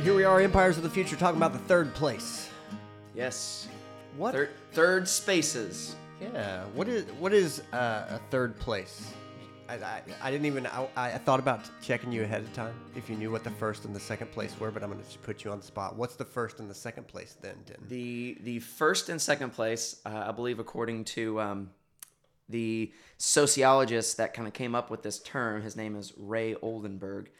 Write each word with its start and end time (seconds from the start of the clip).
right, 0.00 0.06
here 0.06 0.16
we 0.16 0.24
are, 0.24 0.40
Empires 0.40 0.78
of 0.78 0.82
the 0.82 0.88
Future, 0.88 1.14
talking 1.14 1.36
about 1.36 1.52
the 1.52 1.58
third 1.58 1.92
place. 1.92 2.48
Yes. 3.14 3.68
What? 4.16 4.32
Third, 4.32 4.50
third 4.72 5.06
spaces. 5.06 5.94
Yeah. 6.22 6.64
What 6.74 6.88
is 6.88 7.04
what 7.18 7.34
is 7.34 7.60
uh, 7.74 8.06
a 8.08 8.20
third 8.30 8.58
place? 8.58 9.12
I, 9.68 9.74
I, 9.74 10.02
I 10.22 10.30
didn't 10.30 10.46
even 10.46 10.66
I, 10.66 10.88
I 10.96 11.18
thought 11.18 11.38
about 11.38 11.68
checking 11.82 12.10
you 12.12 12.22
ahead 12.22 12.40
of 12.40 12.52
time 12.54 12.74
if 12.96 13.10
you 13.10 13.16
knew 13.16 13.30
what 13.30 13.44
the 13.44 13.50
first 13.50 13.84
and 13.84 13.94
the 13.94 14.00
second 14.00 14.32
place 14.32 14.58
were, 14.58 14.70
but 14.70 14.82
I'm 14.82 14.90
going 14.90 15.02
to 15.02 15.18
put 15.18 15.44
you 15.44 15.52
on 15.52 15.60
the 15.60 15.66
spot. 15.66 15.96
What's 15.96 16.16
the 16.16 16.24
first 16.24 16.60
and 16.60 16.70
the 16.70 16.74
second 16.74 17.06
place 17.06 17.36
then, 17.42 17.56
Din? 17.66 17.76
The 17.88 18.38
the 18.42 18.58
first 18.60 19.10
and 19.10 19.20
second 19.20 19.50
place, 19.50 20.00
uh, 20.06 20.24
I 20.28 20.32
believe, 20.32 20.60
according 20.60 21.04
to 21.16 21.40
um, 21.40 21.70
the 22.48 22.90
sociologist 23.18 24.16
that 24.16 24.32
kind 24.32 24.48
of 24.48 24.54
came 24.54 24.74
up 24.74 24.90
with 24.90 25.02
this 25.02 25.18
term, 25.18 25.60
his 25.60 25.76
name 25.76 25.94
is 25.94 26.14
Ray 26.16 26.54
Oldenburg. 26.54 27.30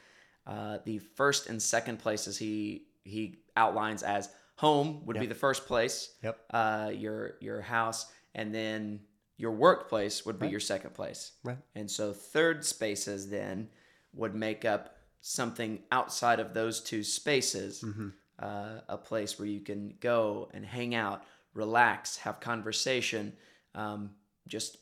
Uh, 0.47 0.79
the 0.85 0.99
first 0.99 1.49
and 1.49 1.61
second 1.63 1.99
places 1.99 2.37
he 2.39 2.87
he 3.05 3.39
outlines 3.57 4.03
as 4.03 4.29
home 4.57 5.05
would 5.07 5.19
be 5.19 5.27
the 5.27 5.35
first 5.35 5.67
place. 5.67 6.15
Yep. 6.23 6.39
Uh, 6.51 6.91
your 6.95 7.35
your 7.41 7.61
house, 7.61 8.07
and 8.35 8.55
then 8.55 9.01
your 9.37 9.53
workplace 9.53 10.27
would 10.27 10.39
be 10.39 10.47
Right. 10.47 10.51
your 10.51 10.61
second 10.61 10.93
place. 10.95 11.33
Right. 11.45 11.59
And 11.75 11.91
so 11.91 12.13
third 12.13 12.65
spaces 12.65 13.31
then 13.31 13.71
would 14.13 14.35
make 14.35 14.65
up 14.67 14.97
something 15.23 15.83
outside 15.91 16.41
of 16.41 16.53
those 16.55 16.81
two 16.81 17.03
spaces, 17.03 17.83
Mm-hmm. 17.83 18.09
uh, 18.39 18.81
a 18.89 18.99
place 18.99 19.39
where 19.39 19.49
you 19.49 19.61
can 19.61 19.95
go 20.01 20.51
and 20.53 20.65
hang 20.65 20.95
out, 20.95 21.25
relax, 21.55 22.17
have 22.19 22.39
conversation, 22.41 23.33
um, 23.75 24.11
just 24.47 24.77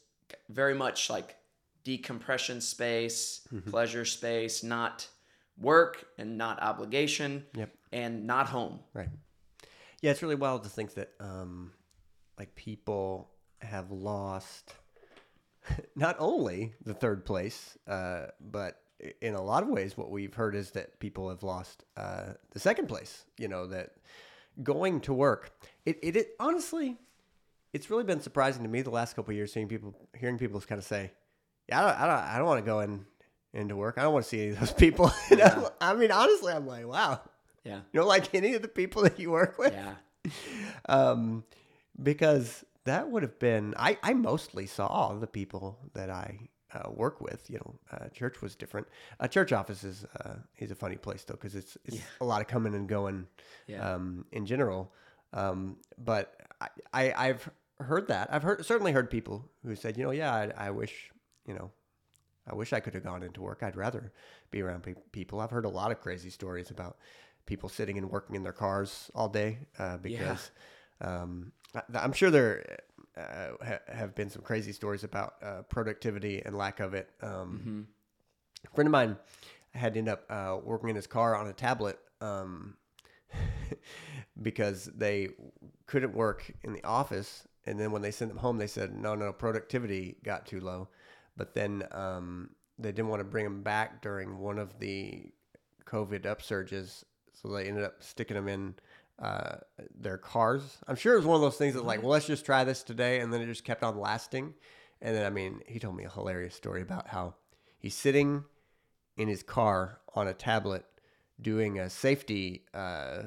very 0.49 0.75
much 0.75 1.09
like 1.11 1.37
decompression 1.85 2.61
space, 2.61 3.47
Mm-hmm. 3.53 3.71
pleasure 3.71 4.05
space, 4.05 4.63
not 4.63 5.07
work 5.61 6.05
and 6.19 6.39
not 6.39 6.63
obligation, 6.63 7.45
Yep. 7.55 7.71
and 7.93 8.27
not 8.27 8.47
home. 8.49 8.81
Right. 8.93 9.09
Yeah, 10.01 10.13
it's 10.13 10.23
really 10.23 10.35
wild 10.37 10.63
to 10.65 10.69
think 10.69 10.95
that 10.95 11.13
um, 11.21 11.73
like 12.39 12.55
people 12.55 13.31
have 13.61 13.91
lost 13.91 14.75
not 15.97 16.17
only 16.19 16.75
the 16.85 16.95
third 16.95 17.25
place, 17.25 17.77
uh, 17.89 18.27
but 18.41 18.81
in 19.21 19.35
a 19.35 19.43
lot 19.43 19.63
of 19.63 19.69
ways, 19.69 19.97
what 19.97 20.11
we've 20.11 20.35
heard 20.35 20.55
is 20.55 20.71
that 20.73 20.99
people 21.01 21.29
have 21.29 21.43
lost 21.43 21.85
uh, 21.97 22.33
the 22.51 22.59
second 22.61 22.87
place. 22.89 23.25
You 23.39 23.49
know 23.49 23.67
that 23.67 23.91
going 24.63 25.01
to 25.03 25.13
work. 25.13 25.53
It, 25.85 25.99
it 26.03 26.17
it 26.17 26.29
honestly, 26.41 26.97
it's 27.73 27.91
really 27.91 28.05
been 28.05 28.21
surprising 28.21 28.63
to 28.63 28.69
me 28.69 28.83
the 28.83 28.91
last 28.91 29.15
couple 29.15 29.31
of 29.33 29.37
years 29.37 29.53
seeing 29.53 29.69
people, 29.69 29.95
hearing 30.17 30.39
people 30.39 30.61
kind 30.61 30.79
of 30.79 30.85
say, 30.85 31.11
"Yeah, 31.69 31.81
I 31.81 31.83
don't, 31.91 32.01
I 32.01 32.07
don't, 32.07 32.25
I 32.35 32.39
don't 32.39 32.47
want 32.47 32.65
to 32.65 32.67
go 32.67 32.81
in 32.81 33.05
into 33.59 33.77
work. 33.77 33.97
I 33.99 34.03
don't 34.03 34.13
want 34.13 34.25
to 34.25 34.29
see 34.29 34.41
any 34.43 34.51
of 34.53 34.61
those 34.61 34.73
people." 34.73 35.11
Yeah. 35.31 35.69
I 35.81 35.95
mean, 35.95 36.11
honestly, 36.11 36.53
I'm 36.53 36.67
like, 36.67 36.87
wow. 36.87 37.21
Yeah. 37.65 37.77
You 37.93 38.01
don't 38.01 38.09
like 38.09 38.35
any 38.35 38.55
of 38.55 38.63
the 38.63 38.69
people 38.69 39.03
that 39.03 39.19
you 39.19 39.31
work 39.31 39.59
with? 39.59 39.73
Yeah. 39.73 39.95
Um, 40.89 41.45
because 42.03 42.65
that 42.85 43.11
would 43.11 43.23
have 43.23 43.39
been, 43.39 43.75
I, 43.77 43.99
I 44.03 44.15
mostly 44.15 44.67
saw 44.67 45.15
the 45.15 45.27
people 45.27 45.79
that 45.95 46.11
I 46.11 46.49
uh, 46.73 46.91
work 46.91 47.21
with. 47.21 47.49
You 47.51 47.59
know, 47.59 47.75
uh, 47.93 48.09
church 48.09 48.41
was 48.41 48.55
different. 48.55 48.87
A 49.21 49.29
church 49.29 49.53
office 49.53 49.85
is, 49.85 50.05
uh, 50.25 50.35
is 50.59 50.71
a 50.71 50.75
funny 50.75 50.97
place 50.97 51.25
though, 51.25 51.35
because 51.35 51.55
it's, 51.55 51.77
it's 51.85 51.99
a 52.21 52.25
lot 52.25 52.41
of 52.41 52.47
coming 52.47 52.75
and 52.75 52.89
going 52.89 53.27
Yeah. 53.67 53.95
um, 53.95 54.25
in 54.33 54.47
general. 54.47 54.93
Um, 55.33 55.77
but 55.99 56.35
I, 56.61 56.69
I, 56.93 57.29
I've 57.29 57.51
heard 57.81 58.09
that. 58.09 58.29
I've 58.33 58.43
heard 58.43 58.65
certainly 58.65 58.93
heard 58.93 59.11
people 59.11 59.45
who 59.65 59.75
said, 59.77 59.97
you 59.99 60.05
know, 60.05 60.11
yeah, 60.11 60.33
I, 60.33 60.69
I 60.69 60.71
wish, 60.71 61.11
you 61.47 61.55
know, 61.55 61.71
I 62.49 62.55
wish 62.55 62.73
I 62.73 62.81
could 62.81 62.95
have 62.95 63.05
gone 63.05 63.23
into 63.23 63.41
work. 63.43 63.63
I'd 63.63 63.77
rather 63.77 64.13
be 64.51 64.63
around 64.63 64.83
pe- 64.83 64.95
people. 65.13 65.41
I've 65.41 65.51
heard 65.51 65.65
a 65.65 65.69
lot 65.69 65.91
of 65.91 66.01
crazy 66.01 66.31
stories 66.31 66.71
about 66.71 66.97
people 67.47 67.69
sitting 67.69 67.99
and 67.99 68.11
working 68.11 68.37
in 68.37 68.43
their 68.43 68.53
cars 68.53 69.11
all 69.15 69.29
day 69.29 69.59
uh, 69.79 69.97
because 69.99 70.51
um, 71.01 71.53
I, 71.75 71.83
I'm 71.95 72.13
sure 72.13 72.31
there 72.31 72.79
uh, 73.17 73.49
ha- 73.65 73.79
have 73.93 74.15
been 74.15 74.31
some 74.31 74.43
crazy 74.43 74.73
stories 74.73 75.05
about 75.05 75.35
uh, 75.43 75.63
productivity 75.63 76.43
and 76.45 76.57
lack 76.57 76.81
of 76.81 76.95
it. 76.95 77.11
Um, 77.23 77.87
A 78.67 78.75
friend 78.75 78.89
of 78.89 78.93
mine 78.93 79.17
had 79.73 79.95
to 79.95 79.99
end 79.99 80.09
up 80.09 80.25
uh, 80.31 80.59
working 80.63 80.89
in 80.89 80.97
his 80.97 81.07
car 81.07 81.37
on 81.37 81.47
a 81.47 81.53
tablet 81.53 81.99
um, 82.21 82.77
because 84.43 84.87
they 84.87 85.29
couldn't 85.87 86.15
work 86.15 86.51
in 86.63 86.73
the 86.73 86.85
office. 86.85 87.47
And 87.67 87.79
then 87.79 87.93
when 87.93 88.03
they 88.03 88.11
sent 88.11 88.31
them 88.31 88.39
home, 88.39 88.59
they 88.59 88.67
said, 88.67 88.95
no, 88.97 89.15
no, 89.15 89.33
productivity 89.33 90.17
got 90.25 90.47
too 90.47 90.61
low. 90.61 90.89
But 91.39 91.55
then 91.55 91.85
um, 91.93 92.51
they 92.79 92.93
didn't 92.93 93.09
want 93.09 93.21
to 93.21 93.25
bring 93.25 93.47
him 93.47 93.63
back 93.63 94.03
during 94.03 94.39
one 94.39 94.59
of 94.59 94.79
the 94.79 95.33
COVID 95.87 96.23
upsurges. 96.23 97.05
So 97.33 97.49
they 97.49 97.67
ended 97.67 97.85
up 97.85 98.03
sticking 98.03 98.37
him 98.37 98.49
in 98.49 98.75
uh, 99.19 99.57
their 99.99 100.19
cars. 100.19 100.77
I'm 100.87 100.97
sure 100.97 101.15
it 101.15 101.19
was 101.19 101.27
one 101.27 101.37
of 101.37 101.41
those 101.41 101.57
things 101.57 101.73
that, 101.75 101.87
like, 101.87 102.03
well, 102.03 102.11
let's 102.11 102.27
just 102.27 102.45
try 102.45 102.65
this 102.65 102.83
today. 102.83 103.21
And 103.21 103.33
then 103.33 103.41
it 103.41 103.47
just 103.47 103.65
kept 103.65 103.83
on 103.83 103.99
lasting. 103.99 104.53
And 105.01 105.17
then, 105.17 105.25
I 105.25 105.31
mean, 105.31 105.63
he 105.67 105.79
told 105.79 105.97
me 105.97 106.05
a 106.05 106.11
hilarious 106.11 106.55
story 106.55 106.83
about 106.83 107.09
how 107.09 107.37
he's 107.79 107.95
sitting 107.95 108.45
in 109.17 109.29
his 109.29 109.43
car 109.43 110.01
on 110.15 110.29
a 110.29 110.35
tablet 110.35 110.85
doing 111.41 111.79
a 111.79 111.89
safety 111.89 112.65
uh, 112.75 113.23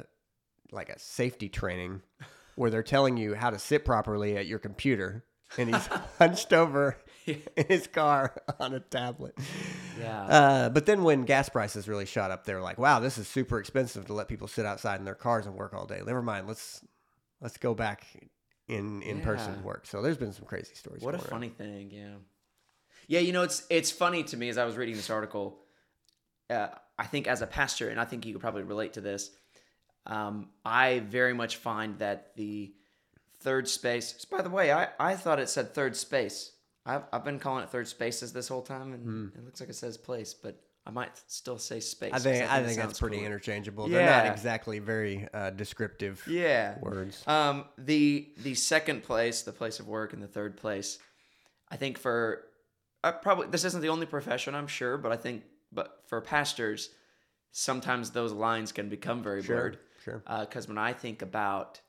like 0.72 0.90
a 0.90 1.00
safety 1.00 1.50
training 1.50 2.02
where 2.56 2.70
they're 2.70 2.84
telling 2.84 3.18
you 3.18 3.36
how 3.36 3.50
to 3.50 3.60
sit 3.60 3.86
properly 3.86 4.38
at 4.38 4.48
your 4.48 4.60
computer 4.60 5.24
and 5.58 5.74
he's 5.74 5.88
hunched 6.18 6.54
over 6.54 6.98
in 7.58 7.66
his 7.68 7.88
car 7.88 8.42
on 8.60 8.74
a 8.74 8.80
tablet 8.80 9.38
Yeah. 10.00 10.22
uh, 10.24 10.70
but 10.70 10.86
then 10.86 11.04
when 11.04 11.24
gas 11.26 11.50
prices 11.50 11.88
really 11.88 12.06
shot 12.06 12.32
up 12.32 12.46
they're 12.46 12.62
like 12.62 12.78
wow 12.78 13.00
this 13.00 13.18
is 13.18 13.28
super 13.28 13.60
expensive 13.60 14.06
to 14.08 14.14
let 14.14 14.28
people 14.28 14.48
sit 14.48 14.66
outside 14.66 15.00
in 15.00 15.06
their 15.06 15.16
cars 15.16 15.46
and 15.46 15.56
work 15.56 15.74
all 15.74 15.86
day 15.86 16.02
never 16.06 16.22
mind 16.22 16.48
let's 16.48 16.84
let's 17.42 17.58
go 17.58 17.74
back 17.74 18.06
in 18.68 19.02
in 19.02 19.22
person 19.22 19.64
work 19.64 19.86
so 19.86 20.02
there's 20.02 20.18
been 20.18 20.34
some 20.34 20.46
crazy 20.46 20.74
stories 20.76 21.02
What 21.04 21.14
a 21.16 21.18
around. 21.18 21.28
funny 21.30 21.50
thing, 21.50 21.92
yeah. 21.92 22.16
Yeah, 23.08 23.20
you 23.20 23.34
know, 23.34 23.42
it's 23.44 23.66
it's 23.70 23.92
funny 23.92 24.24
to 24.26 24.38
me 24.38 24.48
as 24.48 24.58
I 24.58 24.64
was 24.64 24.78
reading 24.78 24.96
this 24.96 25.10
article. 25.10 25.60
Uh, 26.50 26.68
I 26.98 27.06
think 27.08 27.28
as 27.28 27.42
a 27.42 27.48
pastor, 27.48 27.90
and 27.90 28.00
I 28.00 28.06
think 28.06 28.26
you 28.26 28.32
could 28.34 28.42
probably 28.42 28.64
relate 28.64 28.94
to 28.94 29.02
this. 29.02 29.32
Um, 30.06 30.50
I 30.64 31.00
very 31.00 31.34
much 31.34 31.58
find 31.58 31.98
that 32.00 32.36
the 32.38 32.74
third 33.40 33.68
space. 33.68 34.24
By 34.32 34.42
the 34.44 34.50
way, 34.50 34.72
I, 34.72 34.90
I 35.00 35.16
thought 35.16 35.40
it 35.40 35.50
said 35.50 35.74
third 35.74 35.98
space. 35.98 36.52
I've, 36.86 37.04
I've 37.14 37.24
been 37.24 37.40
calling 37.40 37.64
it 37.64 37.70
third 37.70 37.88
spaces 37.88 38.34
this 38.34 38.48
whole 38.48 38.62
time, 38.62 38.94
and 38.94 39.32
it 39.36 39.46
looks 39.46 39.60
like 39.60 39.70
it 39.70 39.76
says 39.76 39.98
place, 39.98 40.34
but 40.34 40.60
I 40.86 40.90
might 40.90 41.12
still 41.28 41.60
say 41.60 41.80
space. 41.80 42.12
I 42.14 42.18
think 42.20 42.52
I 42.52 42.64
think 42.64 42.78
that's 42.80 43.00
pretty 43.00 43.18
cooler. 43.18 43.28
interchangeable. 43.28 43.88
They're 43.88 44.06
not 44.06 44.26
exactly 44.26 44.80
very 44.80 45.28
uh, 45.34 45.52
descriptive 45.52 46.24
Yeah. 46.28 46.80
words. 46.82 47.24
Um, 47.28 47.66
the 47.78 48.30
the 48.38 48.56
second 48.56 49.04
place, 49.04 49.44
the 49.44 49.52
place 49.52 49.80
of 49.80 49.88
work, 49.88 50.14
and 50.14 50.24
the 50.24 50.28
third 50.28 50.58
place, 50.58 50.98
I 51.70 51.76
think 51.78 52.00
for 52.00 52.46
uh, 53.04 53.12
probably 53.12 53.48
this 53.48 53.64
isn't 53.64 53.82
the 53.82 53.90
only 53.90 54.08
profession, 54.08 54.56
I'm 54.56 54.68
sure, 54.68 54.98
but 54.98 55.12
I 55.12 55.18
think 55.18 55.44
but 55.72 56.02
for 56.08 56.20
pastors, 56.20 56.90
sometimes 57.52 58.10
those 58.12 58.32
lines 58.32 58.72
can 58.72 58.90
become 58.90 59.22
very 59.22 59.44
Sure, 59.44 59.56
blurred. 59.56 59.78
sure. 60.04 60.24
Because 60.40 60.68
when 60.68 60.78
I 60.80 60.94
think 60.94 61.22
about 61.22 61.80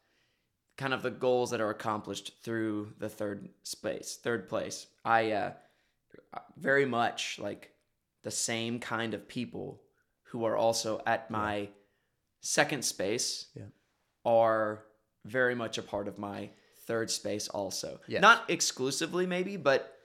kind 0.82 0.92
of 0.92 1.02
the 1.02 1.10
goals 1.12 1.50
that 1.50 1.60
are 1.60 1.70
accomplished 1.70 2.32
through 2.42 2.92
the 2.98 3.08
third 3.08 3.48
space, 3.62 4.18
third 4.20 4.48
place, 4.48 4.88
I 5.04 5.30
uh, 5.30 5.52
very 6.56 6.84
much 6.86 7.38
like 7.38 7.70
the 8.24 8.32
same 8.32 8.80
kind 8.80 9.14
of 9.14 9.28
people 9.28 9.80
who 10.24 10.44
are 10.44 10.56
also 10.56 11.00
at 11.06 11.30
my 11.30 11.68
second 12.40 12.84
space 12.84 13.46
Yeah. 13.54 13.66
are 14.24 14.82
very 15.24 15.54
much 15.54 15.78
a 15.78 15.82
part 15.82 16.08
of 16.08 16.18
my 16.18 16.50
third 16.88 17.12
space 17.12 17.46
also. 17.48 18.00
Yes. 18.08 18.20
Not 18.20 18.50
exclusively 18.50 19.24
maybe, 19.24 19.56
but 19.56 19.96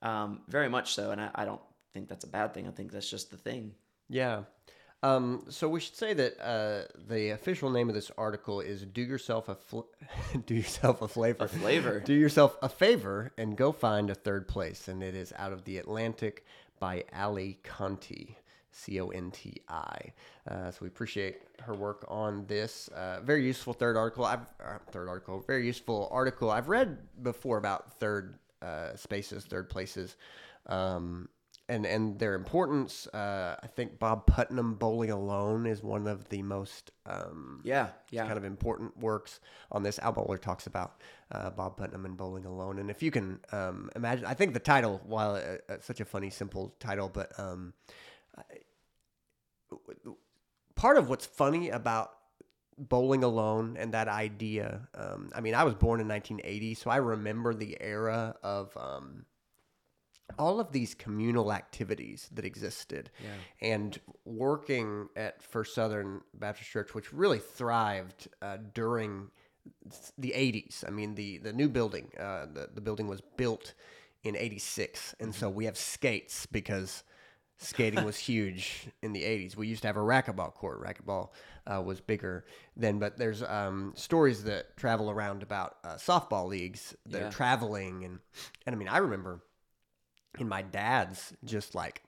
um, 0.00 0.42
very 0.48 0.68
much 0.68 0.94
so. 0.94 1.10
And 1.10 1.20
I, 1.20 1.30
I 1.34 1.44
don't 1.44 1.60
think 1.92 2.08
that's 2.08 2.22
a 2.24 2.28
bad 2.28 2.54
thing. 2.54 2.68
I 2.68 2.70
think 2.70 2.92
that's 2.92 3.10
just 3.10 3.32
the 3.32 3.36
thing. 3.36 3.72
Yeah. 4.08 4.44
Um, 5.02 5.44
so 5.48 5.68
we 5.68 5.80
should 5.80 5.96
say 5.96 6.12
that 6.12 6.38
uh, 6.44 6.82
the 7.08 7.30
official 7.30 7.70
name 7.70 7.88
of 7.88 7.94
this 7.94 8.10
article 8.18 8.60
is 8.60 8.82
"Do 8.84 9.00
yourself 9.00 9.48
a 9.48 9.54
fl- 9.54 9.80
do 10.46 10.54
yourself 10.54 11.00
a 11.00 11.08
flavor, 11.08 11.44
A 11.44 11.48
flavor. 11.48 12.00
do 12.00 12.12
yourself 12.12 12.56
a 12.62 12.68
favor, 12.68 13.32
and 13.38 13.56
go 13.56 13.72
find 13.72 14.10
a 14.10 14.14
third 14.14 14.46
place." 14.46 14.88
And 14.88 15.02
it 15.02 15.14
is 15.14 15.32
out 15.36 15.52
of 15.52 15.64
the 15.64 15.78
Atlantic 15.78 16.44
by 16.78 17.04
Allie 17.12 17.58
Conti, 17.62 18.36
C 18.72 19.00
O 19.00 19.08
N 19.08 19.30
T 19.30 19.62
I. 19.68 20.12
Uh, 20.46 20.70
so 20.70 20.78
we 20.82 20.88
appreciate 20.88 21.42
her 21.60 21.74
work 21.74 22.04
on 22.08 22.44
this 22.46 22.88
uh, 22.88 23.20
very 23.22 23.44
useful 23.46 23.72
third 23.72 23.96
article. 23.96 24.26
I've 24.26 24.40
uh, 24.62 24.78
third 24.90 25.08
article, 25.08 25.40
very 25.46 25.64
useful 25.66 26.08
article. 26.12 26.50
I've 26.50 26.68
read 26.68 26.98
before 27.22 27.56
about 27.56 27.94
third 27.94 28.38
uh, 28.60 28.96
spaces, 28.96 29.44
third 29.46 29.70
places. 29.70 30.16
Um, 30.66 31.30
and 31.70 31.86
and 31.86 32.18
their 32.18 32.34
importance. 32.34 33.06
Uh, 33.06 33.56
I 33.62 33.66
think 33.68 33.98
Bob 33.98 34.26
Putnam 34.26 34.74
Bowling 34.74 35.10
Alone 35.10 35.66
is 35.66 35.82
one 35.82 36.06
of 36.06 36.28
the 36.28 36.42
most 36.42 36.90
um, 37.06 37.60
Yeah. 37.64 37.88
Yeah. 38.10 38.26
kind 38.26 38.36
of 38.36 38.44
important 38.44 38.98
works 38.98 39.40
on 39.72 39.82
this. 39.82 39.98
Al 40.00 40.12
Mohler 40.12 40.40
talks 40.40 40.66
about 40.66 41.00
uh, 41.32 41.50
Bob 41.50 41.76
Putnam 41.76 42.04
and 42.04 42.16
Bowling 42.16 42.44
Alone, 42.44 42.78
and 42.78 42.90
if 42.90 43.02
you 43.02 43.10
can 43.10 43.38
um, 43.52 43.88
imagine, 43.96 44.26
I 44.26 44.34
think 44.34 44.52
the 44.52 44.60
title, 44.60 45.00
while 45.06 45.34
uh, 45.36 45.72
uh, 45.72 45.76
such 45.80 46.00
a 46.00 46.04
funny, 46.04 46.30
simple 46.30 46.74
title, 46.80 47.08
but 47.08 47.30
um, 47.38 47.72
I- 48.36 48.42
part 50.74 50.96
of 50.96 51.08
what's 51.08 51.26
funny 51.26 51.70
about 51.70 52.10
bowling 52.78 53.22
alone 53.22 53.76
and 53.78 53.92
that 53.92 54.08
idea. 54.08 54.88
Um, 54.94 55.30
I 55.34 55.40
mean, 55.40 55.54
I 55.54 55.64
was 55.64 55.74
born 55.74 56.00
in 56.00 56.08
1980, 56.08 56.74
so 56.74 56.90
I 56.90 56.96
remember 56.96 57.52
the 57.54 57.76
era 57.80 58.34
of 58.42 58.74
um, 58.76 59.26
all 60.38 60.60
of 60.60 60.72
these 60.72 60.94
communal 60.94 61.52
activities 61.52 62.28
that 62.34 62.44
existed, 62.44 63.10
Yeah. 63.22 63.34
and 63.60 63.98
working 64.24 65.08
at 65.16 65.42
First 65.42 65.74
Southern 65.74 66.20
Baptist 66.34 66.70
Church, 66.70 66.94
which 66.94 67.12
really 67.12 67.38
thrived 67.38 68.28
uh, 68.42 68.58
during 68.74 69.30
the 70.18 70.32
80s. 70.34 70.84
I 70.86 70.90
mean, 70.90 71.14
the 71.14 71.38
the 71.38 71.52
new 71.52 71.68
building, 71.68 72.10
uh, 72.18 72.46
the 72.52 72.70
the 72.74 72.80
building 72.80 73.08
was 73.08 73.20
built 73.36 73.74
in 74.22 74.36
86, 74.36 75.14
and 75.20 75.34
so 75.34 75.48
we 75.48 75.64
have 75.64 75.76
skates 75.78 76.46
because 76.46 77.04
skating 77.58 78.04
was 78.04 78.18
huge 78.28 78.88
in 79.02 79.12
the 79.12 79.22
80s. 79.22 79.56
We 79.56 79.66
used 79.66 79.82
to 79.82 79.88
have 79.88 79.96
a 79.96 80.00
racquetball 80.00 80.54
court. 80.54 80.82
Racquetball 80.82 81.30
uh, 81.66 81.82
was 81.82 82.00
bigger 82.00 82.44
then, 82.76 82.98
but 82.98 83.16
there's 83.18 83.42
um, 83.42 83.92
stories 83.96 84.44
that 84.44 84.76
travel 84.76 85.10
around 85.10 85.42
about 85.42 85.76
uh, 85.84 85.94
softball 85.94 86.48
leagues 86.48 86.94
that 87.06 87.20
Yeah. 87.20 87.28
are 87.28 87.30
traveling, 87.30 88.04
and 88.04 88.18
and 88.66 88.74
I 88.74 88.78
mean, 88.78 88.88
I 88.88 88.98
remember 88.98 89.40
in 90.38 90.48
my 90.48 90.62
dad's 90.62 91.32
just 91.44 91.74
like 91.74 92.02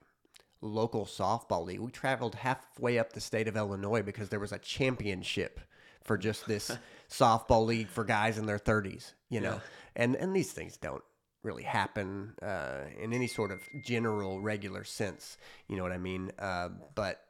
local 0.60 1.04
softball 1.04 1.64
league, 1.64 1.80
we 1.80 1.90
traveled 1.90 2.36
halfway 2.36 2.98
up 2.98 3.12
the 3.12 3.20
state 3.20 3.48
of 3.48 3.56
Illinois 3.56 4.02
because 4.02 4.28
there 4.28 4.40
was 4.40 4.52
a 4.52 4.58
championship 4.58 5.60
for 6.02 6.16
just 6.16 6.46
this 6.46 6.76
softball 7.10 7.66
league 7.66 7.88
for 7.88 8.04
guys 8.04 8.38
in 8.38 8.46
their 8.46 8.58
30s, 8.58 9.12
you 9.28 9.40
know. 9.40 9.54
Yeah. 9.54 9.60
And 9.94 10.16
and 10.16 10.34
these 10.34 10.52
things 10.52 10.76
don't 10.76 11.02
really 11.42 11.64
happen 11.64 12.34
uh, 12.40 12.84
in 13.00 13.12
any 13.12 13.26
sort 13.26 13.50
of 13.50 13.60
general 13.84 14.40
regular 14.40 14.84
sense, 14.84 15.36
you 15.68 15.76
know 15.76 15.82
what 15.82 15.92
I 15.92 15.98
mean? 15.98 16.30
Uh, 16.38 16.68
but 16.94 17.24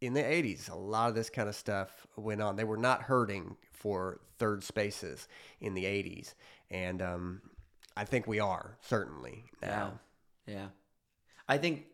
in 0.00 0.12
the 0.12 0.22
80s, 0.22 0.70
a 0.70 0.76
lot 0.76 1.08
of 1.08 1.14
this 1.14 1.30
kind 1.30 1.48
of 1.48 1.54
stuff 1.54 2.06
went 2.16 2.42
on. 2.42 2.56
They 2.56 2.64
were 2.64 2.76
not 2.76 3.02
hurting 3.02 3.56
for 3.72 4.20
third 4.38 4.62
spaces 4.64 5.28
in 5.60 5.74
the 5.74 5.84
80s. 5.84 6.34
And 6.70 7.00
um, 7.00 7.42
I 7.96 8.04
think 8.04 8.26
we 8.26 8.40
are, 8.40 8.76
certainly, 8.80 9.44
now. 9.62 10.00
Yeah. 10.48 10.68
I 11.48 11.58
think, 11.58 11.84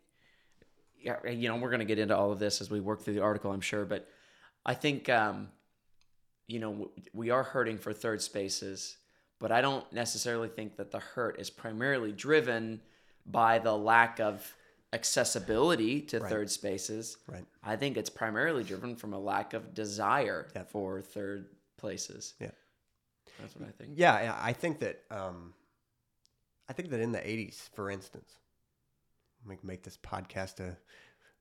yeah, 1.00 1.16
you 1.28 1.48
know, 1.48 1.56
we're 1.56 1.70
going 1.70 1.80
to 1.80 1.84
get 1.84 1.98
into 1.98 2.16
all 2.16 2.32
of 2.32 2.38
this 2.38 2.60
as 2.60 2.70
we 2.70 2.80
work 2.80 3.02
through 3.02 3.14
the 3.14 3.22
article, 3.22 3.52
I'm 3.52 3.60
sure. 3.60 3.84
But 3.84 4.08
I 4.64 4.74
think, 4.74 5.08
um, 5.08 5.48
you 6.46 6.58
know, 6.60 6.90
we 7.12 7.30
are 7.30 7.42
hurting 7.42 7.78
for 7.78 7.92
third 7.92 8.22
spaces, 8.22 8.96
but 9.38 9.52
I 9.52 9.60
don't 9.60 9.90
necessarily 9.92 10.48
think 10.48 10.76
that 10.76 10.90
the 10.90 11.00
hurt 11.00 11.38
is 11.40 11.50
primarily 11.50 12.12
driven 12.12 12.80
by 13.26 13.58
the 13.58 13.76
lack 13.76 14.20
of 14.20 14.54
accessibility 14.92 16.00
to 16.02 16.20
Right. 16.20 16.30
third 16.30 16.50
spaces. 16.50 17.16
Right. 17.26 17.44
I 17.62 17.76
think 17.76 17.96
it's 17.96 18.10
primarily 18.10 18.62
driven 18.64 18.94
from 18.96 19.12
a 19.12 19.18
lack 19.18 19.52
of 19.52 19.74
desire 19.74 20.48
for 20.70 21.02
third 21.02 21.48
places. 21.76 22.34
Yeah. 22.40 22.52
That's 23.40 23.56
what 23.56 23.68
I 23.68 23.72
think. 23.72 23.92
Yeah, 23.96 24.22
yeah, 24.22 24.38
I 24.40 24.52
think 24.52 24.78
that 24.80 25.02
um, 25.10 25.54
I 26.68 26.72
think 26.72 26.90
that 26.90 27.00
in 27.00 27.10
the 27.10 27.18
'80s, 27.18 27.68
for 27.74 27.90
instance, 27.90 28.38
we 29.46 29.56
can 29.56 29.66
make 29.66 29.82
this 29.82 29.96
podcast 29.96 30.60
a 30.60 30.76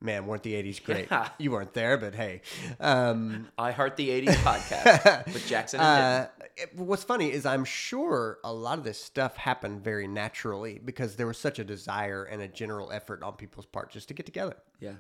man. 0.02 0.26
weren't 0.28 0.44
the 0.44 0.54
'80s 0.54 0.84
great? 0.86 1.08
Yeah. 1.10 1.30
You 1.38 1.52
weren't 1.52 1.74
there, 1.74 1.98
but 1.98 2.14
hey, 2.16 2.42
um, 2.80 3.48
I 3.58 3.72
Heart 3.72 3.96
the 3.98 4.10
80s 4.10 4.34
podcast 4.44 5.26
with 5.34 5.48
Jackson 5.48 5.80
uh, 5.80 6.28
it- 6.58 6.76
what's 6.76 7.04
funny 7.04 7.32
is 7.32 7.46
I'm 7.46 7.66
sure 7.66 8.40
a 8.44 8.54
lot 8.54 8.78
of 8.78 8.84
this 8.84 9.02
stuff 9.02 9.38
happened 9.38 9.84
very 9.84 10.08
naturally 10.08 10.80
because 10.84 11.16
there 11.16 11.28
was 11.28 11.38
such 11.38 11.60
a 11.60 11.64
desire 11.64 12.24
and 12.26 12.42
a 12.42 12.48
general 12.48 12.92
effort 12.92 13.24
on 13.24 13.34
people's 13.34 13.66
part 13.66 13.90
just 13.92 14.08
to 14.10 14.14
get 14.14 14.26
together. 14.26 14.56
Yeah. 14.80 14.94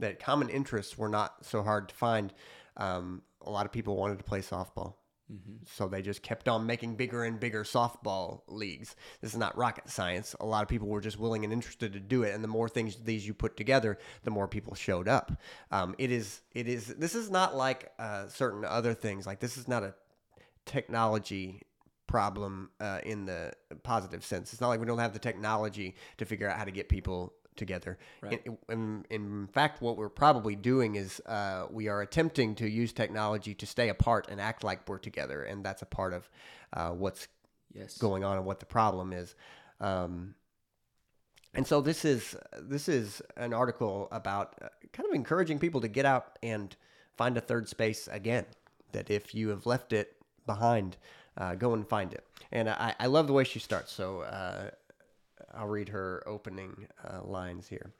That 0.00 0.18
common 0.18 0.48
interests 0.48 0.98
were 0.98 1.08
not 1.08 1.44
so 1.44 1.62
hard 1.62 1.88
to 1.88 1.94
find. 1.94 2.32
Um, 2.76 3.22
a 3.42 3.50
lot 3.50 3.66
of 3.66 3.72
people 3.72 3.96
wanted 3.96 4.18
to 4.18 4.24
play 4.24 4.40
softball. 4.40 4.94
So 5.66 5.88
they 5.88 6.02
just 6.02 6.22
kept 6.22 6.48
on 6.48 6.66
making 6.66 6.96
bigger 6.96 7.24
and 7.24 7.40
bigger 7.40 7.64
softball 7.64 8.42
leagues. 8.46 8.94
This 9.22 9.32
is 9.32 9.38
not 9.38 9.56
rocket 9.56 9.88
science. 9.88 10.36
A 10.40 10.44
lot 10.44 10.62
of 10.62 10.68
people 10.68 10.88
were 10.88 11.00
just 11.00 11.18
willing 11.18 11.44
and 11.44 11.52
interested 11.52 11.94
to 11.94 12.00
do 12.00 12.24
it, 12.24 12.34
and 12.34 12.44
the 12.44 12.48
more 12.48 12.68
things 12.68 12.96
these 12.96 13.26
you 13.26 13.32
put 13.32 13.56
together, 13.56 13.98
the 14.24 14.30
more 14.30 14.46
people 14.46 14.74
showed 14.74 15.08
up. 15.08 15.32
Um, 15.70 15.94
it 15.98 16.10
is. 16.10 16.42
It 16.52 16.68
is. 16.68 16.88
This 16.88 17.14
is 17.14 17.30
not 17.30 17.56
like 17.56 17.92
uh, 17.98 18.28
certain 18.28 18.64
other 18.64 18.92
things. 18.92 19.26
Like 19.26 19.40
this 19.40 19.56
is 19.56 19.66
not 19.66 19.82
a 19.82 19.94
technology 20.66 21.62
problem 22.06 22.70
uh, 22.80 23.00
in 23.04 23.24
the 23.24 23.52
positive 23.82 24.24
sense. 24.24 24.52
It's 24.52 24.60
not 24.60 24.68
like 24.68 24.80
we 24.80 24.86
don't 24.86 24.98
have 24.98 25.14
the 25.14 25.18
technology 25.18 25.96
to 26.18 26.24
figure 26.24 26.48
out 26.48 26.58
how 26.58 26.64
to 26.64 26.70
get 26.70 26.88
people 26.88 27.32
together. 27.56 27.98
Right. 28.20 28.40
In, 28.44 28.58
in, 28.68 29.04
in 29.10 29.46
fact, 29.48 29.82
what 29.82 29.96
we're 29.96 30.08
probably 30.08 30.56
doing 30.56 30.96
is 30.96 31.20
uh, 31.26 31.66
we 31.70 31.88
are 31.88 32.02
attempting 32.02 32.54
to 32.56 32.68
use 32.68 32.92
technology 32.92 33.54
to 33.54 33.66
stay 33.66 33.88
apart 33.88 34.26
and 34.30 34.40
act 34.40 34.64
like 34.64 34.88
we're 34.88 34.98
together, 34.98 35.42
and 35.42 35.64
that's 35.64 35.82
a 35.82 35.86
part 35.86 36.12
of 36.12 36.28
uh, 36.72 36.90
what's 36.90 37.28
Yes. 37.74 37.98
going 37.98 38.22
on 38.22 38.36
and 38.36 38.46
what 38.46 38.60
the 38.60 38.66
problem 38.66 39.12
is. 39.12 39.34
Um, 39.80 40.36
and 41.54 41.66
so 41.66 41.80
this 41.80 42.04
is 42.04 42.36
this 42.60 42.88
is 42.88 43.20
an 43.36 43.52
article 43.52 44.08
about 44.12 44.54
uh, 44.62 44.68
kind 44.92 45.08
of 45.08 45.14
encouraging 45.14 45.58
people 45.58 45.80
to 45.80 45.88
get 45.88 46.06
out 46.06 46.38
and 46.42 46.76
find 47.16 47.36
a 47.36 47.40
third 47.40 47.68
space 47.68 48.08
again. 48.10 48.46
That 48.92 49.10
if 49.10 49.34
you 49.34 49.48
have 49.48 49.66
left 49.66 49.92
it 49.92 50.16
behind, 50.46 50.96
uh, 51.36 51.54
go 51.56 51.74
and 51.74 51.88
find 51.88 52.12
it. 52.12 52.24
And 52.52 52.68
I, 52.70 52.94
I 53.00 53.06
love 53.06 53.26
the 53.26 53.32
way 53.32 53.44
she 53.44 53.58
starts. 53.58 53.92
So 53.92 54.20
uh, 54.20 54.70
I'll 55.56 55.68
read 55.68 55.88
her 55.90 56.22
opening 56.26 56.86
uh, 57.08 57.22
lines 57.22 57.68
here. 57.68 57.92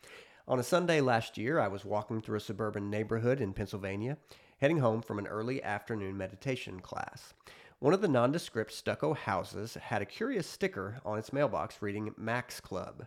On 0.47 0.59
a 0.59 0.63
Sunday 0.63 1.01
last 1.01 1.39
year, 1.39 1.59
I 1.59 1.69
was 1.69 1.85
walking 1.85 2.21
through 2.21 2.37
a 2.37 2.41
suburban 2.41 2.91
neighborhood 2.91 3.41
in 3.41 3.55
Pennsylvania, 3.55 4.19
heading 4.61 4.79
home 4.79 5.01
from 5.01 5.19
an 5.19 5.27
early 5.27 5.63
afternoon 5.63 6.17
meditation 6.17 6.81
class. 6.81 7.33
One 7.79 7.95
of 7.95 8.01
the 8.01 8.09
nondescript 8.09 8.73
stucco 8.73 9.15
houses 9.15 9.75
had 9.75 10.03
a 10.03 10.07
curious 10.07 10.47
sticker 10.47 11.01
on 11.05 11.19
its 11.19 11.33
mailbox 11.33 11.81
reading 11.81 12.15
Max 12.17 12.61
Club. 12.61 13.07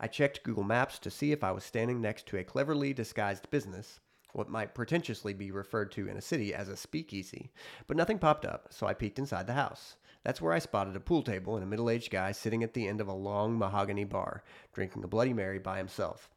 I 0.00 0.08
checked 0.08 0.42
Google 0.42 0.64
Maps 0.64 0.98
to 1.00 1.10
see 1.10 1.32
if 1.32 1.44
I 1.44 1.52
was 1.52 1.64
standing 1.64 2.00
next 2.00 2.26
to 2.26 2.38
a 2.38 2.44
cleverly 2.44 2.92
disguised 2.92 3.50
business, 3.50 4.00
what 4.32 4.48
might 4.48 4.74
pretentiously 4.74 5.34
be 5.34 5.50
referred 5.50 5.92
to 5.92 6.08
in 6.08 6.16
a 6.16 6.22
city 6.22 6.54
as 6.54 6.68
a 6.68 6.76
speakeasy, 6.76 7.52
but 7.86 7.96
nothing 7.96 8.18
popped 8.18 8.44
up, 8.44 8.68
so 8.70 8.86
I 8.86 8.94
peeked 8.94 9.18
inside 9.18 9.46
the 9.46 9.52
house. 9.52 9.96
That's 10.24 10.40
where 10.40 10.52
I 10.52 10.60
spotted 10.60 10.94
a 10.94 11.00
pool 11.00 11.22
table 11.22 11.56
and 11.56 11.64
a 11.64 11.66
middle 11.66 11.90
aged 11.90 12.10
guy 12.10 12.32
sitting 12.32 12.62
at 12.62 12.74
the 12.74 12.86
end 12.86 13.00
of 13.00 13.08
a 13.08 13.12
long 13.12 13.58
mahogany 13.58 14.04
bar, 14.04 14.42
drinking 14.72 15.02
a 15.04 15.08
Bloody 15.08 15.32
Mary 15.32 15.58
by 15.58 15.78
himself. 15.78 16.28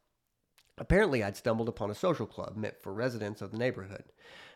Apparently, 0.78 1.22
I'd 1.22 1.36
stumbled 1.36 1.68
upon 1.68 1.90
a 1.90 1.94
social 1.94 2.26
club 2.26 2.56
meant 2.56 2.82
for 2.82 2.92
residents 2.92 3.40
of 3.40 3.50
the 3.50 3.58
neighborhood. 3.58 4.04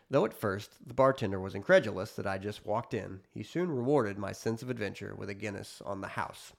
Though 0.09 0.25
at 0.25 0.33
first 0.33 0.71
the 0.85 0.93
bartender 0.93 1.39
was 1.39 1.55
incredulous 1.55 2.11
that 2.11 2.27
I 2.27 2.37
just 2.37 2.65
walked 2.65 2.93
in, 2.93 3.21
he 3.33 3.43
soon 3.43 3.71
rewarded 3.71 4.17
my 4.17 4.33
sense 4.33 4.61
of 4.61 4.69
adventure 4.69 5.15
with 5.15 5.29
a 5.29 5.33
Guinness 5.33 5.81
on 5.85 6.01
the 6.01 6.09
house. 6.09 6.51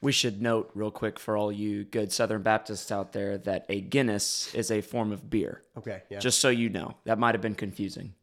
We 0.00 0.12
should 0.12 0.40
note 0.40 0.70
real 0.74 0.90
quick 0.90 1.18
for 1.18 1.36
all 1.36 1.52
you 1.52 1.84
good 1.84 2.10
Southern 2.10 2.42
Baptists 2.42 2.90
out 2.90 3.12
there 3.12 3.36
that 3.38 3.66
a 3.68 3.80
Guinness 3.80 4.54
is 4.54 4.70
a 4.70 4.80
form 4.80 5.12
of 5.12 5.28
beer. 5.28 5.62
Okay, 5.76 6.02
yeah. 6.08 6.20
Just 6.20 6.40
so 6.40 6.48
you 6.48 6.70
know, 6.70 6.94
that 7.04 7.18
might 7.18 7.34
have 7.34 7.42
been 7.42 7.54
confusing. 7.54 8.14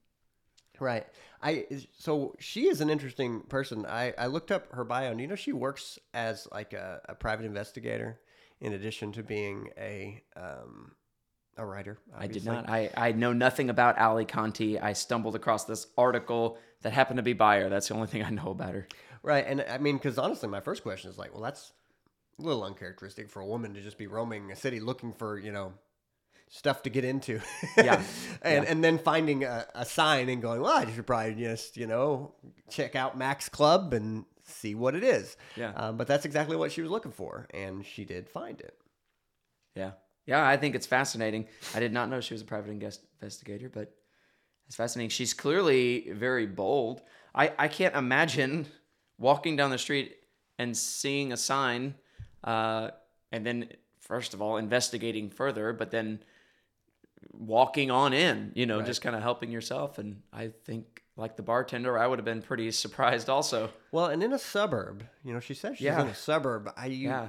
Right. 0.79 1.05
I 1.45 1.65
so 1.99 2.35
she 2.39 2.67
is 2.67 2.81
an 2.81 2.89
interesting 2.89 3.41
person. 3.41 3.85
I 3.85 4.13
I 4.17 4.25
looked 4.25 4.51
up 4.51 4.73
her 4.73 4.83
bio, 4.83 5.11
and 5.11 5.21
you 5.21 5.27
know 5.27 5.35
she 5.35 5.53
works 5.53 5.99
as 6.13 6.47
like 6.51 6.73
a, 6.73 7.01
a 7.07 7.13
private 7.13 7.45
investigator 7.45 8.19
in 8.59 8.73
addition 8.73 9.11
to 9.11 9.23
being 9.23 9.69
a 9.77 10.23
um 10.35 10.93
a 11.55 11.65
writer. 11.65 11.99
I 12.17 12.25
did 12.25 12.45
not. 12.45 12.67
I, 12.67 12.89
I 12.97 13.11
know 13.11 13.31
nothing 13.31 13.69
about 13.69 13.97
Allie 13.97 14.25
Conti. 14.25 14.79
I 14.79 14.93
stumbled 14.93 15.35
across 15.35 15.65
this 15.65 15.87
article 15.97 16.57
that 16.81 16.93
happened 16.93 17.17
to 17.17 17.23
be 17.23 17.33
by 17.33 17.59
her. 17.59 17.69
That's 17.69 17.87
the 17.87 17.93
only 17.93 18.07
thing 18.07 18.23
I 18.23 18.29
know 18.31 18.49
about 18.49 18.73
her. 18.73 18.87
Right, 19.21 19.45
and 19.47 19.63
I 19.69 19.77
mean, 19.77 19.97
because 19.97 20.17
honestly, 20.17 20.49
my 20.49 20.61
first 20.61 20.83
question 20.83 21.09
is 21.09 21.17
like, 21.17 21.31
well, 21.33 21.43
that's 21.43 21.71
a 22.39 22.41
little 22.41 22.63
uncharacteristic 22.63 23.29
for 23.29 23.41
a 23.41 23.45
woman 23.45 23.73
to 23.75 23.81
just 23.81 23.97
be 23.97 24.07
roaming 24.07 24.51
a 24.51 24.55
city 24.55 24.79
looking 24.79 25.13
for 25.13 25.37
you 25.37 25.51
know 25.51 25.73
stuff 26.49 26.83
to 26.83 26.89
get 26.89 27.03
into. 27.05 27.41
Yeah, 27.77 28.01
and 28.41 28.63
yeah. 28.63 28.71
and 28.71 28.83
then 28.83 28.97
finding 28.97 29.43
a, 29.43 29.65
a 29.75 29.85
sign 29.85 30.29
and 30.29 30.41
going, 30.41 30.61
well, 30.61 30.71
I 30.71 30.91
should 30.91 31.07
probably 31.07 31.35
just 31.35 31.77
you 31.77 31.87
know 31.87 32.33
check 32.69 32.95
out 32.95 33.17
Max 33.17 33.49
Club 33.49 33.93
and 33.93 34.25
see 34.43 34.75
what 34.75 34.95
it 34.95 35.03
is. 35.03 35.37
Yeah. 35.55 35.71
Um, 35.75 35.97
but 35.97 36.07
that's 36.07 36.25
exactly 36.25 36.55
what 36.55 36.71
she 36.71 36.81
was 36.81 36.91
looking 36.91 37.11
for, 37.11 37.47
and 37.53 37.85
she 37.85 38.05
did 38.05 38.29
find 38.29 38.59
it. 38.61 38.77
Yeah. 39.75 39.91
Yeah, 40.25 40.47
I 40.47 40.57
think 40.57 40.73
it's 40.73 40.87
fascinating. 40.87 41.47
I 41.75 41.79
did 41.79 41.93
not 41.93 42.09
know 42.09 42.19
she 42.19 42.33
was 42.33 42.41
a 42.41 42.45
private 42.45 42.71
invest- 42.71 43.05
investigator, 43.21 43.69
but 43.69 43.93
it's 44.65 44.75
fascinating. 44.75 45.11
She's 45.11 45.35
clearly 45.35 46.09
very 46.11 46.47
bold. 46.47 47.03
I, 47.35 47.51
I 47.59 47.67
can't 47.67 47.95
imagine 47.95 48.65
walking 49.19 49.55
down 49.55 49.69
the 49.69 49.77
street 49.77 50.15
and 50.57 50.75
seeing 50.75 51.31
a 51.31 51.37
sign 51.37 51.93
uh, 52.43 52.91
and 53.31 53.45
then, 53.45 53.69
first 54.05 54.33
of 54.33 54.41
all, 54.41 54.57
investigating 54.57 55.29
further, 55.29 55.73
but 55.73 55.91
then 55.91 56.19
walking 57.31 57.91
on 57.91 58.13
in, 58.13 58.51
you 58.55 58.65
know, 58.65 58.77
Right. 58.77 58.85
just 58.85 59.01
kind 59.01 59.15
of 59.15 59.21
helping 59.21 59.51
yourself. 59.51 59.97
And 59.97 60.21
I 60.31 60.49
think, 60.63 61.01
like 61.17 61.37
the 61.37 61.43
bartender, 61.43 61.97
I 61.97 62.07
would 62.07 62.19
have 62.19 62.25
been 62.25 62.41
pretty 62.41 62.71
surprised 62.83 63.29
also. 63.29 63.69
Well, 63.91 64.05
and 64.07 64.21
in 64.23 64.31
a 64.33 64.39
suburb, 64.39 65.03
you 65.23 65.33
know, 65.33 65.39
she 65.39 65.53
says 65.53 65.77
she's 65.77 65.85
Yeah. 65.85 66.01
in 66.01 66.07
a 66.07 66.15
suburb. 66.15 66.71
I, 66.77 66.85
you, 66.87 67.07
Yeah. 67.09 67.27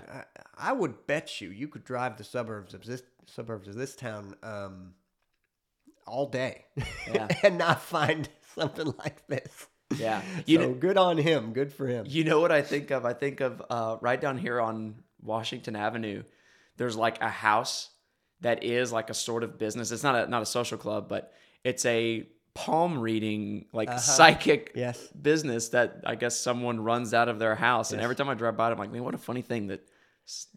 I, 0.58 0.70
I 0.70 0.72
would 0.72 1.06
bet 1.06 1.40
you 1.40 1.50
you 1.50 1.68
could 1.68 1.84
drive 1.84 2.16
the 2.18 2.24
suburbs 2.24 2.74
of 2.74 2.84
this 2.84 3.02
suburbs 3.28 3.66
of 3.68 3.74
this 3.74 3.96
town 3.96 4.36
um, 4.44 4.94
all 6.06 6.26
day 6.28 6.64
Yeah. 7.12 7.26
and 7.42 7.58
not 7.58 7.82
find 7.82 8.28
something 8.54 8.94
like 8.98 9.26
this. 9.26 9.66
Yeah. 9.96 10.22
You 10.46 10.58
so 10.58 10.62
know, 10.68 10.74
good 10.74 10.96
on 10.98 11.16
him. 11.16 11.52
Good 11.52 11.72
for 11.72 11.86
him. 11.86 12.06
You 12.08 12.22
know 12.24 12.40
what 12.40 12.52
I 12.52 12.62
think 12.62 12.90
of? 12.90 13.04
I 13.04 13.12
think 13.14 13.40
of 13.40 13.62
uh, 13.70 13.96
right 14.00 14.20
down 14.20 14.36
here 14.38 14.60
on 14.60 15.02
Washington 15.22 15.74
Avenue. 15.74 16.22
There's 16.76 16.96
like 16.96 17.20
a 17.22 17.28
house 17.28 17.90
that 18.40 18.62
is 18.64 18.92
like 18.92 19.10
a 19.10 19.14
sort 19.14 19.42
of 19.42 19.58
business. 19.58 19.90
It's 19.90 20.02
not 20.02 20.14
a 20.14 20.30
not 20.30 20.42
a 20.42 20.46
social 20.46 20.78
club, 20.78 21.08
but 21.08 21.32
it's 21.64 21.84
a 21.86 22.26
palm 22.54 22.98
reading 22.98 23.66
like 23.72 23.92
psychic 23.98 24.72
Yes. 24.74 25.08
business 25.08 25.68
that 25.70 26.02
I 26.06 26.14
guess 26.14 26.36
someone 26.38 26.80
runs 26.80 27.12
out 27.12 27.28
of 27.28 27.38
their 27.38 27.54
house. 27.54 27.92
And 27.92 28.00
every 28.00 28.16
time 28.16 28.28
I 28.28 28.34
drive 28.34 28.56
by, 28.56 28.68
it, 28.68 28.72
I'm 28.72 28.78
like, 28.78 28.90
man, 28.92 29.04
what 29.04 29.14
a 29.14 29.18
funny 29.18 29.42
thing 29.42 29.66
that 29.68 29.86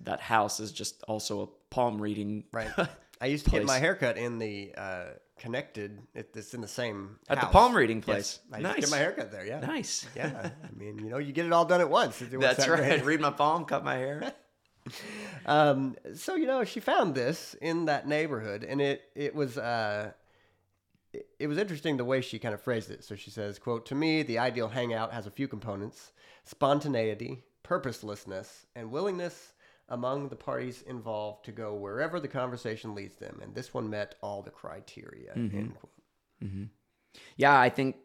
that 0.04 0.20
house 0.22 0.60
is 0.60 0.72
just 0.72 1.04
also 1.08 1.42
a 1.42 1.48
palm 1.74 2.02
reading. 2.02 2.46
Right. 2.52 2.70
I 3.22 3.26
used 3.26 3.46
to 3.46 3.52
get 3.52 3.66
my 3.66 3.80
haircut 3.80 4.18
in 4.18 4.40
the 4.40 4.74
uh, 4.78 5.06
connected. 5.38 6.00
It, 6.14 6.32
it's 6.36 6.54
in 6.54 6.62
the 6.62 6.68
same 6.70 7.18
At 7.28 7.42
the 7.42 7.48
palm 7.48 7.76
reading 7.76 7.98
Yes. 7.98 8.06
place. 8.06 8.40
I 8.54 8.58
used 8.60 8.66
to 8.68 8.74
Nice. 8.74 8.80
get 8.82 8.92
my 8.92 8.98
haircut 8.98 9.32
there. 9.32 9.46
Yeah. 9.46 9.60
nice. 9.60 10.08
Yeah. 10.16 10.50
I 10.64 10.68
mean, 10.78 11.00
you 11.00 11.10
know, 11.10 11.18
you 11.18 11.34
get 11.34 11.46
it 11.46 11.52
all 11.52 11.66
done 11.66 11.82
at 11.82 11.90
once. 11.90 12.18
That's 12.20 12.66
right. 12.68 13.04
Read 13.04 13.20
my 13.20 13.32
palm, 13.32 13.66
cut 13.66 13.84
my 13.84 13.96
hair. 13.96 14.34
Um, 15.46 15.96
so 16.16 16.36
you 16.36 16.46
know, 16.46 16.64
she 16.64 16.80
found 16.80 17.16
this 17.16 17.56
in 17.62 17.86
that 17.86 18.08
neighborhood, 18.08 18.64
and 18.64 18.82
it 18.82 19.04
it 19.16 19.36
was 19.36 19.58
uh, 19.58 20.12
it, 21.14 21.28
it 21.40 21.48
was 21.48 21.58
interesting 21.58 21.98
the 21.98 22.06
way 22.06 22.22
she 22.22 22.40
kind 22.40 22.54
of 22.54 22.62
phrased 22.62 22.92
it. 22.92 23.04
So 23.04 23.16
she 23.16 23.30
says, 23.32 23.60
"quote 23.60 23.86
To 23.88 23.96
me, 23.96 24.24
the 24.24 24.40
ideal 24.40 24.70
hangout 24.70 25.14
has 25.14 25.28
a 25.28 25.32
few 25.32 25.48
components: 25.48 26.12
spontaneity, 26.44 27.44
purposelessness, 27.64 28.66
and 28.76 28.92
willingness." 28.92 29.54
Among 29.92 30.30
the 30.30 30.36
parties 30.36 30.84
involved 30.84 31.46
to 31.46 31.52
go 31.52 31.74
wherever 31.74 32.20
the 32.20 32.28
conversation 32.28 32.94
leads 32.94 33.16
them, 33.16 33.40
and 33.42 33.56
this 33.56 33.74
one 33.74 33.90
met 33.90 34.14
all 34.22 34.44
the 34.44 34.52
criteria. 34.52 35.32
End 35.58 35.76
quote. 35.80 35.92
Yeah, 37.38 37.60
I 37.60 37.70
think 37.70 37.96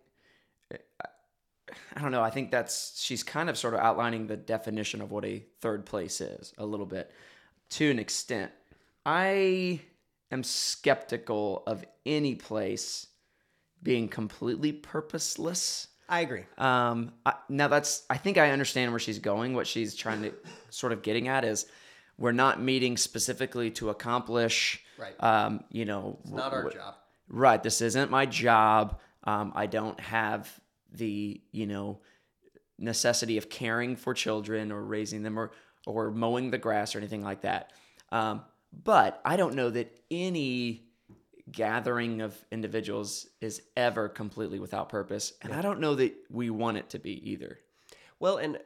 I 1.97 2.01
don't 2.03 2.11
know. 2.13 2.23
I 2.23 2.31
think 2.31 2.51
that's 2.51 3.01
she's 3.01 3.23
kind 3.23 3.49
of 3.49 3.57
sort 3.57 3.75
of 3.75 3.81
outlining 3.81 4.27
the 4.27 4.37
definition 4.37 5.01
of 5.01 5.11
what 5.11 5.25
a 5.25 5.45
third 5.61 5.87
place 5.87 6.21
is 6.21 6.53
a 6.59 6.67
little 6.67 6.87
bit 6.87 7.11
to 7.71 7.91
an 7.91 7.99
extent. 7.99 8.53
I 9.07 9.81
am 10.31 10.43
skeptical 10.45 11.63
of 11.67 11.85
any 12.05 12.35
place 12.35 13.07
being 13.83 14.09
completely 14.09 14.73
purposeless. 14.73 15.89
I 16.09 16.21
agree. 16.21 16.45
Um, 16.59 17.13
I, 17.25 17.35
now 17.49 17.69
that's 17.69 18.05
I 18.11 18.17
think 18.19 18.37
I 18.39 18.51
understand 18.51 18.93
where 18.93 18.99
she's 18.99 19.19
going. 19.19 19.55
What 19.55 19.67
she's 19.67 19.95
trying 19.95 20.23
to 20.23 20.33
sort 20.71 20.93
of 20.93 21.03
getting 21.03 21.29
at 21.29 21.45
is 21.45 21.67
we're 22.19 22.33
not 22.33 22.61
meeting 22.61 22.97
specifically 22.97 23.71
to 23.73 23.91
accomplish, 23.91 24.81
Right. 24.99 25.15
Um, 25.21 25.65
you 25.71 25.85
know, 25.87 26.19
It's 26.23 26.31
not 26.31 26.53
our 26.53 26.63
w- 26.63 26.79
job. 26.79 26.95
right 27.29 27.61
this 27.63 27.81
isn't 27.81 28.11
my 28.13 28.27
job 28.27 29.01
um, 29.25 29.51
i 29.57 29.67
don't 29.67 29.99
have 29.99 30.49
the 30.95 31.41
you 31.53 31.67
know 31.67 32.01
necessity 32.79 33.37
of 33.39 33.49
caring 33.49 33.97
for 33.97 34.15
children 34.15 34.73
or 34.73 34.83
raising 34.83 35.23
them 35.23 35.39
or 35.39 35.53
or 35.87 36.11
mowing 36.11 36.51
the 36.51 36.59
grass 36.59 36.95
or 36.95 36.99
anything 36.99 37.23
like 37.23 37.43
that 37.43 37.73
um, 38.13 38.43
but 38.73 39.21
i 39.25 39.37
don't 39.37 39.55
know 39.55 39.71
that 39.71 40.01
any 40.11 40.87
gathering 41.51 42.21
of 42.23 42.35
individuals 42.51 43.27
is 43.41 43.61
ever 43.77 44.09
completely 44.09 44.59
without 44.59 44.89
purpose 44.89 45.35
and 45.43 45.53
i 45.53 45.61
don't 45.61 45.79
know 45.79 45.95
that 45.95 46.15
we 46.31 46.49
want 46.51 46.77
it 46.77 46.89
to 46.91 46.99
be 46.99 47.31
either 47.31 47.59
Well, 48.19 48.39
and 48.39 48.59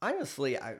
honestly, 0.00 0.56
I 0.58 0.72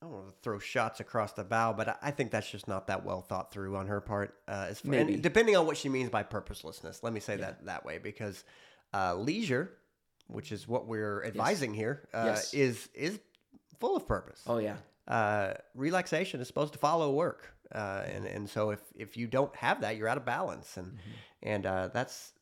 I 0.00 0.06
don't 0.06 0.12
want 0.14 0.28
to 0.30 0.34
throw 0.42 0.58
shots 0.58 0.98
across 0.98 1.32
the 1.32 1.44
bow, 1.44 1.72
but 1.72 1.96
I- 2.02 2.10
think 2.10 2.32
that's 2.32 2.50
just 2.50 2.66
not 2.66 2.88
that 2.88 3.04
well 3.04 3.22
thought 3.22 3.52
through 3.52 3.76
on 3.76 3.86
her 3.86 4.00
part. 4.00 4.34
Uh, 4.48 4.66
as 4.70 4.80
far, 4.80 4.90
Maybe. 4.90 5.16
depending 5.16 5.56
on 5.56 5.64
what 5.64 5.76
she 5.76 5.88
means 5.88 6.10
by 6.10 6.24
purposelessness, 6.24 7.04
let 7.04 7.12
me 7.12 7.20
say 7.20 7.36
that 7.36 7.64
that 7.66 7.84
way 7.84 7.98
because 7.98 8.42
uh, 8.94 9.14
leisure, 9.14 9.70
which 10.28 10.52
is 10.52 10.66
what 10.68 10.86
we're 10.86 11.24
advising 11.24 11.74
here, 11.74 12.08
uh, 12.14 12.24
Yes. 12.26 12.54
is 12.54 12.88
is 12.94 13.18
full 13.80 13.96
of 13.96 14.06
purpose. 14.06 14.42
oh 14.46 14.58
yeah 14.58 14.76
Uh, 15.08 15.54
relaxation 15.74 16.40
is 16.40 16.46
supposed 16.46 16.72
to 16.72 16.78
follow 16.78 17.10
work, 17.12 17.52
uh, 17.74 18.04
and 18.14 18.24
and 18.26 18.48
so 18.48 18.70
if 18.70 18.80
if 18.94 19.16
you 19.16 19.26
don't 19.26 19.54
have 19.56 19.80
that, 19.80 19.96
you're 19.96 20.08
out 20.08 20.16
of 20.18 20.24
balance, 20.24 20.76
and 20.76 20.98
and 21.42 21.66
uh, 21.66 21.88
that's 21.92 22.32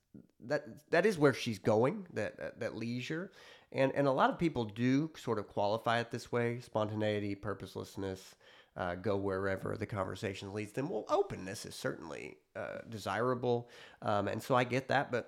that 0.48 0.62
that 0.90 1.06
is 1.06 1.16
where 1.18 1.32
she's 1.34 1.58
going. 1.58 2.06
That 2.12 2.36
that, 2.36 2.60
that 2.60 2.76
leisure, 2.76 3.30
and 3.72 3.92
and 3.94 4.06
a 4.06 4.12
lot 4.12 4.28
of 4.30 4.38
people 4.38 4.64
do 4.66 5.10
sort 5.16 5.38
of 5.38 5.48
qualify 5.48 6.00
it 6.00 6.10
this 6.10 6.30
way: 6.30 6.60
spontaneity, 6.60 7.34
purposelessness. 7.34 8.34
Uh, 8.76 8.94
go 8.94 9.16
wherever 9.16 9.76
the 9.76 9.86
conversation 9.86 10.52
leads 10.54 10.72
them. 10.72 10.88
Well, 10.88 11.04
openness 11.08 11.66
is 11.66 11.74
certainly 11.74 12.36
uh, 12.54 12.78
desirable, 12.88 13.68
um, 14.02 14.28
and 14.28 14.40
so 14.42 14.54
I 14.54 14.64
get 14.64 14.88
that. 14.88 15.10
But 15.10 15.24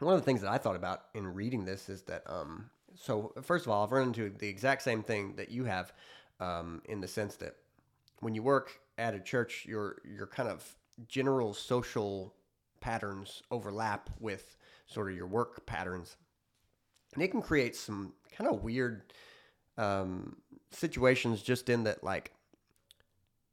one 0.00 0.14
of 0.14 0.20
the 0.20 0.24
things 0.24 0.40
that 0.40 0.50
I 0.50 0.58
thought 0.58 0.76
about 0.76 1.02
in 1.14 1.26
reading 1.26 1.64
this 1.64 1.88
is 1.88 2.02
that, 2.02 2.22
um, 2.26 2.70
so 2.94 3.32
first 3.42 3.66
of 3.66 3.72
all, 3.72 3.84
I've 3.84 3.92
run 3.92 4.08
into 4.08 4.30
the 4.30 4.48
exact 4.48 4.82
same 4.82 5.02
thing 5.02 5.36
that 5.36 5.50
you 5.50 5.64
have, 5.64 5.92
um, 6.40 6.82
in 6.86 7.00
the 7.00 7.08
sense 7.08 7.36
that 7.36 7.56
when 8.20 8.34
you 8.34 8.42
work 8.42 8.80
at 8.98 9.14
a 9.14 9.20
church, 9.20 9.64
your 9.66 9.98
your 10.04 10.26
kind 10.26 10.48
of 10.48 10.76
general 11.08 11.54
social 11.54 12.34
patterns 12.80 13.42
overlap 13.50 14.10
with 14.20 14.56
sort 14.86 15.10
of 15.10 15.16
your 15.16 15.26
work 15.26 15.64
patterns, 15.66 16.16
and 17.14 17.22
it 17.22 17.28
can 17.28 17.42
create 17.42 17.76
some 17.76 18.12
kind 18.36 18.50
of 18.50 18.62
weird 18.62 19.12
um, 19.78 20.36
situations. 20.70 21.42
Just 21.42 21.68
in 21.68 21.84
that, 21.84 22.02
like, 22.02 22.32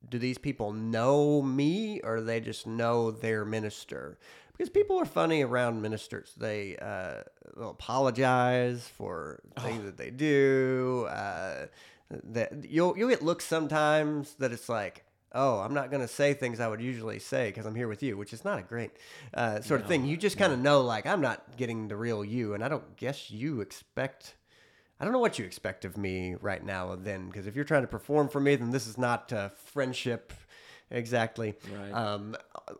do 0.10 0.17
these 0.17 0.38
people 0.38 0.74
know 0.74 1.41
me 1.41 2.00
or 2.01 2.17
do 2.17 2.24
they 2.24 2.39
just 2.39 2.65
know 2.65 3.12
their 3.12 3.45
minister? 3.45 4.17
Because 4.62 4.74
people 4.74 5.00
are 5.00 5.06
funny 5.06 5.41
around 5.41 5.82
ministers. 5.82 6.34
They 6.38 6.77
uh, 6.80 7.24
they'll 7.58 7.72
apologize 7.72 8.88
for 8.96 9.41
things 9.60 9.84
that 9.86 9.98
they 9.98 10.12
do. 10.12 11.08
Uh, 11.10 11.65
that 12.25 12.65
you'll 12.70 12.96
you'll 12.96 13.10
get 13.10 13.24
looks 13.24 13.44
sometimes 13.44 14.36
that 14.36 14.51
it's 14.51 14.70
like, 14.70 15.03
oh, 15.34 15.58
I'm 15.62 15.74
not 15.74 15.89
gonna 15.89 16.08
say 16.08 16.36
things 16.36 16.60
I 16.60 16.68
would 16.68 16.80
usually 16.80 17.18
say 17.18 17.50
because 17.50 17.65
I'm 17.65 17.74
here 17.74 17.88
with 17.88 18.03
you, 18.03 18.18
which 18.18 18.34
is 18.34 18.46
not 18.46 18.60
a 18.60 18.62
great 18.62 18.91
uh, 19.34 19.62
sort 19.62 19.82
of 19.82 19.88
thing. 19.88 20.06
You 20.06 20.15
just 20.15 20.38
kind 20.38 20.53
of 20.53 20.60
know, 20.60 20.82
like, 20.82 21.08
I'm 21.08 21.22
not 21.22 21.58
getting 21.58 21.88
the 21.88 21.96
real 21.96 22.24
you, 22.24 22.53
and 22.53 22.63
I 22.63 22.70
don't 22.70 22.96
guess 22.98 23.32
you 23.32 23.62
expect. 23.62 24.36
I 25.00 25.06
don't 25.06 25.12
know 25.12 25.18
what 25.18 25.39
you 25.39 25.46
expect 25.46 25.86
of 25.86 25.98
me 25.98 26.36
right 26.39 26.63
now. 26.63 26.96
Then, 26.96 27.30
because 27.30 27.48
if 27.48 27.56
you're 27.56 27.65
trying 27.65 27.82
to 27.82 27.88
perform 27.88 28.30
for 28.30 28.39
me, 28.39 28.56
then 28.58 28.70
this 28.70 28.86
is 28.86 29.00
not 29.00 29.34
uh, 29.34 29.50
friendship 29.50 30.34
exactly. 30.91 31.55
Right. 31.74 31.91
Um, 31.91 32.36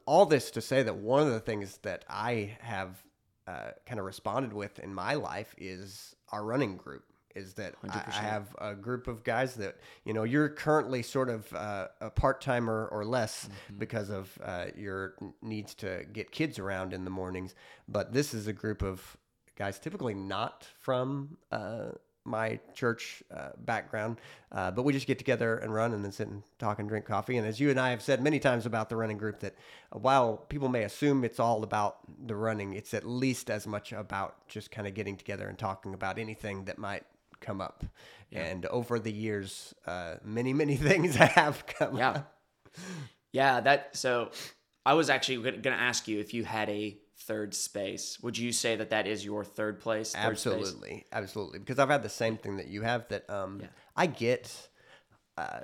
all 0.06 0.26
this 0.26 0.52
to 0.52 0.62
say 0.62 0.84
that 0.84 0.96
one 0.96 1.26
of 1.26 1.34
the 1.34 1.40
things 1.40 1.78
that 1.84 2.06
I 2.10 2.58
have 2.62 3.04
uh, 3.48 3.72
kind 3.86 4.00
of 4.00 4.06
responded 4.06 4.54
with 4.54 4.80
in 4.80 4.94
my 4.94 5.16
life 5.16 5.54
is 5.58 6.16
our 6.30 6.44
running 6.44 6.78
group. 6.78 7.04
Is 7.34 7.54
that 7.54 7.76
I, 7.90 8.04
I 8.08 8.22
have 8.24 8.54
a 8.60 8.76
group 8.76 9.08
of 9.08 9.24
guys 9.24 9.56
that 9.56 9.78
you 10.04 10.14
know 10.14 10.24
you're 10.24 10.50
currently 10.50 11.02
sort 11.02 11.30
of 11.30 11.54
uh, 11.54 11.88
a 12.02 12.10
part 12.10 12.42
timer 12.42 12.90
or 12.92 13.06
less 13.06 13.48
because 13.78 14.10
of 14.10 14.38
uh, 14.44 14.66
your 14.76 15.16
needs 15.42 15.74
to 15.76 16.04
get 16.12 16.32
kids 16.32 16.60
around 16.60 16.92
in 16.92 17.06
the 17.06 17.10
mornings, 17.10 17.56
but 17.88 18.12
this 18.12 18.34
is 18.34 18.48
a 18.48 18.54
group 18.54 18.82
of 18.82 19.16
guys 19.56 19.80
typically 19.80 20.14
not 20.14 20.68
from 20.82 21.38
uh, 21.54 21.92
my 22.24 22.60
church 22.74 23.24
uh, 23.36 23.50
background, 23.66 24.20
uh, 24.52 24.70
but 24.72 24.84
we 24.84 24.94
just 24.94 25.08
get 25.08 25.18
together 25.18 25.58
and 25.58 25.74
run 25.74 25.94
and 25.94 26.04
then 26.06 26.12
sit 26.12 26.28
and 26.28 26.44
talk 26.60 26.80
and 26.80 26.88
drink 26.88 27.06
coffee. 27.06 27.38
And 27.38 27.48
as 27.48 27.60
you 27.60 27.70
and 27.70 27.80
I 27.80 27.90
have 27.90 28.02
said 28.02 28.22
many 28.22 28.40
times 28.40 28.66
about 28.66 28.90
the 28.90 28.96
running 28.96 29.18
group, 29.18 29.40
that 29.40 29.56
while 29.92 30.38
people 30.38 30.70
may 30.70 30.84
assume 30.84 31.24
it's 31.24 31.40
all 31.40 31.64
about 31.64 31.98
the 32.28 32.36
running, 32.36 32.74
it's 32.74 32.94
at 32.94 33.06
least 33.08 33.50
as 33.50 33.66
much 33.66 33.92
about 33.92 34.48
just 34.48 34.70
kind 34.72 34.88
of 34.88 34.94
getting 34.94 35.18
together 35.18 35.48
and 35.48 35.58
talking 35.58 35.94
about 35.94 36.20
anything 36.20 36.66
that 36.66 36.78
might 36.78 37.04
come 37.40 37.60
up. 37.62 37.84
And 38.34 38.66
over 38.68 38.98
the 38.98 39.12
years, 39.12 39.74
uh, 39.86 40.16
many, 40.24 40.54
many 40.54 40.76
things 40.78 41.16
have 41.16 41.66
come 41.66 41.98
Yeah. 41.98 42.10
up. 42.12 42.38
Yeah, 43.34 43.60
that 43.62 43.96
so 43.98 44.32
I 44.86 44.94
was 44.94 45.10
actually 45.10 45.38
going 45.42 45.62
to 45.62 45.72
ask 45.72 46.08
you 46.08 46.20
if 46.20 46.34
you 46.34 46.44
had 46.44 46.70
a 46.70 46.98
third 47.26 47.54
space. 47.54 48.20
Would 48.22 48.38
you 48.38 48.52
say 48.52 48.76
that 48.76 48.90
that 48.90 49.08
is 49.08 49.24
your 49.24 49.44
third 49.44 49.80
place? 49.80 50.14
Third 50.14 50.38
space? 50.38 50.54
Absolutely, 50.54 51.06
absolutely. 51.12 51.60
Because 51.60 51.80
I've 51.80 51.90
had 51.90 52.04
the 52.04 52.10
same 52.10 52.38
thing 52.38 52.58
that 52.58 52.68
you 52.68 52.82
have. 52.82 53.08
That 53.10 53.30
um, 53.30 53.60
Yeah. 53.62 53.68
I 53.96 54.06
get 54.08 54.70
uh, 55.38 55.62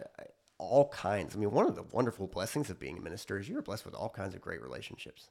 all 0.57 0.89
kinds. 0.89 1.35
I 1.35 1.39
mean, 1.39 1.51
one 1.51 1.67
of 1.67 1.75
the 1.75 1.83
wonderful 1.91 2.27
blessings 2.27 2.69
of 2.69 2.79
being 2.79 2.97
a 2.97 3.01
minister 3.01 3.37
is 3.37 3.47
you're 3.47 3.61
blessed 3.61 3.85
with 3.85 3.93
all 3.93 4.09
kinds 4.09 4.35
of 4.35 4.41
great 4.41 4.61
relationships. 4.61 5.29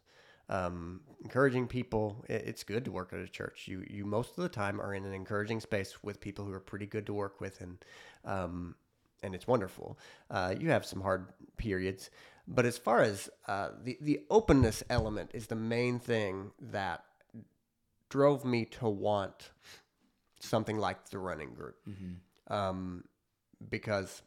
Um, 0.48 1.00
encouraging 1.24 1.66
people. 1.66 2.24
It, 2.28 2.44
it's 2.46 2.62
good 2.62 2.84
to 2.84 2.92
work 2.92 3.12
at 3.12 3.18
a 3.18 3.28
church. 3.28 3.66
You 3.66 3.84
you 3.88 4.04
most 4.04 4.36
of 4.36 4.42
the 4.42 4.48
time 4.48 4.80
are 4.80 4.94
in 4.94 5.04
an 5.04 5.12
encouraging 5.12 5.60
space 5.60 6.02
with 6.02 6.20
people 6.20 6.44
who 6.44 6.52
are 6.52 6.60
pretty 6.60 6.86
good 6.86 7.06
to 7.06 7.14
work 7.14 7.40
with, 7.40 7.60
and 7.60 7.78
um, 8.24 8.76
and 9.22 9.34
it's 9.34 9.46
wonderful. 9.46 9.98
Uh, 10.30 10.54
you 10.58 10.70
have 10.70 10.86
some 10.86 11.00
hard 11.00 11.26
periods, 11.56 12.10
but 12.48 12.64
as 12.64 12.78
far 12.78 13.00
as 13.02 13.28
uh, 13.48 13.70
the 13.82 13.98
the 14.00 14.20
openness 14.30 14.82
element 14.90 15.30
is 15.34 15.46
the 15.48 15.56
main 15.56 15.98
thing 15.98 16.52
that 16.60 17.04
drove 18.08 18.44
me 18.44 18.64
to 18.64 18.88
want 18.88 19.50
something 20.40 20.78
like 20.78 21.08
the 21.10 21.18
running 21.18 21.54
group, 21.54 21.76
um, 22.48 23.04
because 23.68 24.22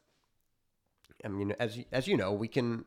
I 1.24 1.28
mean, 1.28 1.52
as 1.60 1.78
you- 1.78 1.86
as 1.92 2.08
you 2.08 2.16
know, 2.18 2.32
we 2.34 2.48
can 2.48 2.86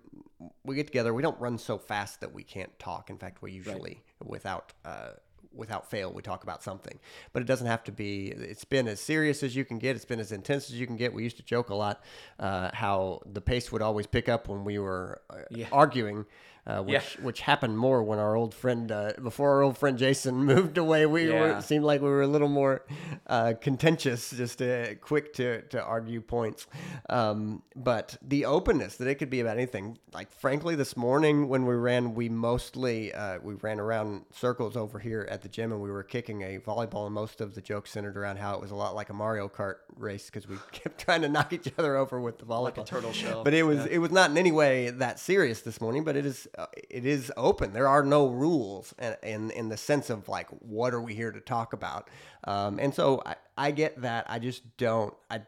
we 0.65 0.75
get 0.75 0.87
together. 0.87 1.13
We 1.15 1.23
don't 1.23 1.39
run 1.41 1.59
so 1.59 1.79
fast 1.79 2.21
that 2.21 2.33
we 2.33 2.43
can't 2.43 2.77
talk. 2.79 3.11
In 3.11 3.19
fact, 3.19 3.43
we 3.43 3.53
usually 3.53 4.03
without. 4.25 4.73
Uh, 4.85 5.13
without 5.55 5.91
fail 5.91 6.13
we 6.13 6.23
talk 6.23 6.43
about 6.43 6.63
something. 6.63 6.99
But 7.33 7.43
it 7.43 7.47
doesn't 7.47 7.67
have 7.67 7.85
to 7.85 7.93
be 7.93 8.29
it's 8.29 8.65
been 8.65 8.89
as 8.89 9.01
serious 9.01 9.43
as 9.43 9.55
you 9.57 9.65
can 9.65 9.79
get. 9.79 9.97
It's 9.97 10.05
been 10.05 10.21
as 10.21 10.33
intense 10.33 10.71
as 10.71 10.79
you 10.79 10.87
can 10.87 10.97
get. 10.97 11.13
We 11.13 11.23
used 11.23 11.37
to 11.39 11.43
joke 11.45 11.71
a 11.71 11.75
lot 11.75 12.03
uh, 12.39 12.71
how 12.73 13.21
the 13.27 13.41
pace 13.41 13.71
would 13.73 13.83
always 13.83 14.07
pick 14.07 14.29
up 14.29 14.49
when 14.49 14.65
we 14.65 14.79
were 14.79 15.21
uh, 15.31 15.37
Yeah. 15.51 15.67
arguing 15.73 16.27
uh, 16.67 16.81
which 16.83 16.93
Yeah. 17.19 17.25
which 17.25 17.41
happened 17.41 17.77
more 17.79 18.03
when 18.05 18.19
our 18.19 18.37
old 18.37 18.55
friend 18.55 18.93
uh, 18.93 19.13
before 19.23 19.51
our 19.57 19.63
old 19.63 19.77
friend 19.79 19.99
Jason 19.99 20.45
moved 20.55 20.79
away 20.79 21.07
we 21.07 21.29
Yeah. 21.29 21.59
it 21.59 21.63
seemed 21.63 21.85
like 21.85 22.01
we 22.01 22.09
were 22.09 22.23
a 22.23 22.27
little 22.27 22.49
more 22.49 22.85
uh, 23.27 23.55
contentious 23.61 24.31
just 24.31 24.63
uh, 24.63 24.95
quick 25.01 25.33
to 25.35 25.63
to 25.63 25.83
argue 25.83 26.21
points 26.21 26.67
um, 27.11 27.63
but 27.75 28.17
the 28.23 28.45
openness 28.45 28.97
that 28.97 29.09
it 29.09 29.17
could 29.17 29.31
be 29.31 29.41
about 29.41 29.57
anything 29.57 29.99
like 30.13 30.31
frankly 30.33 30.75
this 30.77 30.97
morning 30.97 31.49
when 31.49 31.67
we 31.67 31.75
ran 31.75 32.15
we 32.15 32.29
mostly 32.29 33.13
uh, 33.13 33.39
we 33.43 33.55
ran 33.55 33.81
around 33.81 34.25
circles 34.33 34.77
over 34.77 34.99
here 34.99 35.27
at 35.31 35.43
the 35.43 35.49
gym 35.49 35.73
and 35.73 35.81
we 35.81 35.91
were 35.91 36.03
kicking 36.03 36.43
a 36.43 36.59
volleyball 36.59 37.07
and 37.07 37.15
most 37.15 37.41
of 37.41 37.55
the 37.55 37.61
jokes 37.61 37.91
centered 37.91 38.17
around 38.17 38.37
how 38.39 38.55
it 38.55 38.61
was 38.61 38.71
a 38.71 38.75
lot 38.77 38.95
like 38.95 39.11
a 39.11 39.15
Mario 39.15 39.49
Kart 39.49 39.77
race 39.97 40.27
because 40.27 40.47
we 40.49 40.57
kept 40.73 41.01
trying 41.01 41.23
to 41.23 41.29
knock 41.29 41.53
each 41.53 41.73
other 41.79 41.97
over 41.97 42.21
with 42.21 42.39
the 42.39 42.45
volleyball 42.45 42.63
Like 42.63 42.79
a 42.79 42.85
turtle 42.85 43.13
shell. 43.13 43.43
but 43.43 43.53
it 43.55 43.65
was 43.65 43.85
it 43.87 43.99
was 43.99 44.11
not 44.13 44.31
in 44.31 44.39
any 44.39 44.53
way 44.53 44.91
that 44.91 45.19
serious 45.19 45.63
this 45.63 45.81
morning 45.81 46.05
but 46.05 46.17
it 46.17 46.25
is 46.27 46.47
uh, 46.59 46.67
it 46.91 47.07
is 47.07 47.33
open 47.37 47.73
there 47.73 47.89
are 47.89 48.03
no 48.03 48.29
rules 48.29 48.95
and 48.99 49.17
in 49.23 49.51
in 49.53 49.69
the 49.69 49.77
sense 49.77 50.11
of 50.11 50.29
like 50.29 50.49
what 50.61 50.93
are 50.93 51.01
we 51.01 51.15
here 51.15 51.33
to 51.33 51.41
talk 51.41 51.73
about 51.73 52.09
um, 52.45 52.79
and 52.79 52.95
so 52.95 53.23
I, 53.25 53.37
I 53.57 53.71
get 53.71 54.01
that 54.03 54.27
I 54.29 54.39
just 54.39 54.77
don't 54.77 55.15
I 55.31 55.43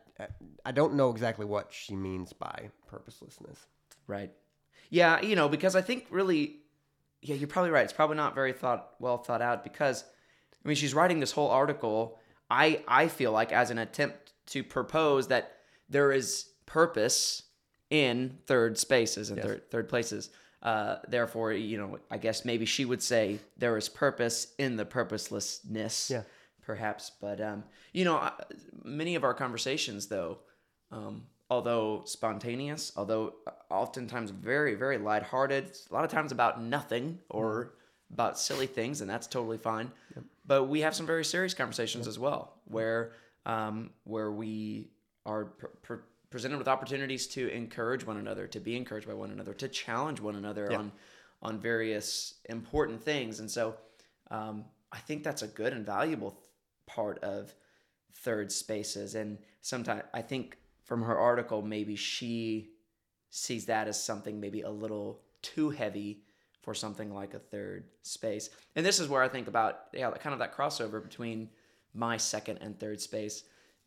I 0.65 0.73
don't 0.73 0.95
know 0.95 1.11
exactly 1.11 1.45
what 1.45 1.73
she 1.73 1.95
means 1.95 2.33
by 2.33 2.71
purposelessness 2.87 3.67
Right. 4.07 4.31
Yeah, 4.91 5.21
you 5.23 5.37
know, 5.37 5.49
because 5.49 5.75
I 5.75 5.81
think 5.81 6.07
really, 6.11 6.57
yeah, 7.23 7.35
you're 7.35 7.49
probably 7.49 7.71
right. 7.71 7.85
It's 7.85 7.93
probably 7.93 8.17
not 8.17 8.35
very 8.35 8.53
thought 8.53 8.91
well 9.01 9.19
thought 9.19 9.43
out 9.43 9.65
because, 9.65 10.05
I 10.65 10.69
mean, 10.69 10.77
she's 10.77 10.95
writing 10.95 11.21
this 11.21 11.33
whole 11.33 11.51
article. 11.51 12.19
I 12.51 12.83
I 12.87 13.09
feel 13.09 13.33
like 13.33 13.53
as 13.53 13.71
an 13.71 13.79
attempt 13.79 14.33
to 14.49 14.63
propose 14.63 15.29
that 15.29 15.53
there 15.89 16.13
is 16.13 16.47
purpose 16.67 17.43
in 17.91 18.39
third 18.47 18.79
spaces 18.79 19.31
and 19.31 19.41
third 19.41 19.71
third 19.71 19.89
places. 19.89 20.31
Uh, 20.65 20.97
therefore, 21.09 21.53
you 21.53 21.77
know, 21.77 21.99
I 22.11 22.17
guess 22.17 22.45
maybe 22.45 22.65
she 22.65 22.87
would 22.87 23.03
say 23.03 23.39
there 23.59 23.77
is 23.77 23.89
purpose 23.89 24.55
in 24.59 24.77
the 24.77 24.85
purposelessness. 24.85 26.11
Yeah. 26.11 26.23
Perhaps, 26.63 27.13
but 27.21 27.43
um, 27.43 27.63
you 27.93 28.07
know, 28.07 28.31
many 28.83 29.17
of 29.17 29.23
our 29.23 29.35
conversations, 29.35 30.07
though, 30.07 30.39
um, 30.91 31.25
although 31.51 32.03
spontaneous, 32.07 32.91
although 32.97 33.35
oftentimes 33.71 34.31
very, 34.31 34.75
very 34.75 34.97
lighthearted, 34.97 35.77
a 35.91 35.95
lot 35.95 36.05
of 36.05 36.11
times 36.11 36.33
about 36.33 36.63
nothing 36.63 37.19
or 37.29 37.75
about 38.11 38.39
silly 38.39 38.67
things, 38.67 39.03
and 39.03 39.11
that's 39.11 39.27
totally 39.27 39.59
fine. 39.59 39.91
But 40.47 40.65
we 40.65 40.81
have 40.81 40.95
some 40.95 41.05
very 41.07 41.25
serious 41.25 41.53
conversations 41.53 42.07
as 42.09 42.19
well, 42.19 42.55
where 42.65 43.13
um, 43.45 43.91
where 44.05 44.33
we 44.33 44.89
are 45.27 45.45
pr- 45.45 45.67
pr- 45.83 46.05
presented 46.35 46.59
with 46.59 46.67
opportunities 46.67 47.29
to 47.29 47.47
encourage 47.51 48.05
one 48.05 48.17
another, 48.17 48.49
to 48.49 48.59
be 48.59 48.77
encouraged 48.77 49.07
by 49.07 49.15
one 49.15 49.31
another, 49.31 49.55
to 49.55 49.69
challenge 49.69 50.21
one 50.21 50.35
another 50.35 50.73
on 50.77 50.91
on 51.41 51.61
various 51.61 52.35
important 52.47 53.01
things, 53.01 53.39
and 53.39 53.49
so 53.49 53.77
um, 54.33 54.65
I 54.91 54.99
think 54.99 55.23
that's 55.23 55.43
a 55.43 55.47
good 55.47 55.73
and 55.73 55.87
valuable 55.87 56.33
th- 56.33 56.43
part 56.87 57.23
of 57.23 57.55
third 58.15 58.51
spaces. 58.51 59.15
And 59.15 59.39
sometimes 59.61 60.03
I 60.13 60.23
think 60.23 60.59
from 60.83 61.03
her 61.03 61.17
article, 61.17 61.63
maybe 61.63 61.95
she 61.95 62.71
sees 63.31 63.67
that 63.67 63.87
as 63.87 64.03
something 64.03 64.41
maybe 64.41 64.63
a 64.63 64.71
little 64.71 65.21
too 65.41 65.71
heavy 65.71 66.25
for 66.63 66.75
something 66.75 67.15
like 67.15 67.35
a 67.35 67.39
third 67.39 67.85
space. 68.03 68.51
And 68.75 68.85
this 68.85 68.99
is 68.99 69.07
where 69.07 69.23
I 69.23 69.29
think 69.29 69.47
about 69.47 69.83
yeah, 69.93 70.11
kind 70.11 70.33
of 70.33 70.41
that 70.41 70.57
crossover 70.57 71.01
between 71.01 71.49
my 71.95 72.17
second 72.17 72.59
and 72.61 72.77
third 72.77 73.01
space, 73.01 73.45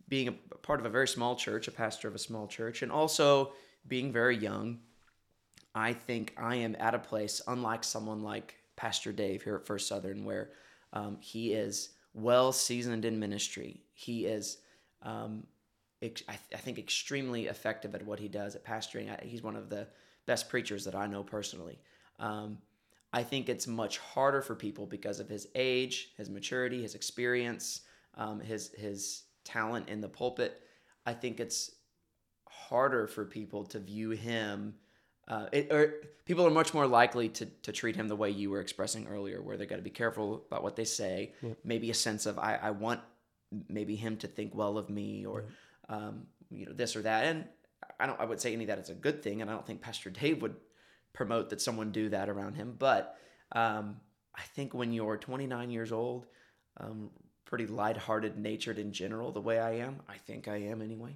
being 0.10 0.28
a 0.28 0.32
part 0.32 0.80
of 0.80 0.86
a 0.86 0.90
very 0.90 1.08
small 1.08 1.36
church, 1.36 1.68
a 1.68 1.72
pastor 1.72 2.08
of 2.08 2.16
a 2.16 2.20
small 2.20 2.48
church, 2.48 2.82
and 2.82 2.92
also 2.92 3.54
being 3.88 4.12
very 4.12 4.38
young. 4.38 4.80
I 5.76 5.94
think 5.94 6.34
I 6.38 6.56
am 6.56 6.76
at 6.80 6.96
a 6.96 7.00
place, 7.00 7.42
unlike 7.48 7.84
someone 7.84 8.22
like 8.22 8.56
Pastor 8.76 9.12
Dave 9.12 9.44
here 9.44 9.56
at 9.56 9.66
First 9.66 9.88
Southern, 9.88 10.26
where 10.26 10.52
um, 10.94 11.18
he 11.20 11.54
is 11.54 11.90
well 12.14 12.52
seasoned 12.52 13.06
in 13.06 13.20
ministry. 13.20 13.82
He 13.94 14.26
is, 14.26 14.58
um, 15.04 15.46
ex- 16.02 16.24
I, 16.28 16.34
th- 16.34 16.54
I 16.54 16.58
think, 16.58 16.80
extremely 16.80 17.48
effective 17.48 17.94
at 17.94 18.06
what 18.06 18.20
he 18.20 18.28
does 18.28 18.56
at 18.56 18.66
pastoring. 18.66 19.10
I, 19.10 19.24
he's 19.24 19.44
one 19.44 19.56
of 19.56 19.70
the 19.70 19.88
best 20.26 20.50
preachers 20.50 20.86
that 20.86 20.96
I 20.96 21.08
know 21.08 21.24
personally. 21.24 21.80
Um, 22.20 22.58
I 23.14 23.24
think 23.24 23.50
it's 23.50 23.68
much 23.68 24.00
harder 24.00 24.42
for 24.42 24.56
people 24.56 24.86
because 24.86 25.20
of 25.20 25.30
his 25.30 25.48
age, 25.56 26.12
his 26.18 26.30
maturity, 26.30 26.82
his 26.82 26.96
experience, 26.96 27.82
um, 28.16 28.40
his 28.40 28.72
his 28.74 29.24
talent 29.48 29.90
in 29.90 30.02
the 30.02 30.10
pulpit. 30.10 30.62
I 31.06 31.14
think 31.14 31.40
it's 31.40 31.72
harder 32.48 33.08
for 33.08 33.24
people 33.26 33.64
to 33.66 33.80
view 33.80 34.10
him. 34.12 34.76
Uh, 35.28 35.48
it, 35.52 35.72
or 35.72 35.94
people 36.26 36.46
are 36.46 36.52
much 36.52 36.74
more 36.74 36.88
likely 36.88 37.30
to, 37.30 37.46
to 37.64 37.72
treat 37.72 37.96
him 37.96 38.08
the 38.08 38.16
way 38.16 38.30
you 38.30 38.50
were 38.50 38.62
expressing 38.62 39.08
earlier, 39.08 39.42
where 39.42 39.58
they 39.58 39.66
got 39.66 39.78
to 39.78 39.82
be 39.82 39.90
careful 39.90 40.44
about 40.48 40.64
what 40.64 40.76
they 40.76 40.86
say. 40.86 41.34
Maybe 41.64 41.90
a 41.90 41.94
sense 41.94 42.26
of 42.26 42.38
I, 42.38 42.56
I 42.56 42.72
want 42.72 43.02
maybe 43.70 43.96
him 43.96 44.18
to 44.18 44.28
think 44.28 44.54
well 44.54 44.78
of 44.78 44.90
me, 44.90 45.26
or 45.26 45.46
um, 45.90 46.28
you 46.50 46.66
know 46.66 46.74
this 46.74 46.96
or 46.96 47.02
that. 47.04 47.26
And 47.26 47.46
I 48.00 48.06
don't 48.06 48.20
I 48.20 48.26
would 48.26 48.40
say 48.42 48.54
any 48.54 48.66
of 48.66 48.68
that 48.68 48.80
is 48.80 48.90
a 48.90 48.94
good 48.94 49.24
thing, 49.24 49.42
and 49.42 49.50
I 49.50 49.54
don't 49.54 49.66
think 49.66 49.82
Pastor 49.82 50.10
Dave 50.10 50.42
would 50.42 50.56
promote 51.14 51.50
that 51.50 51.62
someone 51.62 51.92
do 51.92 52.10
that 52.10 52.30
around 52.30 52.56
him. 52.56 52.76
But 52.78 53.18
um, 53.54 53.98
I 54.36 54.44
think 54.56 54.74
when 54.74 54.94
you're 54.94 55.18
29 55.18 55.72
years 55.72 55.92
old, 55.92 56.28
um, 56.80 57.10
pretty 57.48 57.66
lighthearted 57.66 58.38
natured 58.38 58.78
in 58.78 58.92
general, 58.92 59.32
the 59.32 59.42
way 59.42 59.58
I 59.60 59.72
am, 59.78 60.02
I 60.08 60.18
think 60.18 60.48
I 60.48 60.58
am 60.58 60.82
anyway. 60.84 61.16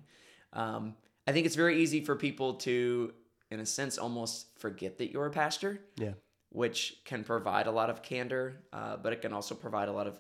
Um, 0.54 0.96
I 1.28 1.32
think 1.34 1.46
it's 1.46 1.56
very 1.56 1.82
easy 1.84 2.04
for 2.04 2.16
people 2.16 2.56
to, 2.56 3.14
in 3.52 3.60
a 3.60 3.66
sense, 3.66 4.00
almost 4.00 4.48
forget 4.60 4.98
that 4.98 5.12
you're 5.12 5.28
a 5.28 5.32
pastor, 5.32 5.80
yeah 5.98 6.14
which 6.54 6.98
can 7.06 7.24
provide 7.24 7.66
a 7.66 7.72
lot 7.72 7.90
of 7.90 8.02
candor, 8.04 8.62
uh, 8.74 8.98
but 8.98 9.14
it 9.14 9.22
can 9.22 9.32
also 9.32 9.56
provide 9.56 9.88
a 9.88 9.92
lot 9.94 10.06
of 10.06 10.20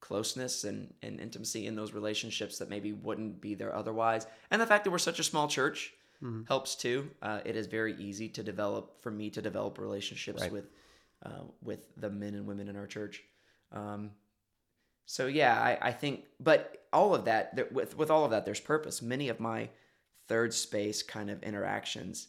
closeness 0.00 0.64
and, 0.64 0.92
and 1.02 1.18
intimacy 1.18 1.66
in 1.66 1.74
those 1.74 1.94
relationships 1.94 2.58
that 2.58 2.68
maybe 2.68 2.92
wouldn't 2.92 3.40
be 3.40 3.54
there 3.54 3.74
otherwise. 3.74 4.26
And 4.50 4.60
the 4.60 4.66
fact 4.66 4.84
that 4.84 4.90
we're 4.90 4.98
such 4.98 5.20
a 5.20 5.24
small 5.24 5.48
church 5.48 5.94
helps 6.48 6.74
too. 6.74 7.10
Uh, 7.22 7.40
it 7.46 7.54
is 7.56 7.66
very 7.66 7.94
easy 7.96 8.28
to 8.30 8.42
develop 8.42 9.02
for 9.02 9.10
me 9.10 9.30
to 9.30 9.40
develop 9.42 9.78
relationships 9.78 10.42
Right. 10.42 10.52
with 10.52 10.70
uh, 11.22 11.44
with 11.62 11.86
the 11.96 12.10
men 12.10 12.34
and 12.34 12.46
women 12.46 12.68
in 12.68 12.76
our 12.76 12.86
church. 12.86 13.22
Um, 13.72 14.10
so 15.06 15.26
yeah, 15.26 15.60
I, 15.60 15.88
I 15.88 15.92
think, 15.92 16.24
but 16.40 16.86
all 16.92 17.14
of 17.14 17.24
that, 17.26 17.56
there, 17.56 17.68
with 17.70 17.96
with 17.96 18.10
all 18.10 18.24
of 18.24 18.30
that, 18.30 18.44
there's 18.44 18.60
purpose. 18.60 19.02
Many 19.02 19.28
of 19.28 19.40
my 19.40 19.68
third 20.28 20.54
space 20.54 21.02
kind 21.02 21.30
of 21.30 21.42
interactions 21.42 22.28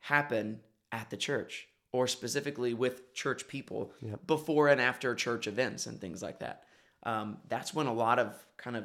happen 0.00 0.60
at 0.90 1.10
the 1.10 1.16
church, 1.16 1.68
or 1.92 2.06
specifically 2.06 2.74
with 2.74 3.14
church 3.14 3.48
people 3.48 3.92
before 4.26 4.68
and 4.68 4.80
after 4.80 5.14
church 5.14 5.46
events 5.46 5.86
and 5.86 6.00
things 6.00 6.22
like 6.22 6.40
that. 6.40 6.64
Um, 7.04 7.38
that's 7.48 7.74
when 7.74 7.86
a 7.86 7.94
lot 7.94 8.18
of 8.18 8.34
kind 8.56 8.76
of 8.76 8.84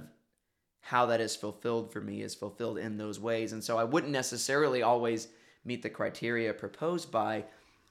how 0.82 1.08
that 1.08 1.20
is 1.20 1.36
fulfilled 1.36 1.92
for 1.92 2.00
me 2.00 2.22
is 2.22 2.34
fulfilled 2.34 2.78
in 2.78 2.98
those 2.98 3.20
ways. 3.20 3.52
And 3.52 3.64
so 3.64 3.78
I 3.78 3.84
wouldn't 3.84 4.14
necessarily 4.14 4.84
always 4.84 5.28
meet 5.66 5.84
the 5.84 5.90
criteria 5.90 6.54
proposed 6.54 7.12
by 7.12 7.44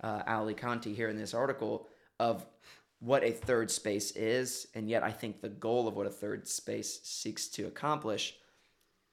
uh, 0.02 0.22
Allie 0.26 0.54
Conti 0.54 0.94
here 0.94 1.08
in 1.08 1.16
this 1.16 1.34
article 1.34 1.88
of 2.18 2.46
what 3.00 3.22
a 3.24 3.30
third 3.30 3.70
space 3.70 4.10
is. 4.12 4.66
And 4.74 4.88
yet 4.88 5.02
I 5.02 5.10
think 5.10 5.40
the 5.40 5.48
goal 5.48 5.86
of 5.88 5.94
what 5.96 6.06
a 6.06 6.10
third 6.10 6.48
space 6.48 7.00
seeks 7.02 7.48
to 7.48 7.66
accomplish, 7.66 8.34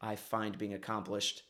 I 0.01 0.15
find 0.15 0.57
being 0.57 0.73
accomplished 0.73 1.43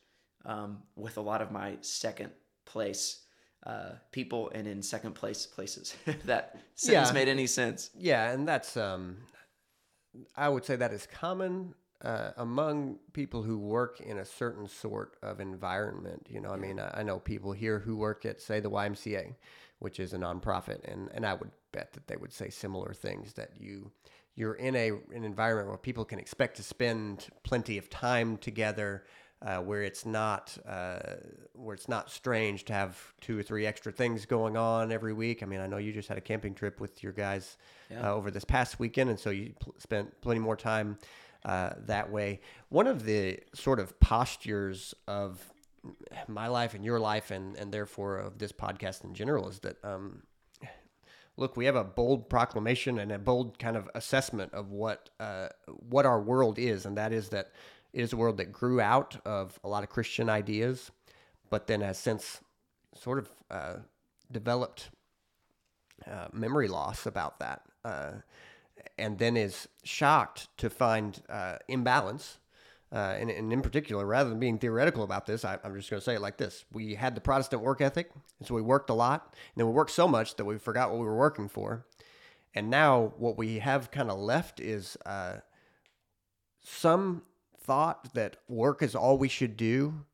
um, 0.46 0.80
with 0.96 1.18
a 1.18 1.22
lot 1.22 1.42
of 1.42 1.52
my 1.52 1.78
second 1.82 2.32
place 2.66 3.20
uh, 3.66 3.92
people 4.12 4.52
and 4.54 4.68
in 4.68 4.82
second 4.84 5.14
place 5.14 5.46
places. 5.46 5.96
That 6.26 6.58
sentence 6.76 7.10
Yeah. 7.10 7.14
made 7.14 7.30
any 7.30 7.48
sense. 7.48 7.92
Yeah, 7.98 8.32
and 8.32 8.46
that's 8.48 8.76
um, 8.76 9.18
I 10.36 10.50
would 10.50 10.66
say 10.66 10.76
that 10.76 10.92
is 10.92 11.08
common 11.08 11.74
uh, 12.02 12.32
among 12.38 13.00
people 13.14 13.42
who 13.42 13.58
work 13.58 14.02
in 14.02 14.18
a 14.18 14.26
certain 14.26 14.68
sort 14.68 15.16
of 15.24 15.40
environment. 15.40 16.28
You 16.30 16.42
know, 16.42 16.50
I 16.52 16.58
mean, 16.58 16.78
I, 16.80 17.00
I 17.00 17.04
know 17.04 17.20
people 17.20 17.54
here 17.54 17.80
who 17.80 17.96
work 17.96 18.26
at, 18.26 18.42
say, 18.42 18.60
the 18.60 18.70
YMCA, 18.70 19.36
which 19.84 20.00
is 20.00 20.14
a 20.14 20.18
nonprofit, 20.18 20.80
and 20.92 21.10
and 21.14 21.26
I 21.26 21.34
would 21.34 21.52
bet 21.72 21.94
that 21.94 22.08
they 22.08 22.16
would 22.16 22.34
say 22.34 22.50
similar 22.50 22.94
things 22.94 23.34
that 23.34 23.52
you 23.60 23.92
you're 24.36 24.56
in 24.56 24.76
a 24.76 24.90
an 25.14 25.24
environment 25.24 25.68
where 25.68 25.78
people 25.78 26.06
can 26.06 26.20
expect 26.20 26.58
to 26.58 26.64
spend 26.64 27.28
plenty 27.44 27.78
of 27.78 27.90
time 27.90 28.38
together. 28.38 29.04
Uh, 29.46 29.58
where 29.58 29.84
it's 29.84 30.06
not 30.06 30.58
uh, 30.66 31.00
where 31.54 31.74
it's 31.76 31.90
not 31.90 32.10
strange 32.10 32.64
to 32.64 32.72
have 32.72 32.98
two 33.20 33.38
or 33.38 33.44
three 33.44 33.66
extra 33.66 33.92
things 33.92 34.26
going 34.26 34.56
on 34.56 34.90
every 34.90 35.12
week. 35.12 35.44
I 35.44 35.46
mean, 35.46 35.60
I 35.60 35.68
know 35.68 35.76
you 35.76 35.92
just 35.92 36.08
had 36.08 36.18
a 36.18 36.22
camping 36.22 36.56
trip 36.56 36.80
with 36.80 37.04
your 37.04 37.12
guys 37.12 37.58
Yeah. 37.92 38.08
uh, 38.10 38.14
over 38.14 38.32
this 38.32 38.46
past 38.46 38.80
weekend, 38.80 39.10
and 39.10 39.20
so 39.20 39.32
you 39.32 39.54
pl- 39.60 39.76
spent 39.80 40.22
plenty 40.22 40.40
more 40.40 40.56
time 40.56 40.98
uh, 41.44 41.72
that 41.88 42.10
way. 42.10 42.40
One 42.70 42.88
of 42.88 43.04
the 43.04 43.38
sort 43.54 43.82
of 43.82 44.00
postures 44.00 44.96
of 45.10 45.53
my 46.28 46.48
life 46.48 46.74
and 46.74 46.84
your 46.86 47.00
life, 47.00 47.32
and 47.32 47.56
and 47.58 47.72
therefore 47.72 48.18
of 48.18 48.38
this 48.38 48.52
podcast 48.52 49.04
in 49.04 49.14
general, 49.14 49.50
is 49.50 49.60
that 49.60 49.78
um, 49.84 50.24
look, 51.38 51.58
we 51.58 51.66
have 51.66 51.76
a 51.76 51.84
bold 51.84 52.30
proclamation 52.30 53.00
and 53.00 53.12
a 53.12 53.20
bold 53.20 53.60
kind 53.60 53.76
of 53.76 53.90
assessment 53.96 54.54
of 54.54 54.72
what 54.72 55.10
uh, 55.20 55.50
what 55.68 56.06
our 56.06 56.22
world 56.22 56.60
is, 56.60 56.86
and 56.86 56.98
that 56.98 57.12
is 57.12 57.30
that 57.30 57.52
it 57.94 58.02
is 58.02 58.14
a 58.14 58.18
world 58.18 58.38
that 58.38 58.52
grew 58.52 58.82
out 58.82 59.18
of 59.26 59.60
a 59.64 59.68
lot 59.68 59.84
of 59.84 59.90
Christian 59.90 60.30
ideas, 60.30 60.92
but 61.50 61.68
then 61.68 61.82
has 61.82 61.98
since 61.98 62.42
sort 62.96 63.20
of 63.20 63.30
uh, 63.52 63.76
developed 64.32 64.90
uh, 66.10 66.28
memory 66.32 66.68
loss 66.68 67.06
about 67.06 67.40
that, 67.40 67.62
uh, 67.86 68.12
and 68.98 69.18
then 69.18 69.38
is 69.38 69.68
shocked 69.84 70.50
to 70.58 70.70
find 70.70 71.22
uh, 71.30 71.58
imbalance. 71.68 72.40
Uh, 72.94 73.16
and, 73.20 73.32
and, 73.32 73.52
in 73.52 73.64
particular, 73.64 74.06
rather 74.06 74.30
than 74.30 74.40
being 74.40 74.60
theoretical 74.60 75.04
about 75.04 75.26
this, 75.26 75.44
I, 75.44 75.58
am 75.64 75.76
just 75.76 75.90
going 75.90 76.00
to 76.00 76.04
say 76.04 76.14
it 76.14 76.22
like 76.22 76.38
this: 76.38 76.64
We 76.72 76.94
had 76.94 77.16
the 77.16 77.22
Protestant 77.22 77.64
work 77.64 77.82
ethic, 77.82 78.12
and 78.38 78.48
so 78.48 78.54
we 78.54 78.62
worked 78.62 78.92
a 78.92 78.94
lot, 78.94 79.30
and 79.32 79.62
then 79.62 79.66
we 79.66 79.74
worked 79.74 79.90
so 79.90 80.08
much 80.08 80.36
that 80.36 80.46
we 80.46 80.60
forgot 80.60 80.92
what 80.92 81.00
we 81.00 81.06
were 81.06 81.18
working 81.18 81.50
for. 81.50 81.88
And 82.54 82.70
now, 82.70 83.14
what 83.18 83.36
we 83.36 83.58
have 83.60 83.90
kind 83.90 84.12
of 84.12 84.20
left 84.20 84.60
is 84.60 84.96
uh, 85.08 85.38
some 86.62 87.24
thought 87.60 88.14
that 88.14 88.38
work 88.48 88.84
is 88.84 88.94
all 88.94 89.18
we 89.18 89.28
should 89.28 89.58
do, 89.58 90.06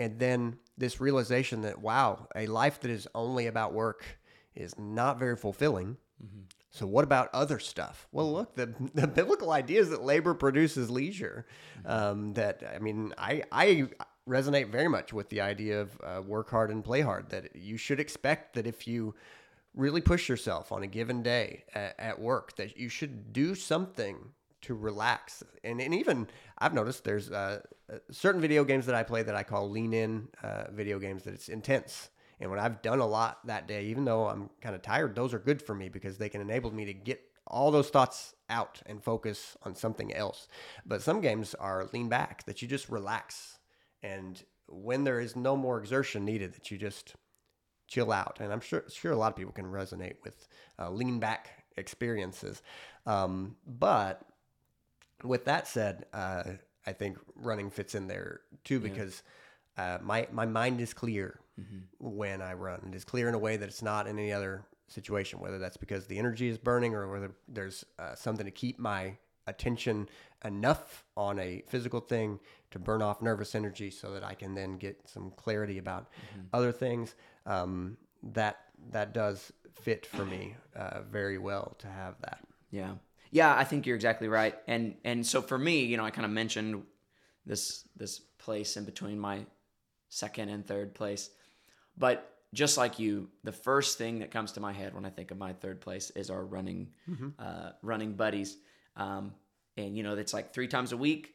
and 0.00 0.18
then 0.18 0.58
this 0.76 1.00
realization 1.00 1.62
that 1.62 1.80
wow, 1.80 2.26
a 2.34 2.48
life 2.48 2.80
that 2.80 2.90
is 2.90 3.06
only 3.14 3.46
about 3.46 3.72
work 3.72 4.18
is 4.56 4.76
not 4.76 5.20
very 5.20 5.36
fulfilling. 5.36 5.98
Mm-hmm. 6.20 6.40
So 6.74 6.88
what 6.88 7.04
about 7.04 7.30
other 7.32 7.60
stuff? 7.60 8.08
Well, 8.10 8.32
look, 8.32 8.56
the, 8.56 8.74
the 8.94 9.06
biblical 9.06 9.52
idea 9.52 9.80
is 9.80 9.90
that 9.90 10.02
labor 10.02 10.34
produces 10.34 10.90
leisure. 10.90 11.46
Um, 11.86 12.34
that 12.34 12.64
I 12.74 12.80
mean, 12.80 13.14
I 13.16 13.44
I 13.52 13.88
resonate 14.28 14.70
very 14.70 14.88
much 14.88 15.12
with 15.12 15.28
the 15.28 15.40
idea 15.40 15.82
of 15.82 16.00
uh, 16.02 16.20
work 16.22 16.50
hard 16.50 16.70
and 16.70 16.82
play 16.82 17.00
hard. 17.00 17.30
That 17.30 17.54
you 17.54 17.76
should 17.76 18.00
expect 18.00 18.54
that 18.54 18.66
if 18.66 18.88
you 18.88 19.14
really 19.76 20.00
push 20.00 20.28
yourself 20.28 20.72
on 20.72 20.82
a 20.82 20.88
given 20.88 21.22
day 21.22 21.62
at, 21.76 21.94
at 21.98 22.20
work, 22.20 22.56
that 22.56 22.76
you 22.76 22.88
should 22.88 23.32
do 23.32 23.54
something 23.54 24.16
to 24.62 24.74
relax. 24.74 25.44
And, 25.62 25.80
and 25.80 25.94
even 25.94 26.26
I've 26.58 26.74
noticed 26.74 27.04
there's 27.04 27.30
uh, 27.30 27.60
certain 28.10 28.40
video 28.40 28.64
games 28.64 28.86
that 28.86 28.96
I 28.96 29.04
play 29.04 29.22
that 29.22 29.36
I 29.36 29.44
call 29.44 29.70
lean 29.70 29.92
in 29.92 30.26
uh, 30.42 30.64
video 30.72 30.98
games 30.98 31.22
that 31.24 31.34
it's 31.34 31.48
intense. 31.48 32.08
And 32.40 32.50
when 32.50 32.58
I've 32.58 32.82
done 32.82 33.00
a 33.00 33.06
lot 33.06 33.46
that 33.46 33.68
day, 33.68 33.86
even 33.86 34.04
though 34.04 34.28
I'm 34.28 34.50
kind 34.60 34.74
of 34.74 34.82
tired, 34.82 35.14
those 35.14 35.34
are 35.34 35.38
good 35.38 35.62
for 35.62 35.74
me 35.74 35.88
because 35.88 36.18
they 36.18 36.28
can 36.28 36.40
enable 36.40 36.72
me 36.72 36.84
to 36.86 36.94
get 36.94 37.20
all 37.46 37.70
those 37.70 37.90
thoughts 37.90 38.34
out 38.48 38.82
and 38.86 39.02
focus 39.02 39.56
on 39.62 39.74
something 39.74 40.12
else. 40.14 40.48
But 40.86 41.02
some 41.02 41.20
games 41.20 41.54
are 41.54 41.88
lean 41.92 42.08
back 42.08 42.44
that 42.46 42.62
you 42.62 42.68
just 42.68 42.88
relax. 42.88 43.58
And 44.02 44.42
when 44.66 45.04
there 45.04 45.20
is 45.20 45.36
no 45.36 45.56
more 45.56 45.78
exertion 45.78 46.24
needed, 46.24 46.54
that 46.54 46.70
you 46.70 46.78
just 46.78 47.14
chill 47.86 48.12
out. 48.12 48.38
And 48.40 48.52
I'm 48.52 48.60
sure 48.60 48.84
sure 48.88 49.12
a 49.12 49.16
lot 49.16 49.32
of 49.32 49.36
people 49.36 49.52
can 49.52 49.66
resonate 49.66 50.16
with 50.24 50.48
uh, 50.78 50.90
lean 50.90 51.18
back 51.18 51.64
experiences. 51.76 52.62
Um, 53.06 53.56
but 53.66 54.22
with 55.22 55.44
that 55.44 55.66
said, 55.66 56.06
uh, 56.12 56.44
I 56.86 56.92
think 56.92 57.18
running 57.34 57.70
fits 57.70 57.94
in 57.94 58.06
there 58.08 58.40
too 58.64 58.80
because 58.80 59.22
yeah. 59.76 59.96
uh, 59.96 59.98
my 60.02 60.28
my 60.32 60.46
mind 60.46 60.80
is 60.80 60.94
clear 60.94 61.40
mm-hmm. 61.60 61.78
when 61.98 62.42
I 62.42 62.54
run. 62.54 62.80
It 62.88 62.94
is 62.94 63.04
clear 63.04 63.28
in 63.28 63.34
a 63.34 63.38
way 63.38 63.56
that 63.56 63.68
it's 63.68 63.82
not 63.82 64.06
in 64.06 64.18
any 64.18 64.32
other 64.32 64.64
situation. 64.88 65.40
Whether 65.40 65.58
that's 65.58 65.76
because 65.76 66.06
the 66.06 66.18
energy 66.18 66.48
is 66.48 66.58
burning 66.58 66.94
or 66.94 67.10
whether 67.10 67.32
there's 67.48 67.84
uh, 67.98 68.14
something 68.14 68.46
to 68.46 68.52
keep 68.52 68.78
my 68.78 69.16
attention 69.46 70.08
enough 70.44 71.04
on 71.16 71.38
a 71.38 71.62
physical 71.68 72.00
thing 72.00 72.40
to 72.70 72.78
burn 72.78 73.02
off 73.02 73.20
nervous 73.20 73.54
energy 73.54 73.90
so 73.90 74.12
that 74.12 74.24
I 74.24 74.34
can 74.34 74.54
then 74.54 74.78
get 74.78 75.00
some 75.06 75.32
clarity 75.36 75.78
about 75.78 76.10
mm-hmm. 76.10 76.46
other 76.52 76.72
things. 76.72 77.14
Um, 77.46 77.96
that 78.32 78.56
that 78.90 79.12
does 79.12 79.52
fit 79.74 80.06
for 80.06 80.24
me 80.24 80.56
uh, 80.76 81.00
very 81.10 81.38
well 81.38 81.74
to 81.78 81.86
have 81.86 82.14
that. 82.22 82.40
Yeah. 82.70 82.94
Yeah, 83.30 83.54
I 83.54 83.64
think 83.64 83.86
you're 83.86 83.96
exactly 83.96 84.28
right. 84.28 84.54
And 84.66 84.94
and 85.04 85.26
so 85.26 85.42
for 85.42 85.58
me, 85.58 85.84
you 85.84 85.96
know, 85.96 86.04
I 86.04 86.10
kind 86.10 86.24
of 86.24 86.30
mentioned 86.30 86.84
this 87.44 87.84
this 87.96 88.20
place 88.38 88.76
in 88.76 88.84
between 88.84 89.18
my 89.18 89.46
second 90.08 90.48
and 90.50 90.66
third 90.66 90.94
place. 90.94 91.30
But 91.96 92.30
just 92.52 92.76
like 92.76 92.98
you, 92.98 93.28
the 93.42 93.52
first 93.52 93.98
thing 93.98 94.20
that 94.20 94.30
comes 94.30 94.52
to 94.52 94.60
my 94.60 94.72
head 94.72 94.94
when 94.94 95.04
I 95.04 95.10
think 95.10 95.30
of 95.30 95.38
my 95.38 95.52
third 95.52 95.80
place 95.80 96.10
is 96.10 96.30
our 96.30 96.44
running 96.44 96.90
mm-hmm. 97.10 97.28
uh, 97.38 97.70
running 97.82 98.14
buddies. 98.14 98.56
Um, 98.96 99.34
and 99.76 99.96
you 99.96 100.02
know, 100.02 100.14
it's 100.16 100.32
like 100.32 100.52
three 100.52 100.68
times 100.68 100.92
a 100.92 100.96
week. 100.96 101.34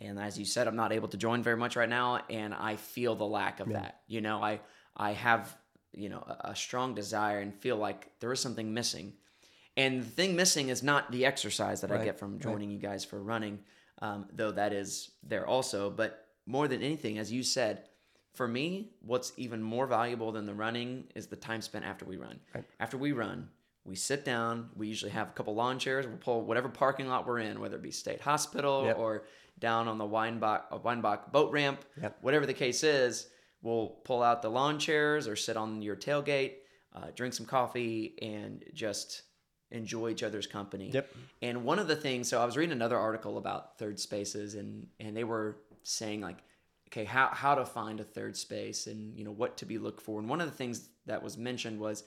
And 0.00 0.18
as 0.18 0.38
you 0.38 0.44
said, 0.44 0.66
I'm 0.66 0.76
not 0.76 0.92
able 0.92 1.08
to 1.08 1.16
join 1.16 1.42
very 1.42 1.56
much 1.56 1.76
right 1.76 1.88
now, 1.88 2.22
and 2.28 2.54
I 2.54 2.76
feel 2.76 3.14
the 3.14 3.26
lack 3.26 3.60
of 3.60 3.68
yeah. 3.68 3.80
that. 3.80 4.00
You 4.08 4.20
know, 4.20 4.42
I 4.42 4.60
I 4.96 5.12
have 5.12 5.56
you 5.92 6.08
know 6.08 6.24
a, 6.26 6.50
a 6.50 6.56
strong 6.56 6.94
desire 6.94 7.40
and 7.40 7.54
feel 7.54 7.76
like 7.76 8.10
there 8.20 8.32
is 8.32 8.40
something 8.40 8.72
missing 8.72 9.12
and 9.76 10.02
the 10.02 10.06
thing 10.06 10.36
missing 10.36 10.68
is 10.68 10.82
not 10.82 11.10
the 11.10 11.24
exercise 11.24 11.80
that 11.80 11.90
right. 11.90 12.00
I 12.00 12.04
get 12.04 12.18
from 12.18 12.38
joining 12.38 12.68
right. 12.68 12.74
you 12.74 12.78
guys 12.78 13.04
for 13.04 13.22
running, 13.22 13.58
um, 14.00 14.26
though 14.32 14.52
that 14.52 14.72
is 14.72 15.10
there 15.22 15.46
also. 15.46 15.90
But 15.90 16.26
more 16.46 16.68
than 16.68 16.82
anything, 16.82 17.18
as 17.18 17.32
you 17.32 17.42
said, 17.42 17.84
for 18.34 18.48
me, 18.48 18.90
what's 19.02 19.32
even 19.36 19.62
more 19.62 19.86
valuable 19.86 20.32
than 20.32 20.46
the 20.46 20.54
running 20.54 21.04
is 21.14 21.26
the 21.26 21.36
time 21.36 21.60
spent 21.60 21.84
after 21.84 22.04
we 22.04 22.16
run. 22.16 22.40
Right. 22.54 22.64
After 22.80 22.96
we 22.96 23.12
run, 23.12 23.48
we 23.84 23.94
sit 23.94 24.24
down. 24.24 24.70
We 24.76 24.88
usually 24.88 25.10
have 25.10 25.28
a 25.28 25.32
couple 25.32 25.54
lawn 25.54 25.78
chairs. 25.78 26.06
We'll 26.06 26.16
pull 26.16 26.42
whatever 26.42 26.68
parking 26.68 27.08
lot 27.08 27.26
we're 27.26 27.40
in, 27.40 27.60
whether 27.60 27.76
it 27.76 27.82
be 27.82 27.90
State 27.90 28.20
Hospital 28.20 28.84
yep. 28.86 28.98
or 28.98 29.24
down 29.58 29.88
on 29.88 29.98
the 29.98 30.06
Weinbach, 30.06 30.66
uh, 30.70 30.78
Weinbach 30.78 31.30
boat 31.32 31.52
ramp, 31.52 31.84
yep. 32.00 32.16
whatever 32.20 32.46
the 32.46 32.54
case 32.54 32.82
is. 32.82 33.28
We'll 33.60 33.88
pull 34.04 34.22
out 34.22 34.42
the 34.42 34.48
lawn 34.48 34.78
chairs 34.78 35.28
or 35.28 35.36
sit 35.36 35.56
on 35.56 35.82
your 35.82 35.94
tailgate, 35.94 36.54
uh, 36.94 37.08
drink 37.14 37.34
some 37.34 37.46
coffee, 37.46 38.14
and 38.20 38.64
just 38.72 39.22
enjoy 39.70 40.10
each 40.10 40.22
other's 40.22 40.46
company. 40.46 40.90
Yep. 40.92 41.14
And 41.42 41.64
one 41.64 41.78
of 41.78 41.86
the 41.86 41.96
things, 41.96 42.28
so 42.28 42.40
I 42.40 42.44
was 42.44 42.56
reading 42.56 42.72
another 42.72 42.98
article 42.98 43.38
about 43.38 43.78
third 43.78 44.00
spaces, 44.00 44.54
and 44.54 44.86
and 44.98 45.16
they 45.16 45.24
were 45.24 45.58
saying 45.82 46.20
like, 46.20 46.38
okay, 46.92 47.04
how 47.04 47.28
how 47.32 47.54
to 47.54 47.64
find 47.64 48.00
a 48.00 48.04
third 48.04 48.36
space, 48.36 48.86
and 48.86 49.16
you 49.16 49.24
know 49.24 49.32
what 49.32 49.56
to 49.58 49.66
be 49.66 49.78
looked 49.78 50.02
for. 50.02 50.20
And 50.20 50.28
one 50.28 50.40
of 50.40 50.50
the 50.50 50.56
things 50.56 50.88
that 51.06 51.22
was 51.22 51.38
mentioned 51.38 51.80
was, 51.80 52.04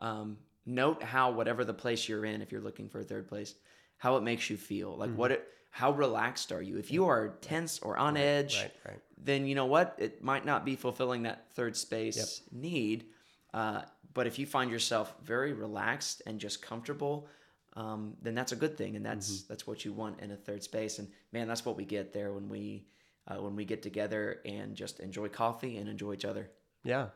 um, 0.00 0.36
note 0.66 1.02
how 1.02 1.30
whatever 1.30 1.64
the 1.64 1.74
place 1.74 2.08
you're 2.08 2.24
in, 2.24 2.42
if 2.42 2.52
you're 2.52 2.60
looking 2.60 2.88
for 2.88 3.00
a 3.00 3.04
third 3.04 3.28
place, 3.28 3.54
how 3.96 4.16
it 4.16 4.22
makes 4.22 4.50
you 4.50 4.56
feel. 4.56 4.96
Like 4.96 5.10
mm-hmm. 5.10 5.18
what 5.18 5.32
it, 5.32 5.48
how 5.70 5.92
relaxed 5.92 6.52
are 6.52 6.62
you? 6.62 6.78
If 6.78 6.92
you 6.92 7.06
are 7.06 7.36
tense 7.40 7.78
or 7.80 7.96
on 7.96 8.14
right, 8.14 8.20
edge, 8.20 8.56
right, 8.60 8.72
right. 8.86 9.00
then 9.16 9.46
you 9.46 9.54
know 9.54 9.66
what, 9.66 9.94
it 9.98 10.22
might 10.22 10.44
not 10.44 10.64
be 10.64 10.76
fulfilling 10.76 11.22
that 11.22 11.50
third 11.52 11.76
space 11.76 12.16
yep. 12.16 12.62
need. 12.62 13.06
Uh, 13.54 13.82
but 14.14 14.26
if 14.26 14.38
you 14.38 14.46
find 14.46 14.70
yourself 14.70 15.14
very 15.22 15.52
relaxed 15.52 16.22
and 16.26 16.38
just 16.38 16.60
comfortable, 16.60 17.28
um, 17.74 18.14
then 18.22 18.34
that's 18.34 18.52
a 18.52 18.56
good 18.56 18.76
thing, 18.76 18.96
and 18.96 19.06
that's 19.06 19.30
mm-hmm. 19.30 19.46
that's 19.48 19.66
what 19.66 19.84
you 19.84 19.92
want 19.92 20.20
in 20.20 20.32
a 20.32 20.36
third 20.36 20.62
space. 20.62 20.98
And 20.98 21.08
man, 21.32 21.46
that's 21.48 21.64
what 21.64 21.76
we 21.76 21.84
get 21.84 22.12
there 22.12 22.32
when 22.32 22.48
we 22.48 22.86
uh, 23.28 23.36
when 23.36 23.54
we 23.54 23.64
get 23.64 23.82
together 23.82 24.40
and 24.44 24.74
just 24.74 25.00
enjoy 25.00 25.28
coffee 25.28 25.76
and 25.76 25.88
enjoy 25.88 26.14
each 26.14 26.24
other. 26.24 26.50
Yeah. 26.84 27.08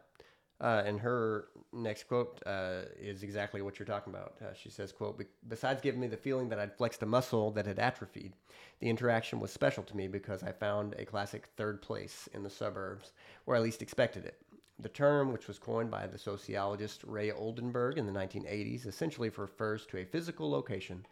Uh, 0.60 0.80
and 0.86 1.00
her 1.00 1.48
next 1.72 2.04
quote 2.04 2.40
uh, 2.46 2.82
is 2.96 3.24
exactly 3.24 3.62
what 3.62 3.78
you're 3.78 3.86
talking 3.86 4.12
about. 4.12 4.34
Uh, 4.40 4.54
she 4.54 4.70
says, 4.70 4.92
"quote 4.92 5.20
Besides 5.48 5.80
giving 5.80 6.00
me 6.00 6.06
the 6.06 6.16
feeling 6.16 6.48
that 6.50 6.60
I'd 6.60 6.76
flexed 6.76 7.02
a 7.02 7.06
muscle 7.06 7.50
that 7.52 7.66
had 7.66 7.80
atrophied, 7.80 8.34
the 8.78 8.88
interaction 8.88 9.40
was 9.40 9.50
special 9.50 9.82
to 9.82 9.96
me 9.96 10.06
because 10.06 10.44
I 10.44 10.52
found 10.52 10.94
a 10.94 11.04
classic 11.04 11.48
third 11.56 11.82
place 11.82 12.28
in 12.32 12.44
the 12.44 12.50
suburbs 12.50 13.12
where 13.44 13.56
I 13.56 13.60
least 13.60 13.82
expected 13.82 14.24
it. 14.24 14.40
The 14.78 14.88
term, 14.88 15.32
which 15.32 15.48
was 15.48 15.58
coined 15.58 15.90
by 15.90 16.06
the 16.06 16.18
sociologist 16.18 17.02
Ray 17.04 17.32
Oldenburg 17.32 17.98
in 17.98 18.06
the 18.06 18.12
1980s, 18.12 18.86
essentially 18.86 19.30
refers 19.30 19.84
to 19.86 19.98
a 19.98 20.04
physical 20.04 20.48
location 20.48 21.04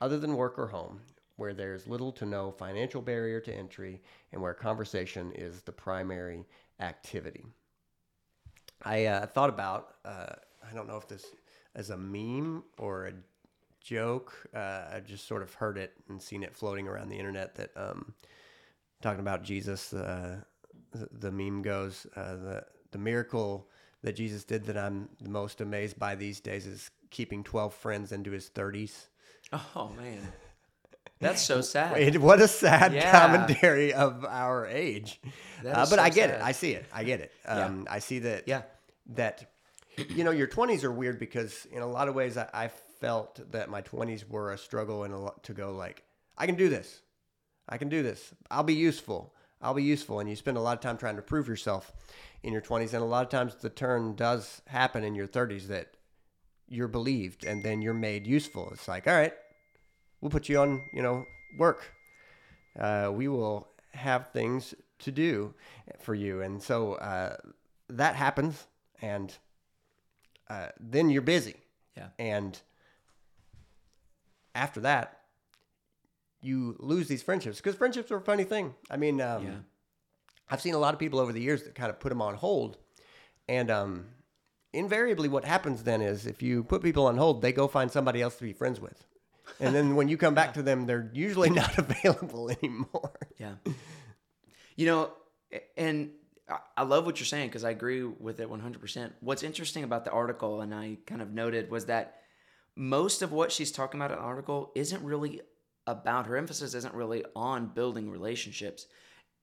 other 0.00 0.18
than 0.18 0.36
work 0.36 0.58
or 0.58 0.66
home 0.66 1.00
where 1.36 1.54
there's 1.54 1.86
little 1.86 2.12
to 2.12 2.26
no 2.26 2.50
financial 2.50 3.02
barrier 3.02 3.40
to 3.40 3.54
entry 3.54 4.00
and 4.32 4.40
where 4.40 4.54
conversation 4.54 5.32
is 5.32 5.62
the 5.62 5.72
primary 5.72 6.44
activity. 6.80 7.44
I 8.82 9.06
uh, 9.06 9.26
thought 9.26 9.48
about, 9.48 9.94
uh, 10.04 10.34
I 10.68 10.74
don't 10.74 10.88
know 10.88 10.96
if 10.96 11.08
this 11.08 11.26
is 11.74 11.90
a 11.90 11.96
meme 11.96 12.64
or 12.78 13.06
a 13.06 13.12
joke. 13.80 14.34
Uh, 14.54 14.84
I 14.92 15.02
just 15.06 15.26
sort 15.26 15.42
of 15.42 15.52
heard 15.54 15.78
it 15.78 15.92
and 16.08 16.20
seen 16.20 16.42
it 16.42 16.54
floating 16.54 16.88
around 16.88 17.08
the 17.08 17.16
internet 17.16 17.54
that 17.54 17.70
um, 17.76 18.14
talking 19.00 19.20
about 19.20 19.42
Jesus, 19.42 19.92
uh, 19.92 20.40
the, 20.92 21.08
the 21.12 21.32
meme 21.32 21.62
goes, 21.62 22.06
uh, 22.16 22.36
the 22.36 22.64
the 22.96 22.98
miracle 22.98 23.68
that 24.02 24.14
Jesus 24.14 24.44
did 24.44 24.64
that 24.64 24.78
I'm 24.78 25.08
the 25.20 25.28
most 25.28 25.60
amazed 25.60 25.98
by 25.98 26.14
these 26.14 26.40
days 26.40 26.66
is 26.66 26.90
keeping 27.10 27.44
12 27.44 27.74
friends 27.74 28.12
into 28.12 28.30
his 28.30 28.48
30s. 28.48 29.06
Oh, 29.52 29.92
man. 29.96 30.32
That's 31.18 31.42
so 31.42 31.60
sad. 31.60 32.16
what 32.18 32.40
a 32.40 32.48
sad 32.48 32.92
yeah. 32.92 33.10
commentary 33.10 33.94
of 33.94 34.24
our 34.24 34.66
age. 34.66 35.20
Uh, 35.60 35.72
but 35.72 35.86
so 35.86 35.98
I 35.98 36.10
get 36.10 36.30
sad. 36.30 36.40
it. 36.40 36.44
I 36.44 36.52
see 36.52 36.72
it. 36.72 36.84
I 36.92 37.04
get 37.04 37.20
it. 37.20 37.32
Um, 37.48 37.84
yeah. 37.86 37.94
I 37.94 37.98
see 38.00 38.18
that. 38.20 38.44
Yeah. 38.46 38.62
That, 39.14 39.50
you 40.08 40.24
know, 40.24 40.30
your 40.30 40.46
20s 40.46 40.84
are 40.84 40.92
weird 40.92 41.18
because 41.18 41.66
in 41.72 41.80
a 41.80 41.86
lot 41.86 42.08
of 42.08 42.14
ways 42.14 42.36
I, 42.36 42.48
I 42.52 42.68
felt 43.00 43.40
that 43.52 43.70
my 43.70 43.82
20s 43.82 44.28
were 44.28 44.52
a 44.52 44.58
struggle 44.58 45.04
and 45.04 45.14
a 45.14 45.18
lot 45.18 45.44
to 45.44 45.54
go 45.54 45.72
like, 45.72 46.02
I 46.36 46.46
can 46.46 46.56
do 46.56 46.68
this. 46.68 47.00
I 47.68 47.78
can 47.78 47.88
do 47.88 48.02
this. 48.02 48.34
I'll 48.50 48.62
be 48.62 48.74
useful. 48.74 49.34
I'll 49.62 49.74
be 49.74 49.82
useful. 49.82 50.20
And 50.20 50.28
you 50.28 50.36
spend 50.36 50.56
a 50.56 50.60
lot 50.60 50.76
of 50.76 50.80
time 50.80 50.98
trying 50.98 51.16
to 51.16 51.22
prove 51.22 51.48
yourself 51.48 51.92
in 52.42 52.52
your 52.52 52.62
20s. 52.62 52.92
And 52.92 53.02
a 53.02 53.06
lot 53.06 53.24
of 53.24 53.30
times 53.30 53.54
the 53.56 53.70
turn 53.70 54.14
does 54.14 54.60
happen 54.66 55.02
in 55.02 55.14
your 55.14 55.26
30s 55.26 55.68
that 55.68 55.96
you're 56.68 56.88
believed 56.88 57.44
and 57.44 57.62
then 57.62 57.80
you're 57.80 57.94
made 57.94 58.26
useful. 58.26 58.70
It's 58.72 58.88
like, 58.88 59.06
all 59.06 59.14
right, 59.14 59.32
we'll 60.20 60.30
put 60.30 60.48
you 60.48 60.58
on, 60.58 60.82
you 60.92 61.02
know, 61.02 61.26
work. 61.58 61.92
Uh, 62.78 63.10
we 63.12 63.28
will 63.28 63.68
have 63.92 64.30
things 64.32 64.74
to 64.98 65.10
do 65.10 65.54
for 65.98 66.14
you. 66.14 66.42
And 66.42 66.62
so 66.62 66.94
uh, 66.94 67.36
that 67.88 68.14
happens. 68.14 68.66
And 69.02 69.32
uh, 70.48 70.68
then 70.78 71.10
you're 71.10 71.22
busy. 71.22 71.56
Yeah. 71.96 72.08
And 72.18 72.58
after 74.54 74.80
that, 74.80 75.20
you 76.40 76.76
lose 76.78 77.08
these 77.08 77.22
friendships 77.22 77.58
because 77.58 77.74
friendships 77.74 78.10
are 78.10 78.16
a 78.16 78.20
funny 78.20 78.44
thing. 78.44 78.74
I 78.90 78.96
mean, 78.96 79.20
um, 79.20 79.44
Yeah. 79.44 79.54
I've 80.48 80.60
seen 80.60 80.74
a 80.74 80.78
lot 80.78 80.94
of 80.94 81.00
people 81.00 81.18
over 81.18 81.32
the 81.32 81.40
years 81.40 81.64
that 81.64 81.74
kind 81.74 81.90
of 81.90 81.98
put 81.98 82.10
them 82.10 82.22
on 82.22 82.36
hold, 82.36 82.78
and 83.48 83.68
um, 83.68 84.06
invariably, 84.72 85.28
what 85.28 85.44
happens 85.44 85.82
then 85.82 86.00
is 86.00 86.24
if 86.24 86.40
you 86.40 86.62
put 86.62 86.84
people 86.84 87.06
on 87.06 87.16
hold, 87.16 87.42
they 87.42 87.50
go 87.50 87.66
find 87.66 87.90
somebody 87.90 88.22
else 88.22 88.36
to 88.36 88.44
be 88.44 88.52
friends 88.52 88.80
with, 88.80 89.04
and 89.60 89.74
then 89.74 89.96
when 89.96 90.08
you 90.08 90.16
come 90.16 90.34
back 90.34 90.54
to 90.54 90.62
them, 90.62 90.86
they're 90.86 91.10
usually 91.12 91.50
not 91.62 91.76
available 91.78 92.50
anymore. 92.50 93.12
Yeah. 93.38 93.54
You 94.76 94.86
know, 94.86 95.10
and 95.76 96.10
I- 96.76 96.82
love 96.82 97.06
what 97.06 97.18
you're 97.18 97.26
saying 97.26 97.48
because 97.48 97.64
I 97.64 97.70
agree 97.70 98.04
with 98.04 98.40
it 98.40 98.48
100%. 98.48 99.12
What's 99.20 99.42
interesting 99.42 99.84
about 99.84 100.04
the 100.04 100.10
article, 100.10 100.60
and 100.60 100.74
I 100.74 100.98
kind 101.06 101.22
of 101.22 101.32
noted, 101.32 101.70
was 101.70 101.86
that 101.86 102.20
most 102.76 103.22
of 103.22 103.32
what 103.32 103.50
she's 103.50 103.72
talking 103.72 104.00
about 104.00 104.10
in 104.10 104.18
the 104.18 104.22
article 104.22 104.70
isn't 104.74 105.02
really 105.02 105.40
about 105.86 106.26
her 106.26 106.36
emphasis 106.36 106.74
isn't 106.74 106.94
really 106.94 107.24
on 107.34 107.66
building 107.66 108.10
relationships. 108.10 108.86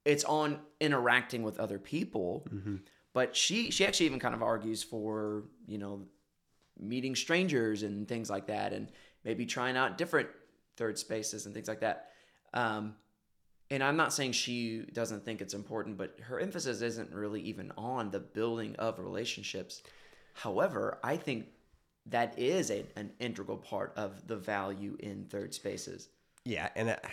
It's 0.05 0.25
on 0.25 0.59
interacting 0.79 1.41
with 1.43 1.59
other 1.59 1.79
people. 1.79 2.45
Mm-hmm. 2.53 2.75
But 3.13 3.35
she 3.35 3.71
she 3.71 3.85
actually 3.85 4.07
even 4.07 4.19
kind 4.19 4.35
of 4.35 4.41
argues 4.41 4.83
for, 4.83 5.43
you 5.67 5.77
know, 5.77 6.07
meeting 6.79 7.15
strangers 7.15 7.83
and 7.83 8.07
things 8.07 8.29
like 8.29 8.47
that 8.47 8.73
and 8.73 8.91
maybe 9.23 9.45
trying 9.45 9.77
out 9.77 9.97
different 9.97 10.29
third 10.77 10.97
spaces 10.97 11.45
and 11.45 11.53
things 11.53 11.67
like 11.67 11.81
that. 11.81 12.09
Um, 12.53 12.95
and 13.69 13.83
I'm 13.83 13.97
not 13.97 14.13
saying 14.13 14.33
she 14.33 14.85
doesn't 14.93 15.25
think 15.25 15.41
it's 15.41 15.53
important, 15.53 15.97
but 15.97 16.17
her 16.21 16.39
emphasis 16.39 16.81
isn't 16.81 17.11
really 17.11 17.41
even 17.41 17.71
on 17.77 18.11
the 18.11 18.19
building 18.19 18.75
of 18.77 18.99
relationships. 18.99 19.81
However, 20.33 20.99
I 21.03 21.17
think 21.17 21.47
that 22.07 22.37
is 22.37 22.69
a, 22.69 22.85
an 22.95 23.11
integral 23.19 23.57
part 23.57 23.93
of 23.95 24.27
the 24.27 24.35
value 24.35 24.97
in 24.99 25.25
third 25.25 25.53
spaces. 25.53 26.09
Yeah, 26.45 26.69
and 26.75 26.89
it, 26.89 27.03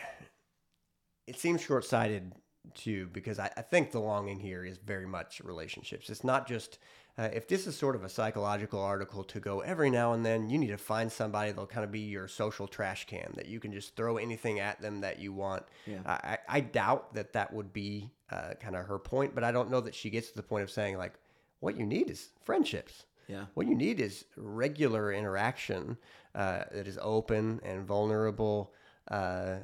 it 1.27 1.38
seems 1.38 1.62
short 1.62 1.85
sighted 1.85 2.33
too 2.75 3.09
because 3.12 3.38
I, 3.38 3.51
I 3.57 3.62
think 3.62 3.90
the 3.90 4.01
longing 4.01 4.38
here 4.38 4.64
is 4.64 4.79
very 4.79 5.07
much 5.07 5.40
relationships. 5.40 6.11
It's 6.11 6.25
not 6.25 6.46
just 6.46 6.79
uh, 7.20 7.28
if 7.35 7.46
this 7.46 7.66
is 7.66 7.76
sort 7.76 7.94
of 7.94 8.02
a 8.02 8.09
psychological 8.09 8.80
article 8.80 9.22
to 9.22 9.40
go 9.40 9.61
every 9.61 9.90
now 9.90 10.14
and 10.14 10.24
then, 10.24 10.48
you 10.48 10.56
need 10.56 10.68
to 10.68 10.78
find 10.78 11.12
somebody 11.12 11.50
that'll 11.50 11.66
kind 11.66 11.85
of 11.85 11.92
be 11.92 12.00
your 12.00 12.26
social 12.26 12.66
trash 12.66 13.06
can 13.06 13.30
that 13.37 13.46
you 13.46 13.61
can 13.61 13.72
just 13.72 13.94
throw 13.94 14.16
anything 14.16 14.59
at 14.59 14.80
them 14.80 15.02
that 15.02 15.18
you 15.18 15.30
want. 15.30 15.62
Yeah. 15.87 15.98
I, 16.06 16.38
I 16.48 16.61
doubt 16.61 17.12
that 17.12 17.35
that 17.35 17.52
would 17.52 17.74
be 17.74 18.11
uh, 18.30 18.54
kind 18.59 18.74
of 18.74 18.87
her 18.87 18.98
point, 18.98 19.35
but 19.35 19.44
I 19.44 19.52
don't 19.52 19.70
know 19.70 19.83
that 19.83 19.94
she 19.94 20.09
gets 20.09 20.30
to 20.30 20.37
the 20.37 20.42
point 20.42 20.62
of 20.62 20.70
saying 20.70 20.96
like, 20.96 21.12
what 21.59 21.76
you 21.76 21.85
need 21.85 22.09
is 22.09 22.30
friendships. 22.40 23.04
Yeah. 23.28 23.44
What 23.52 23.66
you 23.66 23.74
need 23.74 24.00
is 24.00 24.24
regular 24.38 25.12
interaction 25.12 25.98
uh, 26.35 26.64
that 26.72 26.88
is 26.88 26.98
open 27.02 27.61
and 27.62 27.87
vulnerable 27.87 28.72
uh, 29.11 29.56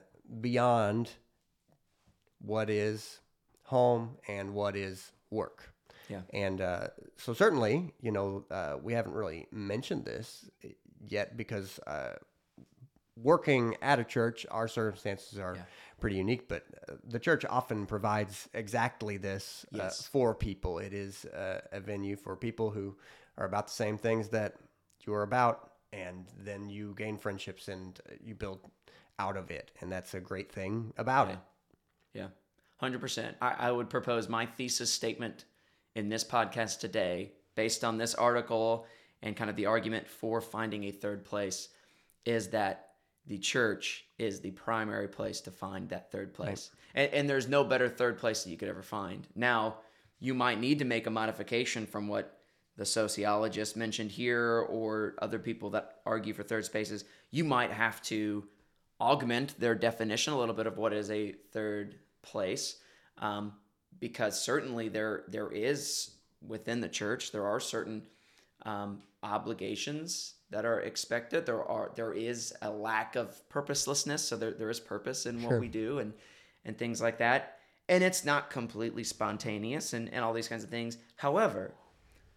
beyond 0.43 1.11
what 2.39 2.69
is 2.69 3.21
home 3.63 4.19
and 4.29 4.53
what 4.53 4.77
is 4.77 5.13
work. 5.31 5.71
Yeah. 6.09 6.21
And 6.33 6.61
uh, 6.61 6.89
so, 7.17 7.35
certainly, 7.35 7.93
you 8.01 8.13
know, 8.13 8.45
uh, 8.51 8.77
we 8.83 8.93
haven't 8.93 9.13
really 9.15 9.47
mentioned 9.51 10.05
this 10.05 10.49
yet 11.05 11.37
because 11.37 11.79
uh, 11.87 12.15
working 13.17 13.77
at 13.83 13.99
a 13.99 14.05
church, 14.05 14.47
our 14.51 14.69
circumstances 14.69 15.39
are 15.39 15.57
Yeah. 15.57 15.63
pretty 16.01 16.17
unique, 16.17 16.49
but 16.49 16.65
uh, 16.89 16.95
the 17.05 17.19
church 17.19 17.45
often 17.49 17.87
provides 17.87 18.49
exactly 18.55 19.17
this 19.17 19.65
uh, 19.75 19.79
Yes. 19.79 20.07
for 20.07 20.35
people. 20.35 20.79
It 20.79 20.93
is 20.93 21.25
uh, 21.27 21.61
a 21.73 21.81
venue 21.81 22.17
for 22.17 22.37
people 22.37 22.71
who 22.71 22.97
are 23.39 23.47
about 23.47 23.67
the 23.69 23.73
same 23.73 23.99
things 23.99 24.29
that 24.31 24.55
you 25.07 25.15
are 25.15 25.23
about, 25.23 25.73
and 25.93 26.27
then 26.39 26.69
you 26.69 26.95
gain 26.97 27.17
friendships 27.17 27.69
and 27.69 27.99
you 28.23 28.35
build 28.35 28.61
out 29.19 29.37
of 29.37 29.51
it. 29.51 29.71
And 29.81 29.91
that's 29.91 30.15
a 30.15 30.21
great 30.21 30.53
thing 30.53 30.93
about 30.99 31.31
it. 31.31 31.39
Yeah, 32.13 32.29
hundred 32.79 33.01
percent. 33.01 33.37
I, 33.41 33.55
I 33.69 33.73
would 33.73 33.89
propose 33.89 34.29
my 34.29 34.47
thesis 34.47 34.93
statement 34.93 35.45
in 35.97 36.11
this 36.11 36.23
podcast 36.23 36.79
today, 36.79 37.33
based 37.57 37.83
on 37.83 37.97
this 37.97 38.15
article 38.15 38.87
and 39.23 39.35
kind 39.35 39.51
of 39.51 39.57
the 39.57 39.67
argument 39.67 40.07
for 40.07 40.41
finding 40.41 40.85
a 40.85 40.91
third 40.93 41.25
place, 41.25 41.71
is 42.27 42.49
that 42.49 42.91
the 43.27 43.39
church 43.39 44.05
is 44.19 44.41
the 44.41 44.51
primary 44.53 45.09
place 45.09 45.41
to 45.41 45.51
find 45.51 45.89
that 45.89 46.13
third 46.13 46.33
place, 46.33 46.71
and, 46.95 47.13
and 47.13 47.29
there's 47.29 47.49
no 47.49 47.65
better 47.65 47.89
third 47.89 48.19
place 48.19 48.45
that 48.45 48.51
you 48.51 48.59
could 48.59 48.69
ever 48.69 48.83
find. 48.83 49.27
Now, 49.35 49.79
you 50.21 50.35
might 50.35 50.61
need 50.61 50.79
to 50.79 50.85
make 50.85 51.07
a 51.07 51.11
modification 51.11 51.87
from 51.87 52.09
what 52.09 52.39
the 52.77 52.85
sociologist 52.85 53.75
mentioned 53.75 54.11
here 54.11 54.67
or 54.69 55.15
other 55.23 55.39
people 55.39 55.71
that 55.71 56.01
argue 56.05 56.35
for 56.35 56.43
third 56.43 56.67
spaces. 56.67 57.05
You 57.31 57.43
might 57.43 57.73
have 57.73 58.03
to 58.03 58.45
augment 59.01 59.59
their 59.59 59.75
definition 59.75 60.35
a 60.35 60.39
little 60.39 60.55
bit 60.55 60.67
of 60.67 60.77
what 60.77 60.93
is 60.93 61.11
a 61.11 61.33
third 61.53 61.97
place 62.23 62.77
um, 63.19 63.55
because 64.01 64.41
certainly 64.41 64.89
there 64.89 65.25
there 65.29 65.51
is 65.51 66.17
within 66.47 66.81
the 66.81 66.89
church 66.89 67.33
there 67.33 67.47
are 67.47 67.61
certain 67.61 68.03
um, 68.65 69.03
obligations 69.23 70.35
that 70.51 70.65
are 70.65 70.81
expected 70.81 71.47
there 71.47 71.65
are 71.65 71.93
there 71.97 72.13
is 72.13 72.53
a 72.63 72.71
lack 72.71 73.17
of 73.17 73.49
purposelessness 73.49 74.27
so 74.27 74.37
there, 74.37 74.53
there 74.53 74.71
is 74.71 74.81
purpose 74.81 75.27
in 75.27 75.43
what 75.43 75.51
Sure. 75.51 75.61
we 75.61 75.69
do 75.69 75.99
and 75.99 76.13
and 76.65 76.77
things 76.79 77.01
like 77.01 77.19
that 77.19 77.59
and 77.89 78.03
it's 78.03 78.25
not 78.25 78.51
completely 78.51 79.05
spontaneous 79.05 79.93
and, 79.93 80.13
and 80.13 80.25
all 80.25 80.33
these 80.33 80.49
kinds 80.49 80.65
of 80.65 80.71
things 80.71 80.99
however 81.17 81.75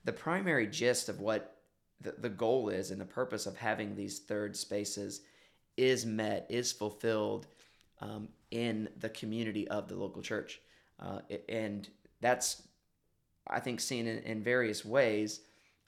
the 0.06 0.14
primary 0.14 0.68
gist 0.68 1.10
of 1.10 1.20
what 1.20 1.56
the, 2.02 2.14
the 2.18 2.30
goal 2.30 2.70
is 2.70 2.92
and 2.92 3.00
the 3.00 3.06
purpose 3.06 3.46
of 3.46 3.58
having 3.58 3.96
these 3.96 4.20
third 4.20 4.56
spaces 4.56 5.22
is 5.78 6.06
met, 6.06 6.46
is 6.50 6.72
fulfilled 6.72 7.48
um, 8.02 8.30
in 8.52 8.90
the 9.00 9.10
community 9.10 9.68
of 9.68 9.88
the 9.88 9.96
local 9.96 10.22
church. 10.22 10.62
Uh, 11.02 11.20
and 11.48 11.90
that's, 12.22 12.64
I 13.48 13.60
think, 13.60 13.80
seen 13.80 14.08
in, 14.08 14.20
in 14.20 14.44
various 14.44 14.84
ways. 14.84 15.42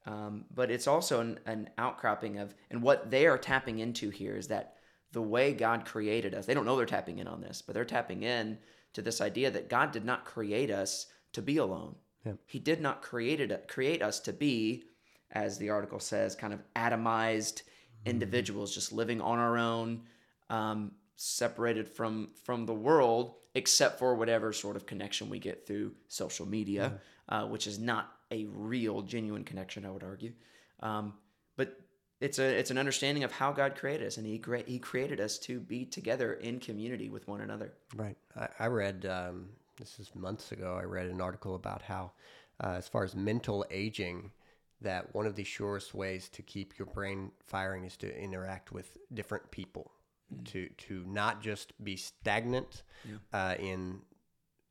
Um, 0.06 0.46
but 0.54 0.72
it's 0.72 0.88
also 0.88 1.20
an, 1.20 1.40
an 1.46 1.70
outcropping 1.78 2.40
of, 2.40 2.56
and 2.72 2.82
what 2.82 3.12
they 3.12 3.28
are 3.28 3.38
tapping 3.38 3.80
into 3.80 4.10
here 4.10 4.36
is 4.36 4.48
that 4.48 4.76
the 5.12 5.22
way 5.22 5.54
God 5.54 5.86
created 5.86 6.34
us, 6.34 6.46
they 6.46 6.54
don't 6.54 6.66
know 6.66 6.76
they're 6.76 6.86
tapping 6.86 7.20
in 7.20 7.28
on 7.28 7.42
this, 7.42 7.62
but 7.62 7.76
they're 7.76 7.86
tapping 7.86 8.24
in 8.24 8.58
to 8.94 9.02
this 9.02 9.22
idea 9.22 9.52
that 9.52 9.70
God 9.70 9.92
did 9.92 10.06
not 10.06 10.26
create 10.26 10.72
us 10.72 11.08
to 11.34 11.42
be 11.42 11.58
alone. 11.58 11.96
Yep. 12.26 12.38
He 12.46 12.60
did 12.60 12.82
not 12.82 13.02
created 13.02 13.56
create 13.68 14.02
us 14.02 14.20
to 14.22 14.34
be, 14.34 14.84
as 15.32 15.58
the 15.58 15.70
article 15.70 16.00
says, 16.00 16.36
kind 16.36 16.54
of 16.54 16.62
atomized 16.76 17.64
individuals 18.06 18.74
just 18.74 18.92
living 18.92 19.22
on 19.22 19.38
our 19.38 19.58
own, 19.58 20.02
um, 20.50 20.92
separated 21.16 21.88
from 21.88 22.30
from 22.44 22.66
the 22.66 22.74
world, 22.74 23.36
except 23.56 24.00
for 24.00 24.16
whatever 24.16 24.54
sort 24.54 24.76
of 24.76 24.86
connection 24.86 25.30
we 25.30 25.40
get 25.40 25.68
through 25.68 25.94
social 26.08 26.48
media, 26.48 27.00
uh, 27.30 27.46
which 27.46 27.68
is 27.68 27.80
not 27.80 28.12
a 28.32 28.46
real, 28.46 29.02
genuine 29.02 29.44
connection, 29.44 29.86
I 29.86 29.92
would 29.92 30.04
argue. 30.04 30.32
Um, 30.80 31.14
but 31.58 31.80
it's 32.20 32.40
a 32.40 32.46
it's 32.46 32.72
an 32.72 32.78
understanding 32.78 33.24
of 33.24 33.32
how 33.32 33.52
God 33.52 33.76
created 33.76 34.08
us, 34.08 34.18
and 34.18 34.26
He 34.26 34.40
cre- 34.40 34.68
He 34.68 34.80
created 34.80 35.20
us 35.20 35.38
to 35.40 35.60
be 35.60 35.86
together 35.86 36.34
in 36.34 36.60
community 36.60 37.10
with 37.10 37.28
one 37.28 37.42
another. 37.42 37.74
Right. 37.96 38.18
I, 38.36 38.48
I 38.60 38.68
read, 38.68 39.06
um, 39.06 39.50
this 39.78 40.00
is 40.00 40.16
months 40.16 40.52
ago, 40.52 40.78
I 40.80 40.84
read 40.84 41.08
an 41.08 41.22
article 41.22 41.56
about 41.56 41.82
how, 41.82 42.12
uh, 42.64 42.76
as 42.78 42.88
far 42.88 43.04
as 43.04 43.16
mental 43.16 43.66
aging, 43.70 44.32
that 44.82 45.14
one 45.14 45.26
of 45.26 45.36
the 45.36 45.44
surest 45.44 45.94
ways 45.94 46.30
to 46.30 46.42
keep 46.42 46.78
your 46.78 46.88
brain 46.88 47.32
firing 47.46 47.84
is 47.86 47.98
to 47.98 48.20
interact 48.20 48.72
with 48.72 48.98
different 49.14 49.50
people, 49.52 49.92
to, 50.46 50.70
to 50.70 51.04
not 51.08 51.42
just 51.42 51.74
be 51.84 51.96
stagnant 51.96 52.84
uh, 53.34 53.56
in 53.60 54.02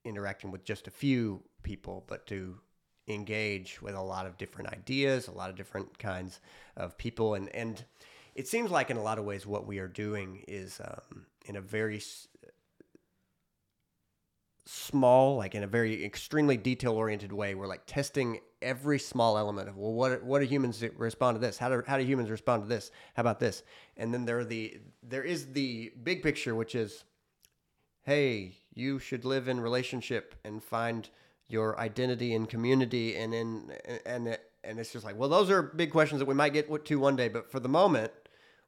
interacting 0.05 0.51
with 0.51 0.65
just 0.65 0.87
a 0.87 0.91
few 0.91 1.43
people, 1.63 2.05
but 2.07 2.27
to 2.27 2.59
engage 3.09 3.83
with 3.83 3.95
a 3.95 4.01
lot 4.01 4.27
of 4.27 4.39
different 4.39 4.71
ideas, 4.71 5.29
a 5.29 5.33
lot 5.33 5.51
of 5.51 5.57
different 5.57 5.99
kinds 5.99 6.41
of 6.77 6.97
people. 6.97 7.35
And, 7.35 7.55
and 7.55 7.85
it 8.35 8.47
seems 8.49 8.71
like, 8.71 8.91
in 8.91 8.97
a 8.97 9.03
lot 9.03 9.19
of 9.19 9.25
ways, 9.25 9.47
what 9.47 9.67
we 9.67 9.79
are 9.79 9.89
doing 9.89 10.45
is 10.47 10.81
um, 10.81 11.27
in 11.47 11.57
a 11.57 11.61
very 11.61 12.01
small, 14.65 15.37
like 15.37 15.55
in 15.55 15.63
a 15.63 15.67
very 15.67 16.05
extremely 16.05 16.57
detail 16.57 16.93
oriented 16.93 17.33
way. 17.33 17.55
We're 17.55 17.67
like 17.67 17.83
testing 17.87 18.41
every 18.63 18.99
small 18.99 19.39
element 19.39 19.69
of 19.69 19.77
well, 19.77 19.93
what 19.93 20.23
what 20.23 20.41
do 20.41 20.47
humans 20.47 20.85
respond 20.97 21.37
to 21.37 21.41
this? 21.41 21.59
How 21.59 21.69
do 21.69 21.83
how 21.87 21.99
do 21.99 22.05
humans 22.05 22.31
respond 22.31 22.63
to 22.63 22.69
this? 22.69 22.91
How 23.15 23.23
about 23.23 23.41
this? 23.41 23.63
And 23.97 24.13
then 24.13 24.25
there 24.25 24.39
are 24.39 24.45
the 24.45 24.79
there 25.03 25.25
is 25.25 25.53
the 25.53 25.93
big 26.03 26.23
picture, 26.23 26.55
which 26.55 26.75
is, 26.75 27.05
hey, 28.03 28.57
you 28.75 28.99
should 28.99 29.25
live 29.25 29.49
in 29.49 29.61
relationship 29.61 30.35
and 30.45 30.63
find 30.63 31.09
your 31.49 31.79
identity 31.79 32.35
in 32.35 32.47
community 32.47 33.17
and 33.17 33.35
in 33.35 33.73
and 34.07 34.39
and 34.63 34.79
it's 34.79 34.93
just 34.93 35.05
like 35.05 35.19
well 35.19 35.29
those 35.29 35.51
are 35.51 35.63
big 35.63 35.91
questions 35.91 36.21
that 36.21 36.29
we 36.29 36.35
might 36.35 36.53
get 36.53 36.85
to 36.85 36.99
one 36.99 37.17
day 37.17 37.29
but 37.29 37.51
for 37.51 37.59
the 37.59 37.69
moment 37.69 38.13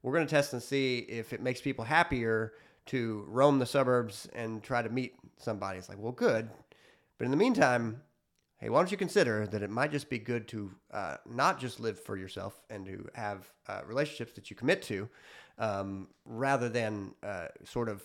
we're 0.02 0.12
going 0.12 0.26
to 0.26 0.31
test 0.31 0.52
and 0.52 0.62
see 0.62 0.98
if 0.98 1.33
it 1.33 1.40
makes 1.40 1.61
people 1.61 1.85
happier 1.85 2.52
to 2.87 3.25
roam 3.29 3.59
the 3.59 3.66
suburbs 3.66 4.29
and 4.35 4.62
try 4.62 4.83
to 4.83 4.88
meet 4.88 5.14
somebody 5.37 5.79
it's 5.79 5.88
like 5.88 5.99
well 5.99 6.12
good 6.12 6.49
but 7.18 7.25
in 7.25 7.31
the 7.31 7.37
meantime 7.37 8.01
hey 8.59 8.68
why 8.68 8.79
don't 8.79 8.90
you 8.90 8.97
consider 8.97 9.47
that 9.47 9.62
it 9.62 9.71
might 9.71 9.90
just 9.90 10.09
be 10.09 10.18
good 10.18 10.47
to 10.49 10.71
uh, 10.92 11.16
not 11.29 11.59
just 11.59 11.81
live 11.81 11.99
for 11.99 12.16
yourself 12.16 12.62
and 12.71 12.87
to 12.87 13.09
have 13.14 13.51
uh, 13.68 13.81
relationships 13.87 14.33
that 14.33 14.51
you 14.51 14.57
commit 14.57 14.83
to 14.83 15.09
um, 15.59 16.09
rather 16.25 16.68
than 16.68 17.14
uh, 17.23 17.47
sort 17.64 17.88
of 17.88 18.03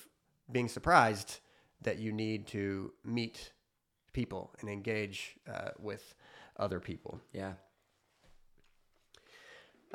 being 0.51 0.67
surprised 0.67 1.39
that 1.81 1.99
you 1.99 2.11
need 2.11 2.47
to 2.47 2.91
meet 3.03 3.51
people 4.13 4.51
and 4.61 4.69
engage 4.69 5.35
uh, 5.51 5.69
with 5.79 6.15
other 6.57 6.79
people. 6.79 7.19
Yeah. 7.33 7.53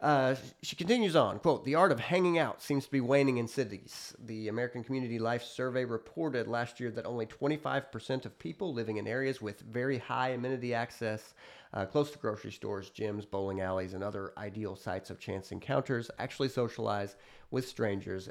Uh, 0.01 0.35
she 0.63 0.75
continues 0.75 1.15
on, 1.15 1.39
quote, 1.39 1.65
the 1.65 1.75
art 1.75 1.93
of 1.93 2.01
hanging 2.01 2.39
out 2.39 2.63
seems 2.63 2.87
to 2.87 2.91
be 2.91 3.01
waning 3.01 3.37
in 3.37 3.47
cities. 3.47 4.17
The 4.25 4.49
American 4.49 4.83
Community 4.83 5.19
Life 5.19 5.45
Survey 5.45 5.85
reported 5.85 6.49
last 6.49 6.81
year 6.81 6.91
that 6.93 7.05
only 7.05 7.27
25% 7.27 8.25
of 8.25 8.39
people 8.39 8.73
living 8.73 8.97
in 8.97 9.07
areas 9.07 9.43
with 9.43 9.61
very 9.61 9.99
high 9.99 10.31
amenity 10.31 10.73
access, 10.73 11.35
uh, 11.75 11.85
close 11.85 12.11
to 12.11 12.19
grocery 12.19 12.53
stores, 12.53 12.91
gyms, 12.91 13.31
bowling 13.31 13.61
alleys, 13.61 13.93
and 13.93 14.03
other 14.03 14.33
ideal 14.39 14.77
sites 14.77 15.11
of 15.11 15.21
chance 15.21 15.53
encounters, 15.53 16.11
actually 16.19 16.49
socialize 16.49 17.15
with 17.51 17.69
strangers 17.69 18.31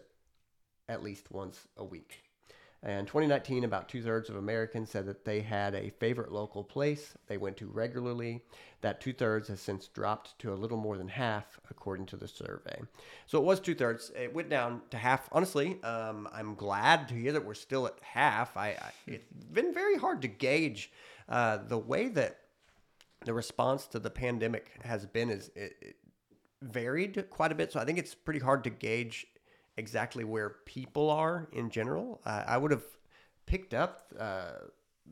at 0.89 1.04
least 1.04 1.32
once 1.32 1.67
a 1.78 1.86
week. 1.86 2.31
And 2.84 3.00
in 3.00 3.06
2019, 3.06 3.63
about 3.63 3.88
two 3.88 4.02
thirds 4.02 4.30
of 4.30 4.36
Americans 4.36 4.89
said 4.89 5.06
that 5.06 5.24
they 5.24 5.41
had 5.41 5.76
a 5.76 5.91
favorite 6.00 6.32
local 6.32 6.63
place 6.63 7.13
they 7.28 7.38
went 7.38 7.58
to 7.58 7.67
regularly. 7.67 8.41
That 8.82 9.00
two 9.00 9.13
thirds 9.13 9.50
has 9.50 9.62
since 9.62 9.88
dropped 9.88 10.39
to 10.39 10.52
a 10.52 10.56
little 10.56 10.78
more 10.78 10.98
than 10.98 11.08
half, 11.08 11.60
according 11.70 12.08
to 12.08 12.17
the 12.17 12.28
survey. 12.28 12.82
So 13.28 13.38
it 13.38 13.44
was 13.44 13.60
two 13.60 13.76
thirds. 13.76 14.12
It 14.20 14.34
went 14.34 14.50
down 14.50 14.82
to 14.89 14.98
half. 14.98 15.30
Honestly, 15.32 15.82
um, 15.84 16.28
I'm 16.34 16.56
glad 16.56 17.08
to 17.10 17.13
hear 17.13 17.34
that 17.34 17.46
we're 17.46 17.54
still 17.54 17.86
at 17.86 18.00
half. 18.02 18.58
I, 18.58 18.70
I 18.70 18.91
it's 19.06 19.32
been 19.54 19.74
very 19.76 19.98
hard 19.98 20.24
to 20.24 20.28
gauge 20.28 20.91
uh, 21.30 21.58
the 21.58 21.78
way 21.78 22.08
that 22.10 22.39
the 23.26 23.34
response 23.34 23.86
to 23.88 24.00
the 24.00 24.10
pandemic 24.10 24.72
has 24.82 25.06
been. 25.06 25.30
Is 25.30 25.52
it, 25.56 25.76
it 25.80 25.96
varied 26.62 27.30
quite 27.30 27.52
a 27.52 27.56
bit. 27.56 27.72
So 27.72 27.80
I 27.80 27.86
think 27.86 27.98
it's 27.98 28.13
pretty 28.13 28.39
hard 28.39 28.63
to 28.63 28.70
gauge 28.70 29.28
exactly 29.78 30.24
where 30.24 30.50
people 30.66 31.10
are 31.10 31.48
in 31.54 31.70
general. 31.70 32.22
Uh, 32.26 32.44
I 32.48 32.58
would 32.58 32.72
have 32.72 32.84
picked 33.46 33.74
up 33.74 34.12
uh, 34.20 34.52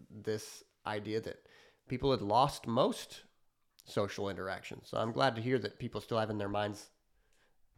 this 0.10 0.64
idea 0.86 1.20
that 1.22 1.46
people 1.88 2.12
had 2.12 2.22
lost 2.22 2.68
most 2.68 3.22
social 3.86 4.30
interactions. 4.30 4.88
So 4.90 4.98
I'm 4.98 5.12
glad 5.12 5.36
to 5.36 5.42
hear 5.42 5.58
that 5.60 5.80
people 5.80 6.02
still 6.02 6.20
have 6.20 6.30
in 6.30 6.38
their 6.38 6.50
minds 6.50 6.90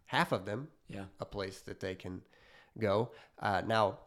half 0.06 0.32
of 0.32 0.46
them 0.46 0.67
Yeah. 0.89 1.06
a 1.20 1.26
place 1.26 1.62
that 1.62 1.80
they 1.80 1.96
can 1.96 2.22
go. 2.78 3.12
Uh, 3.39 3.62
now, 3.65 4.00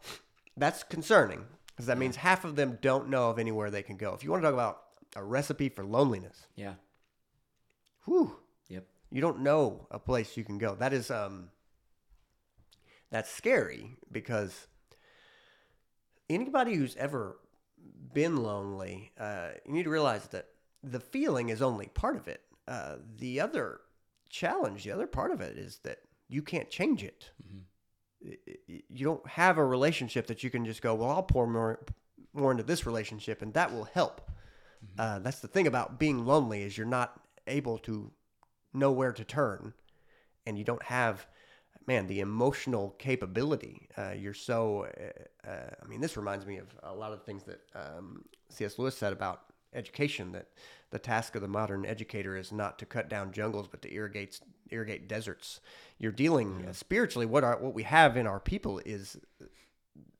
that's 0.57 0.83
concerning 0.83 1.43
because 1.67 1.87
that 1.87 1.97
means 1.97 2.15
half 2.17 2.45
of 2.45 2.55
them 2.55 2.77
don't 2.81 3.09
know 3.09 3.29
of 3.31 3.39
anywhere 3.39 3.69
they 3.71 3.83
can 3.83 3.97
go. 3.97 4.13
If 4.13 4.23
you 4.23 4.29
want 4.31 4.43
to 4.43 4.47
talk 4.47 4.53
about 4.53 4.81
a 5.15 5.23
recipe 5.23 5.67
for 5.69 5.83
loneliness, 5.83 6.45
Yeah. 6.55 6.75
whew, 8.05 8.37
Yep. 8.69 8.85
you 9.11 9.21
don't 9.21 9.39
know 9.39 9.87
a 9.91 9.99
place 9.99 10.37
you 10.37 10.43
can 10.43 10.57
go. 10.57 10.75
That 10.75 10.93
is 10.93 11.09
um 11.11 11.49
that's 13.11 13.29
scary 13.31 13.95
because 14.11 14.67
anybody 16.29 16.75
who's 16.75 16.95
ever 16.95 17.37
been 18.13 18.37
lonely, 18.37 19.11
uh, 19.19 19.49
you 19.65 19.73
need 19.73 19.83
to 19.83 19.89
realize 19.89 20.27
that 20.27 20.47
the 20.83 20.99
feeling 20.99 21.49
is 21.49 21.61
only 21.61 21.87
part 21.87 22.15
of 22.15 22.27
it. 22.27 22.41
Uh, 22.67 22.95
the 23.17 23.39
other 23.39 23.81
challenge, 24.29 24.83
the 24.83 24.91
other 24.91 25.07
part 25.07 25.31
of 25.31 25.41
it 25.41 25.57
is 25.57 25.79
that 25.83 25.99
you 26.27 26.41
can't 26.41 26.69
change 26.69 27.03
it. 27.03 27.31
I- 28.25 28.37
You 28.89 29.05
don't 29.05 29.27
have 29.27 29.57
a 29.57 29.65
relationship 29.65 30.27
that 30.27 30.43
you 30.43 30.49
can 30.49 30.65
just 30.65 30.81
go, 30.81 30.95
well, 30.95 31.09
I'll 31.11 31.23
pour 31.23 31.45
more 31.47 31.79
more 32.33 32.51
into 32.51 32.63
this 32.63 32.85
relationship, 32.85 33.41
and 33.41 33.53
that 33.53 33.71
will 33.71 33.85
help. 33.85 34.29
Uh, 34.99 35.19
that's 35.19 35.39
the 35.39 35.47
thing 35.47 35.67
about 35.67 35.97
being 35.97 36.25
lonely 36.25 36.63
is 36.63 36.77
you're 36.77 36.85
not 36.85 37.21
able 37.47 37.77
to 37.77 38.11
know 38.73 38.91
where 38.91 39.13
to 39.13 39.23
turn, 39.23 39.73
and 40.45 40.57
you 40.57 40.65
don't 40.65 40.83
have, 40.83 41.27
man, 41.87 42.07
the 42.07 42.19
emotional 42.19 42.95
capability. 42.97 43.87
Uh, 43.97 44.11
you're 44.11 44.33
so. 44.33 44.87
Uh, 45.45 45.49
uh, 45.49 45.69
I 45.81 45.87
mean, 45.87 46.01
this 46.01 46.17
reminds 46.17 46.45
me 46.45 46.57
of 46.57 46.67
a 46.83 46.93
lot 46.93 47.13
of 47.13 47.23
things 47.23 47.43
that 47.43 47.61
um, 47.75 48.25
C.S. 48.49 48.79
Lewis 48.79 48.97
said 48.97 49.13
about 49.13 49.41
education. 49.73 50.31
That 50.31 50.47
the 50.91 50.99
task 50.99 51.35
of 51.35 51.41
the 51.41 51.47
modern 51.47 51.85
educator 51.85 52.37
is 52.37 52.51
not 52.51 52.79
to 52.79 52.85
cut 52.85 53.09
down 53.09 53.31
jungles, 53.31 53.67
but 53.67 53.81
to 53.83 53.93
irrigate 53.93 54.39
irrigate 54.71 55.07
deserts. 55.07 55.59
You're 55.99 56.11
dealing 56.11 56.65
uh, 56.67 56.73
spiritually. 56.73 57.25
What 57.25 57.43
our 57.43 57.57
what 57.59 57.73
we 57.73 57.83
have 57.83 58.17
in 58.17 58.27
our 58.27 58.39
people 58.39 58.81
is 58.85 59.17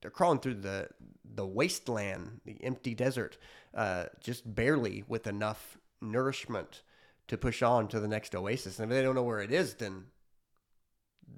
they're 0.01 0.11
crawling 0.11 0.39
through 0.39 0.55
the 0.55 0.89
the 1.23 1.45
wasteland, 1.45 2.41
the 2.45 2.57
empty 2.63 2.93
desert, 2.93 3.37
uh, 3.73 4.05
just 4.21 4.55
barely 4.55 5.03
with 5.07 5.27
enough 5.27 5.77
nourishment 6.01 6.81
to 7.27 7.37
push 7.37 7.61
on 7.61 7.87
to 7.87 7.99
the 7.99 8.07
next 8.07 8.35
oasis. 8.35 8.79
And 8.79 8.91
if 8.91 8.95
they 8.95 9.01
don't 9.01 9.15
know 9.15 9.23
where 9.23 9.41
it 9.41 9.51
is, 9.51 9.75
then 9.75 10.05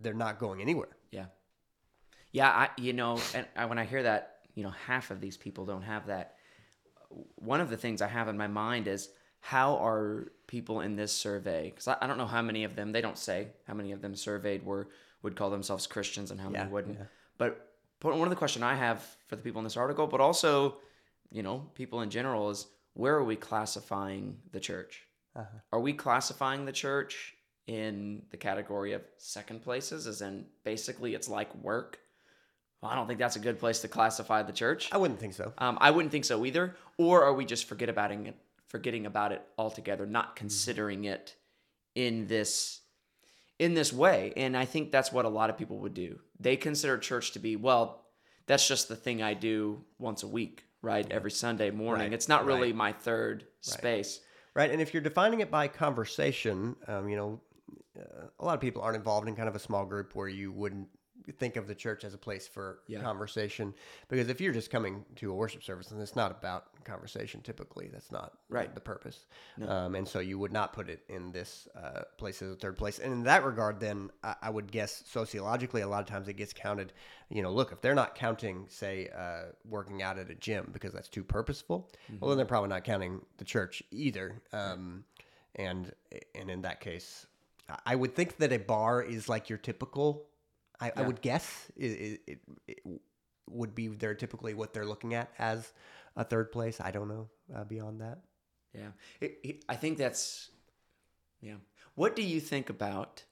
they're 0.02 0.14
not 0.14 0.40
going 0.40 0.62
anywhere. 0.62 0.96
Yeah. 1.12 1.26
Yeah, 2.32 2.50
I 2.50 2.70
you 2.78 2.94
know, 2.94 3.20
and 3.34 3.46
I, 3.56 3.66
when 3.66 3.80
I 3.80 3.86
hear 3.86 4.04
that, 4.04 4.40
you 4.56 4.64
know, 4.64 4.74
half 4.86 5.12
of 5.12 5.22
these 5.22 5.38
people 5.38 5.66
don't 5.66 5.84
have 5.84 6.08
that. 6.08 6.36
One 7.36 7.62
of 7.62 7.70
the 7.70 7.78
things 7.78 8.02
I 8.02 8.08
have 8.08 8.28
in 8.28 8.38
my 8.38 8.48
mind 8.48 8.88
is 8.88 9.10
how 9.40 9.78
are 9.78 10.32
people 10.46 10.82
in 10.82 10.96
this 10.96 11.14
survey? 11.14 11.70
Because 11.70 11.88
I, 11.88 11.98
I 12.02 12.08
don't 12.08 12.18
know 12.18 12.28
how 12.28 12.42
many 12.42 12.64
of 12.64 12.76
them. 12.76 12.92
They 12.92 13.02
don't 13.02 13.18
say 13.18 13.48
how 13.66 13.74
many 13.74 13.92
of 13.92 14.02
them 14.02 14.16
surveyed 14.16 14.66
were 14.66 14.90
would 15.24 15.36
call 15.36 15.50
themselves 15.50 15.88
Christians 15.88 16.32
and 16.32 16.40
how 16.40 16.50
many 16.50 16.70
wouldn't. 16.70 16.98
yeah. 16.98 17.06
But 17.38 17.68
but 18.00 18.16
one 18.16 18.28
of 18.28 18.30
the 18.30 18.36
question 18.36 18.62
I 18.62 18.76
have 18.76 19.04
for 19.28 19.36
the 19.36 19.42
people 19.42 19.60
in 19.60 19.64
this 19.64 19.78
article, 19.78 20.06
but 20.08 20.22
also, 20.22 20.78
you 21.32 21.44
know, 21.44 21.70
people 21.74 22.02
in 22.02 22.10
general 22.10 22.50
is 22.50 22.68
where 22.94 23.16
are 23.16 23.24
we 23.24 23.36
classifying 23.36 24.38
the 24.52 24.60
church? 24.60 25.04
Uh-huh. 25.36 25.60
Are 25.72 25.80
we 25.80 25.94
classifying 25.94 26.66
the 26.66 26.72
church 26.72 27.36
in 27.68 28.24
the 28.32 28.38
category 28.38 28.94
of 28.94 29.02
second 29.18 29.62
places, 29.62 30.08
as 30.08 30.22
in 30.22 30.46
basically 30.64 31.14
it's 31.14 31.30
like 31.30 31.54
work? 31.56 32.00
Well, 32.82 32.92
I 32.92 32.96
don't 32.96 33.08
think 33.08 33.20
that's 33.20 33.36
a 33.36 33.40
good 33.40 33.60
place 33.60 33.80
to 33.80 33.88
classify 33.88 34.44
the 34.44 34.54
church. 34.54 34.90
I 34.92 34.98
wouldn't 34.98 35.20
think 35.20 35.34
so. 35.34 35.52
Um, 35.58 35.78
I 35.82 35.92
wouldn't 35.92 36.12
think 36.12 36.26
so 36.26 36.46
either. 36.46 36.76
Or 36.98 37.24
are 37.24 37.34
we 37.34 37.44
just 37.46 37.66
forget 37.66 37.90
about 37.90 38.12
it, 38.12 38.36
forgetting 38.68 39.06
about 39.06 39.32
it 39.32 39.42
altogether, 39.58 40.06
not 40.06 40.36
considering 40.36 41.06
it 41.06 41.36
in 41.96 42.28
this 42.28 42.82
in 43.60 43.74
this 43.74 43.92
way? 43.92 44.32
And 44.38 44.56
I 44.56 44.66
think 44.66 44.92
that's 44.92 45.12
what 45.12 45.26
a 45.26 45.30
lot 45.30 45.50
of 45.50 45.58
people 45.58 45.80
would 45.80 45.96
do. 45.96 46.20
They 46.40 46.56
consider 46.56 46.98
church 46.98 47.32
to 47.32 47.40
be 47.40 47.56
well, 47.56 48.06
that's 48.46 48.68
just 48.68 48.88
the 48.88 48.96
thing 48.96 49.22
I 49.22 49.34
do 49.34 49.84
once 49.98 50.22
a 50.24 50.28
week, 50.28 50.64
right? 50.82 51.10
Every 51.12 51.32
Sunday 51.32 51.72
morning. 51.72 52.08
Right, 52.08 52.14
It's 52.14 52.30
not 52.30 52.46
really 52.46 52.68
right. 52.70 52.76
my 52.76 52.92
third 52.94 53.46
space. 53.62 54.22
Right. 54.54 54.72
And 54.72 54.82
if 54.82 54.94
you're 54.94 55.04
defining 55.04 55.42
it 55.42 55.52
by 55.52 55.68
conversation, 55.68 56.76
um, 56.88 57.10
you 57.10 57.16
know, 57.16 57.42
uh, 57.98 58.28
a 58.40 58.46
lot 58.46 58.54
of 58.56 58.62
people 58.62 58.82
aren't 58.82 58.98
involved 58.98 59.28
in 59.28 59.36
kind 59.36 59.50
of 59.50 59.56
a 59.56 59.60
small 59.60 59.86
group 59.86 60.16
where 60.16 60.28
you 60.28 60.52
wouldn't 60.52 60.88
think 61.40 61.58
of 61.58 61.68
the 61.68 61.76
church 61.76 62.06
as 62.06 62.14
a 62.14 62.18
place 62.18 62.48
for 62.48 62.80
Yeah. 62.88 63.02
conversation. 63.02 63.74
Because 64.08 64.30
if 64.30 64.40
you're 64.40 64.54
just 64.54 64.70
coming 64.70 65.04
to 65.18 65.32
a 65.32 65.36
worship 65.36 65.62
service 65.64 65.92
and 65.92 66.02
it's 66.02 66.16
not 66.16 66.32
about 66.32 66.84
conversation, 66.86 67.42
typically 67.42 67.90
that's 67.90 68.12
not 68.12 68.38
Right. 68.50 68.74
the 68.74 68.80
purpose. 68.80 69.26
No. 69.58 69.68
Um, 69.68 69.96
and 69.96 70.08
so 70.08 70.20
you 70.20 70.40
would 70.40 70.54
not 70.54 70.72
put 70.72 70.90
it 70.90 71.04
in 71.10 71.32
this 71.34 71.68
uh, 71.76 72.04
place 72.18 72.42
as 72.42 72.52
a 72.54 72.56
third 72.56 72.78
place. 72.78 73.00
And 73.00 73.12
in 73.12 73.24
that 73.24 73.44
regard, 73.44 73.80
then 73.80 74.10
I, 74.24 74.36
I 74.44 74.50
would 74.50 74.72
guess 74.72 75.04
sociologically, 75.08 75.82
a 75.82 75.88
lot 75.88 76.00
of 76.00 76.06
times 76.06 76.30
it 76.30 76.36
gets 76.36 76.54
counted. 76.54 76.94
You 77.30 77.42
know, 77.42 77.52
look, 77.52 77.74
if 77.74 77.82
they're 77.82 77.96
not 77.96 78.16
counting, 78.16 78.68
say, 78.70 79.10
uh, 79.10 79.52
working 79.66 80.02
out 80.02 80.18
at 80.18 80.30
a 80.30 80.36
gym 80.36 80.70
because 80.72 80.94
that's 80.94 81.10
too 81.10 81.26
purposeful, 81.26 81.92
well, 82.22 82.30
then 82.30 82.38
they're 82.38 82.46
probably 82.46 82.70
not 82.70 82.86
counting 82.86 83.26
the 83.38 83.44
church 83.44 83.84
either. 83.92 84.42
Um, 84.54 85.04
and 85.56 85.92
and 86.36 86.50
in 86.50 86.62
that 86.62 86.80
case, 86.80 87.26
I- 87.86 87.96
would 87.96 88.16
think 88.16 88.38
that 88.38 88.52
a 88.54 88.58
bar 88.60 89.02
is 89.02 89.28
like 89.30 89.50
your 89.50 89.58
typical. 89.58 90.28
I, 90.80 90.92
I 90.96 91.02
would 91.02 91.22
guess 91.22 91.72
it, 91.76 92.22
it, 92.28 92.40
it 92.68 92.80
would 93.50 93.74
be 93.74 93.88
they're 93.88 94.14
typically 94.14 94.54
what 94.54 94.74
they're 94.74 94.86
looking 94.86 95.16
at 95.16 95.32
as 95.40 95.72
a 96.16 96.24
third 96.24 96.52
place. 96.52 96.80
I 96.80 96.92
don't 96.92 97.08
know 97.08 97.30
uh, 97.56 97.64
beyond 97.64 98.02
that. 98.02 98.20
Yeah. 98.74 98.90
It, 99.20 99.40
it- 99.44 99.66
I 99.68 99.76
think 99.76 99.98
that's, 99.98 100.50
yeah. 101.42 101.56
What 101.96 102.16
do 102.16 102.22
you 102.22 102.40
think 102.40 102.70
about 102.70 103.24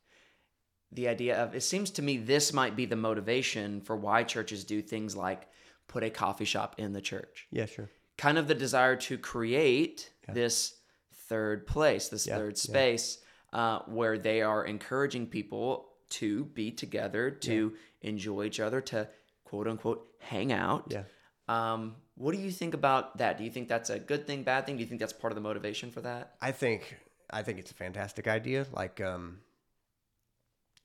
the 0.92 1.08
idea 1.08 1.38
of, 1.44 1.54
it 1.54 1.62
seems 1.62 1.92
to 1.92 2.02
me 2.02 2.18
this 2.18 2.52
might 2.52 2.76
be 2.76 2.86
the 2.86 2.96
motivation 2.96 3.82
for 3.82 3.96
why 3.96 4.24
churches 4.24 4.64
do 4.64 4.82
things 4.82 5.16
like 5.16 5.48
put 5.88 6.04
a 6.04 6.10
coffee 6.10 6.46
shop 6.46 6.76
in 6.80 6.94
the 6.94 7.02
church. 7.02 7.48
Yeah, 7.52 7.68
sure. 7.68 7.90
Kind 8.18 8.38
of 8.40 8.48
the 8.48 8.56
desire 8.56 8.96
to 8.96 9.18
create 9.20 10.10
this 10.32 10.78
third 11.14 11.68
place, 11.68 12.08
this 12.10 12.26
Yeah, 12.26 12.38
third 12.38 12.54
yeah. 12.54 12.62
space 12.62 13.18
uh, 13.56 13.80
where 13.86 14.18
they 14.18 14.42
are 14.42 14.66
encouraging 14.66 15.26
people 15.26 15.88
to 16.10 16.44
be 16.44 16.72
together, 16.72 17.32
to 17.32 17.74
enjoy 18.02 18.44
each 18.44 18.60
other, 18.60 18.82
to 18.82 19.08
quote 19.46 19.68
unquote 19.68 20.06
hang 20.20 20.52
out. 20.52 20.92
Yeah. 20.92 21.04
Um, 21.48 21.96
what 22.16 22.36
do 22.36 22.42
you 22.42 22.52
think 22.52 22.74
about 22.74 23.18
that? 23.18 23.38
Do 23.38 23.46
you 23.46 23.50
think 23.50 23.70
that's 23.70 23.90
a 23.90 23.98
good 23.98 24.28
thing, 24.28 24.44
bad 24.44 24.66
thing? 24.66 24.76
Do 24.76 24.84
you 24.84 24.90
think 24.90 25.00
that's 25.00 25.14
part 25.14 25.32
of 25.32 25.36
the 25.36 25.42
motivation 25.42 25.90
for 25.90 26.02
that? 26.02 26.36
I 26.42 26.52
think 26.52 26.98
I 27.30 27.44
think 27.44 27.60
it's 27.60 27.72
a 27.72 27.76
fantastic 27.76 28.28
idea. 28.28 28.66
Like, 28.74 29.00
um, 29.00 29.40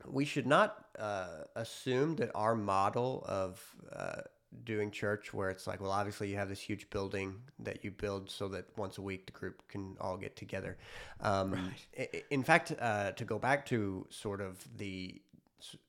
we 0.07 0.25
should 0.25 0.47
not 0.47 0.87
uh, 0.97 1.45
assume 1.57 2.16
that 2.16 2.31
our 2.37 2.55
model 2.55 3.25
of 3.27 3.61
uh, 3.93 4.23
doing 4.64 4.90
church, 4.90 5.32
where 5.32 5.51
it's 5.51 5.66
like, 5.66 5.80
well, 5.80 5.90
obviously 5.92 6.28
you 6.30 6.36
have 6.36 6.48
this 6.48 6.61
huge 6.61 6.90
building 6.90 7.36
that 7.61 7.84
you 7.84 7.90
build 7.90 8.30
so 8.30 8.48
that 8.48 8.64
once 8.76 8.98
a 8.98 9.03
week 9.03 9.26
the 9.26 9.32
group 9.32 9.62
can 9.68 9.96
all 10.01 10.16
get 10.16 10.36
together. 10.36 10.76
Um, 11.20 11.72
i- 11.98 12.22
In 12.30 12.42
fact, 12.42 12.72
uh, 12.80 13.12
to 13.12 13.24
go 13.24 13.38
back 13.38 13.66
to 13.66 14.07
sort 14.11 14.40
of 14.40 14.66
the 14.76 15.20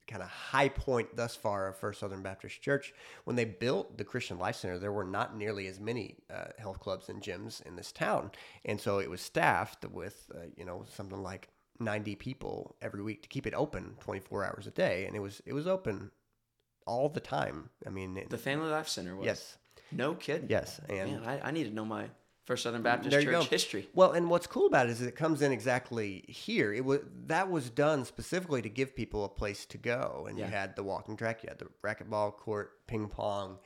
kind 0.05 0.21
of 0.21 0.27
high 0.27 0.67
point 0.67 1.15
thus 1.15 1.35
far 1.35 1.67
of 1.69 1.77
First 1.77 2.01
Southern 2.01 2.21
Baptist 2.21 2.61
Church, 2.61 2.93
when 3.23 3.35
they 3.37 3.45
built 3.45 3.97
the 3.97 4.03
Christian 4.03 4.37
Life 4.37 4.57
Center, 4.57 4.77
there 4.77 4.91
were 4.91 5.05
not 5.05 5.35
nearly 5.37 5.67
as 5.67 5.79
many 5.79 6.17
uh, 6.29 6.47
health 6.59 6.79
clubs 6.81 7.07
and 7.07 7.21
gyms 7.21 7.65
in 7.65 7.77
this 7.77 7.91
town, 7.91 8.31
and 8.65 8.79
so 8.81 8.99
it 8.99 9.09
was 9.09 9.21
staffed 9.21 9.85
with 9.85 10.29
uh, 10.35 10.39
you 10.57 10.65
know 10.65 10.83
something 10.93 11.23
like 11.23 11.47
90 11.79 12.15
people 12.15 12.75
every 12.81 13.01
week 13.01 13.23
to 13.23 13.29
keep 13.29 13.47
it 13.47 13.53
open 13.53 13.95
24 14.01 14.43
hours 14.45 14.67
a 14.67 14.71
day, 14.71 15.05
and 15.05 15.15
it 15.15 15.19
was 15.19 15.41
it 15.45 15.53
was 15.53 15.65
open 15.67 16.11
all 16.85 17.09
the 17.09 17.19
time. 17.19 17.69
I 17.85 17.89
mean, 17.89 18.17
it- 18.17 18.29
The 18.29 18.37
Family 18.37 18.69
Life 18.69 18.87
Center 18.87 19.15
was. 19.15 19.25
yes, 19.25 19.57
No 19.91 20.13
kidding. 20.15 20.49
yes, 20.49 20.79
and 20.89 21.21
Man, 21.21 21.23
I, 21.25 21.47
I 21.47 21.51
need 21.51 21.65
to 21.65 21.71
know 21.73 21.85
my 21.85 22.09
First 22.45 22.63
Southern 22.63 22.81
Baptist 22.81 23.11
There 23.11 23.21
Church 23.23 23.47
history. 23.47 23.87
Well, 23.93 24.11
and 24.13 24.29
what's 24.29 24.47
cool 24.47 24.65
about 24.67 24.87
it 24.87 24.91
is 24.91 25.01
it 25.01 25.15
comes 25.15 25.41
in 25.41 25.51
exactly 25.51 26.25
here. 26.27 26.73
It 26.73 26.83
was 26.83 26.99
that 27.27 27.49
was 27.51 27.69
done 27.69 28.03
specifically 28.03 28.61
to 28.63 28.69
give 28.69 28.95
people 28.95 29.23
a 29.25 29.29
place 29.29 29.65
to 29.67 29.77
go, 29.77 30.25
and 30.27 30.37
Yeah. 30.37 30.45
you 30.45 30.51
had 30.51 30.75
the 30.75 30.83
walking 30.83 31.15
track, 31.15 31.43
you 31.43 31.49
had 31.49 31.59
the 31.59 31.67
racquetball 31.83 32.35
court, 32.35 32.85
ping 32.87 33.07
pong, 33.09 33.59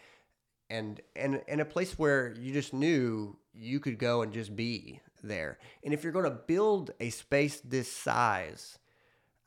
and 0.69 0.99
and 1.15 1.41
and 1.47 1.61
a 1.61 1.65
place 1.65 1.97
where 1.97 2.33
you 2.37 2.51
just 2.53 2.73
knew 2.73 3.37
you 3.53 3.79
could 3.79 3.97
go 3.97 4.21
and 4.21 4.33
just 4.33 4.55
be 4.55 4.99
there. 5.23 5.57
And 5.83 5.93
if 5.93 6.03
you're 6.03 6.11
going 6.13 6.25
to 6.25 6.31
build 6.31 6.91
a 6.99 7.09
space 7.09 7.61
this 7.61 7.91
size, 7.91 8.77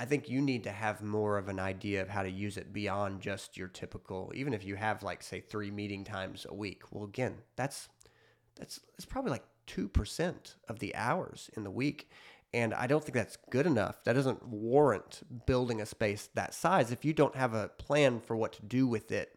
I 0.01 0.05
think 0.05 0.29
you 0.29 0.41
need 0.41 0.65
to 0.65 0.71
have 0.71 1.03
more 1.03 1.39
of 1.39 1.49
an 1.49 1.59
idea 1.59 2.03
of 2.03 2.09
how 2.09 2.23
to 2.23 2.31
use 2.31 2.57
it 2.57 2.73
beyond 2.73 3.21
just 3.21 3.57
your 3.57 3.69
typical. 3.69 4.33
Even 4.35 4.53
if 4.53 4.65
you 4.65 4.77
have 4.77 5.03
like 5.03 5.23
say 5.23 5.41
three 5.41 5.71
meeting 5.71 6.05
times 6.05 6.47
a 6.49 6.55
week, 6.55 6.83
well, 6.91 7.05
again, 7.05 7.37
that's 7.57 7.89
that's 8.57 8.81
that's 8.93 9.05
probably 9.05 9.33
like 9.33 9.45
two 9.67 9.89
percent 9.89 10.55
of 10.69 10.79
the 10.79 10.95
hours 10.95 11.51
in 11.57 11.65
the 11.65 11.71
week, 11.71 12.11
and 12.55 12.73
I 12.73 12.87
don't 12.87 13.03
think 13.03 13.15
that's 13.15 13.39
good 13.51 13.67
enough. 13.67 14.05
That 14.05 14.15
doesn't 14.15 14.47
warrant 14.47 15.23
building 15.47 15.81
a 15.81 15.87
space 15.87 16.31
that 16.35 16.55
size 16.55 16.93
if 16.93 17.05
you 17.05 17.13
don't 17.13 17.35
have 17.37 17.55
a 17.55 17.69
plan 17.69 18.21
for 18.21 18.37
what 18.37 18.53
to 18.55 18.63
do 18.63 18.87
with 18.87 19.11
it. 19.11 19.35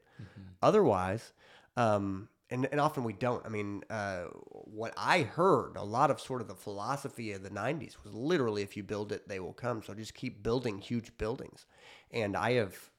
Otherwise, 0.62 1.34
um, 1.76 2.30
and 2.52 2.68
and 2.72 2.80
often 2.80 3.04
we 3.04 3.14
don't. 3.14 3.44
I 3.46 3.50
mean, 3.50 3.84
uh, 3.90 4.26
what 4.50 4.94
I 4.98 5.22
heard 5.22 5.78
a 5.78 5.84
lot 5.84 6.12
of 6.12 6.20
sort 6.20 6.42
of 6.42 6.48
the 6.48 6.56
philosophy 6.56 7.32
of 7.32 7.44
the 7.44 7.50
'90s 7.50 7.96
was 8.04 8.14
literally, 8.14 8.62
if 8.62 8.78
you 8.78 8.84
build 8.84 9.12
it, 9.12 9.28
they 9.28 9.40
will 9.40 9.54
come. 9.54 9.82
So 9.82 9.94
just 9.94 10.14
keep 10.14 10.44
building 10.44 10.78
huge 10.78 11.18
buildings, 11.18 11.66
and 12.12 12.36
I 12.36 12.54
have 12.54 12.92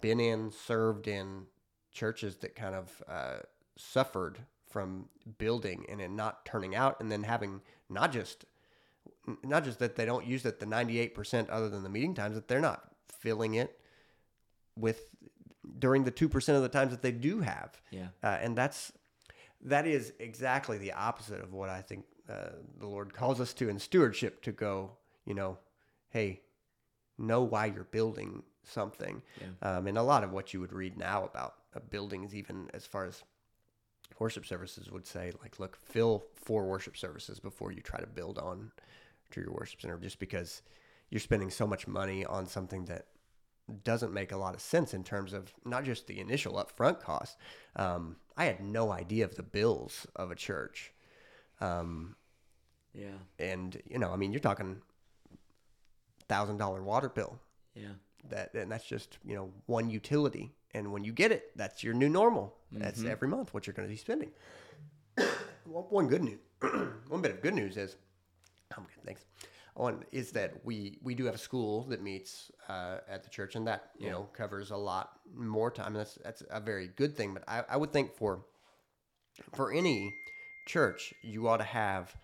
been 0.00 0.20
in, 0.20 0.50
served 0.50 1.08
in 1.08 1.46
churches 1.92 2.36
that 2.38 2.54
kind 2.54 2.74
of 2.74 3.02
uh, 3.08 3.38
suffered 3.76 4.40
from 4.68 5.08
building 5.38 5.86
and 5.88 6.00
it 6.00 6.10
not 6.10 6.44
turning 6.44 6.74
out, 6.74 7.00
and 7.00 7.10
then 7.10 7.22
having 7.22 7.62
not 7.88 8.12
just 8.12 8.44
not 9.42 9.64
just 9.64 9.78
that 9.78 9.96
they 9.96 10.04
don't 10.04 10.26
use 10.26 10.44
it 10.44 10.58
the 10.58 10.66
98% 10.66 11.48
other 11.50 11.68
than 11.68 11.82
the 11.82 11.88
meeting 11.88 12.14
times 12.14 12.34
that 12.34 12.48
they're 12.48 12.60
not 12.60 12.88
filling 13.20 13.54
it 13.54 13.78
with 14.76 15.10
during 15.78 16.04
the 16.04 16.12
2% 16.12 16.56
of 16.56 16.62
the 16.62 16.68
times 16.68 16.90
that 16.92 17.02
they 17.02 17.12
do 17.12 17.40
have 17.40 17.80
Yeah. 17.90 18.08
uh, 18.22 18.38
and 18.40 18.56
that's 18.56 18.92
that 19.60 19.86
is 19.86 20.12
exactly 20.20 20.78
the 20.78 20.92
opposite 20.92 21.40
of 21.42 21.52
what 21.52 21.68
I 21.68 21.82
think 21.82 22.04
uh, 22.28 22.50
the 22.78 22.86
Lord 22.86 23.12
calls 23.12 23.40
us 23.40 23.52
to 23.54 23.68
in 23.68 23.78
stewardship 23.80 24.40
to 24.42 24.52
go, 24.52 24.92
you 25.24 25.34
know, 25.34 25.58
hey, 26.10 26.42
know 27.18 27.42
why 27.42 27.66
you're 27.66 27.84
building 27.84 28.44
something. 28.62 29.20
Yeah. 29.40 29.76
Um, 29.78 29.86
and 29.88 29.98
a 29.98 30.02
lot 30.02 30.22
of 30.22 30.30
what 30.30 30.54
you 30.54 30.60
would 30.60 30.72
read 30.72 30.96
now 30.96 31.24
about 31.24 31.54
uh, 31.74 31.80
buildings, 31.90 32.34
even 32.36 32.70
as 32.72 32.86
far 32.86 33.04
as 33.06 33.24
worship 34.20 34.46
services, 34.46 34.90
would 34.92 35.06
say, 35.06 35.32
like, 35.42 35.58
look, 35.58 35.74
fill 35.76 36.22
four 36.36 36.64
worship 36.66 36.96
services 36.96 37.40
before 37.40 37.72
you 37.72 37.80
try 37.80 37.98
to 37.98 38.06
build 38.06 38.38
on 38.38 38.70
to 39.32 39.40
your 39.40 39.52
worship 39.52 39.80
center, 39.80 39.98
just 39.98 40.20
because 40.20 40.62
you're 41.10 41.18
spending 41.20 41.50
so 41.50 41.66
much 41.66 41.88
money 41.88 42.24
on 42.24 42.46
something 42.46 42.84
that 42.84 43.06
doesn't 43.84 44.12
make 44.12 44.32
a 44.32 44.36
lot 44.36 44.54
of 44.54 44.60
sense 44.60 44.94
in 44.94 45.04
terms 45.04 45.32
of 45.32 45.52
not 45.64 45.84
just 45.84 46.06
the 46.06 46.20
initial 46.20 46.54
upfront 46.54 47.00
cost. 47.00 47.36
Um, 47.76 48.16
I 48.36 48.44
had 48.44 48.60
no 48.60 48.90
idea 48.92 49.24
of 49.24 49.34
the 49.36 49.42
bills 49.42 50.06
of 50.16 50.30
a 50.30 50.34
church. 50.34 50.92
Um, 51.60 52.16
Yeah. 52.94 53.18
and, 53.38 53.80
you 53.84 53.98
know, 53.98 54.10
I 54.12 54.16
mean, 54.16 54.32
you're 54.32 54.40
talking 54.40 54.80
$1,000 56.28 56.82
water 56.82 57.08
bill 57.08 57.38
Yeah. 57.74 57.94
that 58.28 58.52
and 58.54 58.70
that's 58.70 58.84
just 58.84 59.18
you 59.24 59.34
know 59.34 59.52
one 59.66 59.88
utility 59.88 60.52
and 60.74 60.92
when 60.92 61.04
you 61.04 61.12
get 61.12 61.32
it 61.32 61.52
that's 61.56 61.82
your 61.84 61.94
new 61.94 62.08
normal 62.08 62.54
that's 62.72 63.02
every 63.04 63.28
month 63.28 63.54
what 63.54 63.66
you're 63.66 63.74
going 63.74 63.88
to 63.88 63.92
be 63.92 63.96
spending 63.96 64.30
one 65.64 66.08
good 66.08 66.22
news 66.24 66.38
one 67.08 67.22
bit 67.22 67.30
of 67.30 67.40
good 67.40 67.54
news 67.54 67.76
is 67.76 67.96
i'm 68.76 68.84
good 68.84 69.04
thanks 69.06 69.24
one 69.78 70.04
is 70.12 70.32
that 70.32 70.64
we 70.64 70.98
we 71.02 71.14
do 71.14 71.24
have 71.24 71.34
a 71.34 71.38
school 71.38 71.84
that 71.84 72.02
meets 72.02 72.50
uh, 72.68 72.98
at 73.08 73.22
the 73.22 73.30
church 73.30 73.54
and 73.54 73.66
that 73.66 73.90
you 73.98 74.10
know 74.10 74.28
covers 74.32 74.70
a 74.70 74.76
lot 74.76 75.20
more 75.34 75.70
time 75.70 75.94
that's 75.94 76.18
that's 76.24 76.42
a 76.50 76.60
very 76.60 76.88
good 76.96 77.16
thing 77.16 77.32
but 77.32 77.44
i, 77.48 77.62
I 77.68 77.76
would 77.76 77.92
think 77.92 78.14
for 78.14 78.44
for 79.54 79.72
any 79.72 80.12
church 80.66 81.14
you 81.22 81.48
ought 81.48 81.58
to 81.58 81.64
have 81.64 82.14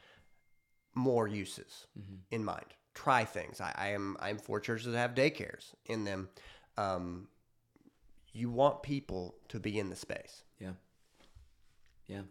more 0.95 1.27
uses 1.27 1.87
in 2.31 2.45
mind. 2.45 2.67
Try 2.95 3.25
things. 3.25 3.61
I, 3.61 3.73
I 3.77 3.89
am 3.89 4.17
I'm 4.21 4.39
for 4.39 4.61
churches 4.61 4.93
that 4.93 4.99
have 4.99 5.15
daycares 5.15 5.75
in 5.87 6.05
them. 6.05 6.29
Um, 6.77 7.29
you 8.33 8.51
want 8.51 8.83
people 8.83 9.35
to 9.49 9.59
be 9.59 9.79
in 9.79 9.91
the 9.91 9.97
space. 9.97 10.45
Yeah. 10.61 10.73
Yeah. 12.07 12.23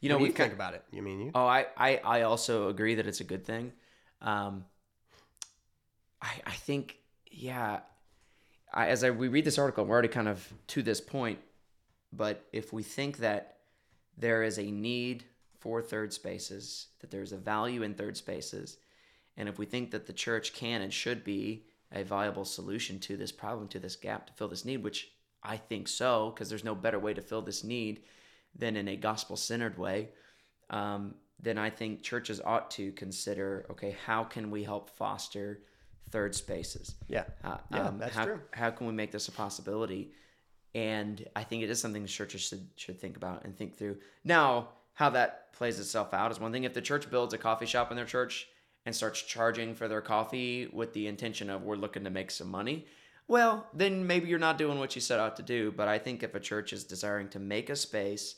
You 0.00 0.10
know, 0.10 0.18
we 0.18 0.30
think 0.30 0.52
about 0.52 0.74
it. 0.74 0.84
You 0.92 1.02
mean 1.02 1.20
you? 1.20 1.30
Oh, 1.34 1.46
I, 1.46 1.66
I, 1.78 1.96
I 2.04 2.22
also 2.22 2.68
agree 2.68 2.94
that 2.96 3.06
it's 3.06 3.20
a 3.20 3.24
good 3.24 3.46
thing. 3.46 3.72
Um, 4.24 4.64
I, 6.20 6.32
I 6.46 6.52
think, 6.52 6.98
yeah. 7.30 7.80
I, 8.72 8.88
as 8.88 9.04
I 9.04 9.10
we 9.10 9.28
read 9.28 9.44
this 9.44 9.58
article, 9.58 9.84
we're 9.84 9.92
already 9.92 10.08
kind 10.08 10.26
of 10.26 10.52
to 10.68 10.82
this 10.82 11.00
point. 11.00 11.38
But 12.12 12.44
if 12.52 12.72
we 12.72 12.82
think 12.82 13.18
that 13.18 13.58
there 14.16 14.42
is 14.42 14.58
a 14.58 14.70
need 14.70 15.24
for 15.60 15.80
third 15.80 16.12
spaces, 16.12 16.88
that 17.00 17.10
there's 17.10 17.32
a 17.32 17.36
value 17.36 17.82
in 17.82 17.94
third 17.94 18.16
spaces, 18.16 18.78
and 19.36 19.48
if 19.48 19.58
we 19.58 19.66
think 19.66 19.90
that 19.90 20.06
the 20.06 20.12
church 20.12 20.54
can 20.54 20.82
and 20.82 20.92
should 20.92 21.24
be 21.24 21.66
a 21.92 22.02
viable 22.02 22.44
solution 22.44 22.98
to 23.00 23.16
this 23.16 23.32
problem, 23.32 23.68
to 23.68 23.78
this 23.78 23.96
gap, 23.96 24.26
to 24.26 24.32
fill 24.32 24.48
this 24.48 24.64
need, 24.64 24.82
which 24.82 25.12
I 25.42 25.56
think 25.56 25.88
so, 25.88 26.30
because 26.30 26.48
there's 26.48 26.64
no 26.64 26.74
better 26.74 26.98
way 26.98 27.14
to 27.14 27.20
fill 27.20 27.42
this 27.42 27.62
need 27.62 28.02
than 28.56 28.76
in 28.76 28.88
a 28.88 28.96
gospel 28.96 29.36
centered 29.36 29.78
way, 29.78 30.08
um, 30.70 31.14
then 31.40 31.58
I 31.58 31.70
think 31.70 32.02
churches 32.02 32.40
ought 32.44 32.70
to 32.72 32.92
consider 32.92 33.66
okay, 33.70 33.96
how 34.06 34.24
can 34.24 34.50
we 34.50 34.64
help 34.64 34.90
foster 34.90 35.60
third 36.10 36.34
spaces? 36.34 36.94
Yeah. 37.08 37.24
Uh, 37.42 37.58
Yeah, 37.72 37.88
um, 37.88 37.98
that's 37.98 38.14
how, 38.14 38.24
true. 38.24 38.40
How 38.52 38.70
can 38.70 38.86
we 38.86 38.92
make 38.92 39.12
this 39.12 39.28
a 39.28 39.32
possibility? 39.32 40.12
And 40.74 41.24
I 41.36 41.44
think 41.44 41.62
it 41.62 41.70
is 41.70 41.80
something 41.80 42.04
churches 42.06 42.40
should 42.40 42.68
should 42.76 43.00
think 43.00 43.16
about 43.16 43.44
and 43.44 43.56
think 43.56 43.76
through. 43.76 43.98
Now, 44.24 44.70
how 44.94 45.10
that 45.10 45.52
plays 45.52 45.78
itself 45.78 46.14
out 46.14 46.30
is 46.30 46.40
one 46.40 46.52
thing. 46.52 46.64
If 46.64 46.74
the 46.74 46.82
church 46.82 47.10
builds 47.10 47.34
a 47.34 47.38
coffee 47.38 47.66
shop 47.66 47.90
in 47.90 47.96
their 47.96 48.06
church 48.06 48.48
and 48.86 48.94
starts 48.94 49.22
charging 49.22 49.74
for 49.74 49.88
their 49.88 50.00
coffee 50.00 50.68
with 50.72 50.92
the 50.92 51.06
intention 51.06 51.50
of 51.50 51.62
we're 51.62 51.76
looking 51.76 52.04
to 52.04 52.10
make 52.10 52.30
some 52.30 52.50
money, 52.50 52.86
well, 53.28 53.66
then 53.72 54.06
maybe 54.06 54.28
you're 54.28 54.38
not 54.38 54.58
doing 54.58 54.78
what 54.78 54.94
you 54.94 55.00
set 55.00 55.20
out 55.20 55.36
to 55.36 55.42
do. 55.42 55.72
But 55.72 55.88
I 55.88 55.98
think 55.98 56.22
if 56.22 56.34
a 56.34 56.40
church 56.40 56.72
is 56.72 56.84
desiring 56.84 57.28
to 57.30 57.38
make 57.38 57.70
a 57.70 57.76
space, 57.76 58.36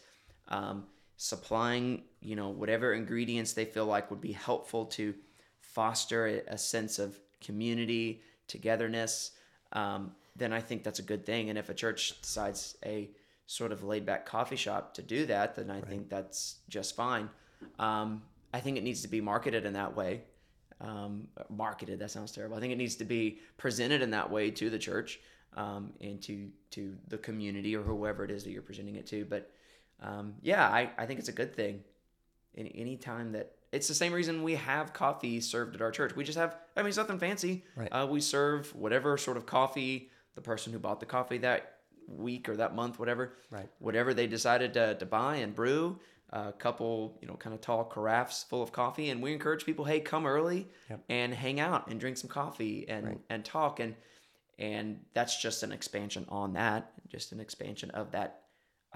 um, 0.48 0.84
supplying 1.16 2.02
you 2.20 2.36
know 2.36 2.48
whatever 2.48 2.92
ingredients 2.92 3.52
they 3.52 3.64
feel 3.64 3.86
like 3.86 4.10
would 4.10 4.20
be 4.20 4.32
helpful 4.32 4.86
to 4.86 5.14
foster 5.60 6.26
a, 6.26 6.54
a 6.54 6.58
sense 6.58 6.98
of 6.98 7.18
community, 7.40 8.22
togetherness, 8.48 9.32
um, 9.72 10.12
then 10.34 10.52
I 10.52 10.60
think 10.60 10.84
that's 10.84 10.98
a 10.98 11.02
good 11.02 11.26
thing. 11.26 11.50
And 11.50 11.58
if 11.58 11.68
a 11.68 11.74
church 11.74 12.20
decides 12.20 12.76
a 12.84 13.10
sort 13.46 13.72
of 13.72 13.84
laid 13.84 14.04
back 14.04 14.26
coffee 14.26 14.56
shop 14.56 14.94
to 14.94 15.02
do 15.02 15.26
that, 15.26 15.54
then 15.54 15.70
I 15.70 15.80
think 15.80 16.08
that's 16.08 16.56
just 16.68 16.96
fine. 16.96 17.28
Um, 17.78 18.22
I 18.52 18.60
think 18.60 18.76
it 18.76 18.84
needs 18.84 19.02
to 19.02 19.08
be 19.08 19.20
marketed 19.20 19.64
in 19.64 19.74
that 19.74 19.94
way. 19.96 20.22
Um, 20.80 21.28
marketed, 21.48 21.98
that 22.00 22.10
sounds 22.10 22.32
terrible. 22.32 22.56
I 22.56 22.60
think 22.60 22.72
it 22.72 22.78
needs 22.78 22.96
to 22.96 23.04
be 23.04 23.38
presented 23.56 24.02
in 24.02 24.10
that 24.10 24.30
way 24.30 24.50
to 24.50 24.68
the 24.68 24.78
church 24.78 25.20
um, 25.56 25.92
and 26.00 26.20
to, 26.22 26.48
to 26.72 26.96
the 27.08 27.18
community 27.18 27.74
or 27.76 27.82
whoever 27.82 28.24
it 28.24 28.30
is 28.30 28.44
that 28.44 28.50
you're 28.50 28.62
presenting 28.62 28.96
it 28.96 29.06
to. 29.08 29.24
But 29.24 29.50
um, 30.02 30.34
yeah, 30.42 30.66
I, 30.68 30.90
I 30.98 31.06
think 31.06 31.18
it's 31.20 31.28
a 31.28 31.32
good 31.32 31.54
thing. 31.54 31.82
Any 32.56 32.72
any 32.76 32.96
time 32.96 33.32
that 33.32 33.52
it's 33.72 33.88
the 33.88 33.94
same 33.94 34.12
reason 34.12 34.42
we 34.42 34.54
have 34.54 34.92
coffee 34.92 35.40
served 35.40 35.74
at 35.74 35.82
our 35.82 35.90
church. 35.90 36.16
We 36.16 36.24
just 36.24 36.38
have 36.38 36.56
I 36.76 36.80
mean 36.82 36.88
it's 36.88 36.96
nothing 36.96 37.18
fancy. 37.18 37.64
Right. 37.74 37.88
Uh, 37.88 38.06
we 38.10 38.20
serve 38.20 38.74
whatever 38.74 39.16
sort 39.18 39.36
of 39.36 39.44
coffee 39.46 40.10
the 40.34 40.40
person 40.40 40.72
who 40.72 40.78
bought 40.78 41.00
the 41.00 41.06
coffee 41.06 41.38
that 41.38 41.74
week 42.08 42.48
or 42.48 42.56
that 42.56 42.74
month, 42.74 42.98
whatever. 42.98 43.34
Right. 43.50 43.68
Whatever 43.78 44.14
they 44.14 44.26
decided 44.26 44.74
to, 44.74 44.94
to 44.94 45.06
buy 45.06 45.36
and 45.36 45.54
brew, 45.54 45.98
a 46.30 46.52
couple, 46.52 47.18
you 47.20 47.26
know, 47.28 47.34
kind 47.34 47.52
of 47.54 47.60
tall 47.60 47.84
carafes 47.84 48.44
full 48.44 48.62
of 48.62 48.70
coffee, 48.72 49.10
and 49.10 49.20
we 49.22 49.32
encourage 49.32 49.64
people, 49.66 49.84
hey, 49.84 50.00
come 50.00 50.26
early 50.26 50.68
Yep. 50.90 51.00
and 51.08 51.34
hang 51.34 51.58
out 51.58 51.88
and 51.90 51.98
drink 51.98 52.16
some 52.16 52.28
coffee 52.30 52.86
and 52.88 53.06
Right. 53.06 53.20
and 53.30 53.44
talk 53.44 53.80
and 53.80 53.94
and 54.58 55.00
that's 55.12 55.40
just 55.40 55.62
an 55.62 55.72
expansion 55.72 56.24
on 56.30 56.54
that, 56.54 56.90
just 57.08 57.32
an 57.32 57.40
expansion 57.40 57.90
of 57.90 58.12
that 58.12 58.42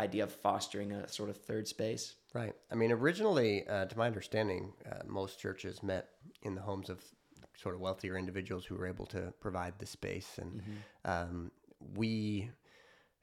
idea 0.00 0.24
of 0.24 0.32
fostering 0.32 0.92
a 0.92 1.08
sort 1.08 1.30
of 1.30 1.36
third 1.36 1.68
space. 1.68 2.14
Right. 2.34 2.54
I 2.70 2.74
mean, 2.74 2.92
originally, 2.92 3.66
uh, 3.68 3.86
to 3.86 3.98
my 3.98 4.06
understanding, 4.06 4.72
uh, 4.90 5.02
most 5.06 5.38
churches 5.38 5.82
met 5.82 6.08
in 6.42 6.54
the 6.54 6.62
homes 6.62 6.88
of 6.88 7.02
sort 7.60 7.74
of 7.74 7.80
wealthier 7.80 8.16
individuals 8.16 8.64
who 8.64 8.74
were 8.74 8.86
able 8.86 9.06
to 9.06 9.32
provide 9.40 9.74
the 9.78 9.86
space. 9.86 10.38
And 10.40 10.62
um, 11.04 11.50
we, 11.94 12.50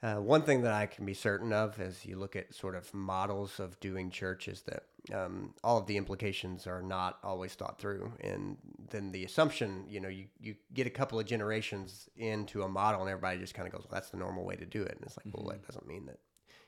uh, 0.04 0.16
one 0.16 0.44
thing 0.44 0.62
that 0.62 0.74
I 0.74 0.86
can 0.86 1.06
be 1.06 1.14
certain 1.14 1.52
of 1.52 1.80
as 1.80 2.06
you 2.06 2.18
look 2.18 2.36
at 2.36 2.54
sort 2.54 2.76
of 2.76 2.94
models 2.94 3.60
of 3.60 3.80
doing 3.80 4.12
church 4.12 4.48
is 4.48 4.62
that 4.64 4.84
um, 5.14 5.54
all 5.64 5.78
of 5.78 5.88
the 5.88 5.98
implications 5.98 6.68
are 6.68 6.82
not 6.82 7.18
always 7.24 7.54
thought 7.54 7.80
through. 7.80 8.12
And 8.22 8.58
then 8.90 9.12
the 9.12 9.24
assumption, 9.24 9.86
you 9.88 10.00
know, 10.00 10.10
you, 10.10 10.26
you 10.40 10.56
get 10.74 10.86
a 10.86 10.92
couple 10.92 11.20
of 11.20 11.26
generations 11.26 12.10
into 12.18 12.62
a 12.64 12.70
model 12.70 13.02
and 13.02 13.10
everybody 13.10 13.40
just 13.40 13.54
kind 13.54 13.68
of 13.68 13.74
goes, 13.74 13.84
well, 13.84 13.94
that's 13.94 14.10
the 14.10 14.18
normal 14.18 14.46
way 14.46 14.56
to 14.56 14.66
do 14.66 14.84
it. 14.84 14.92
And 14.92 15.02
it's 15.04 15.18
like, 15.18 15.34
well, 15.34 15.48
that 15.50 15.66
doesn't 15.66 15.88
mean 15.88 16.06
that 16.08 16.20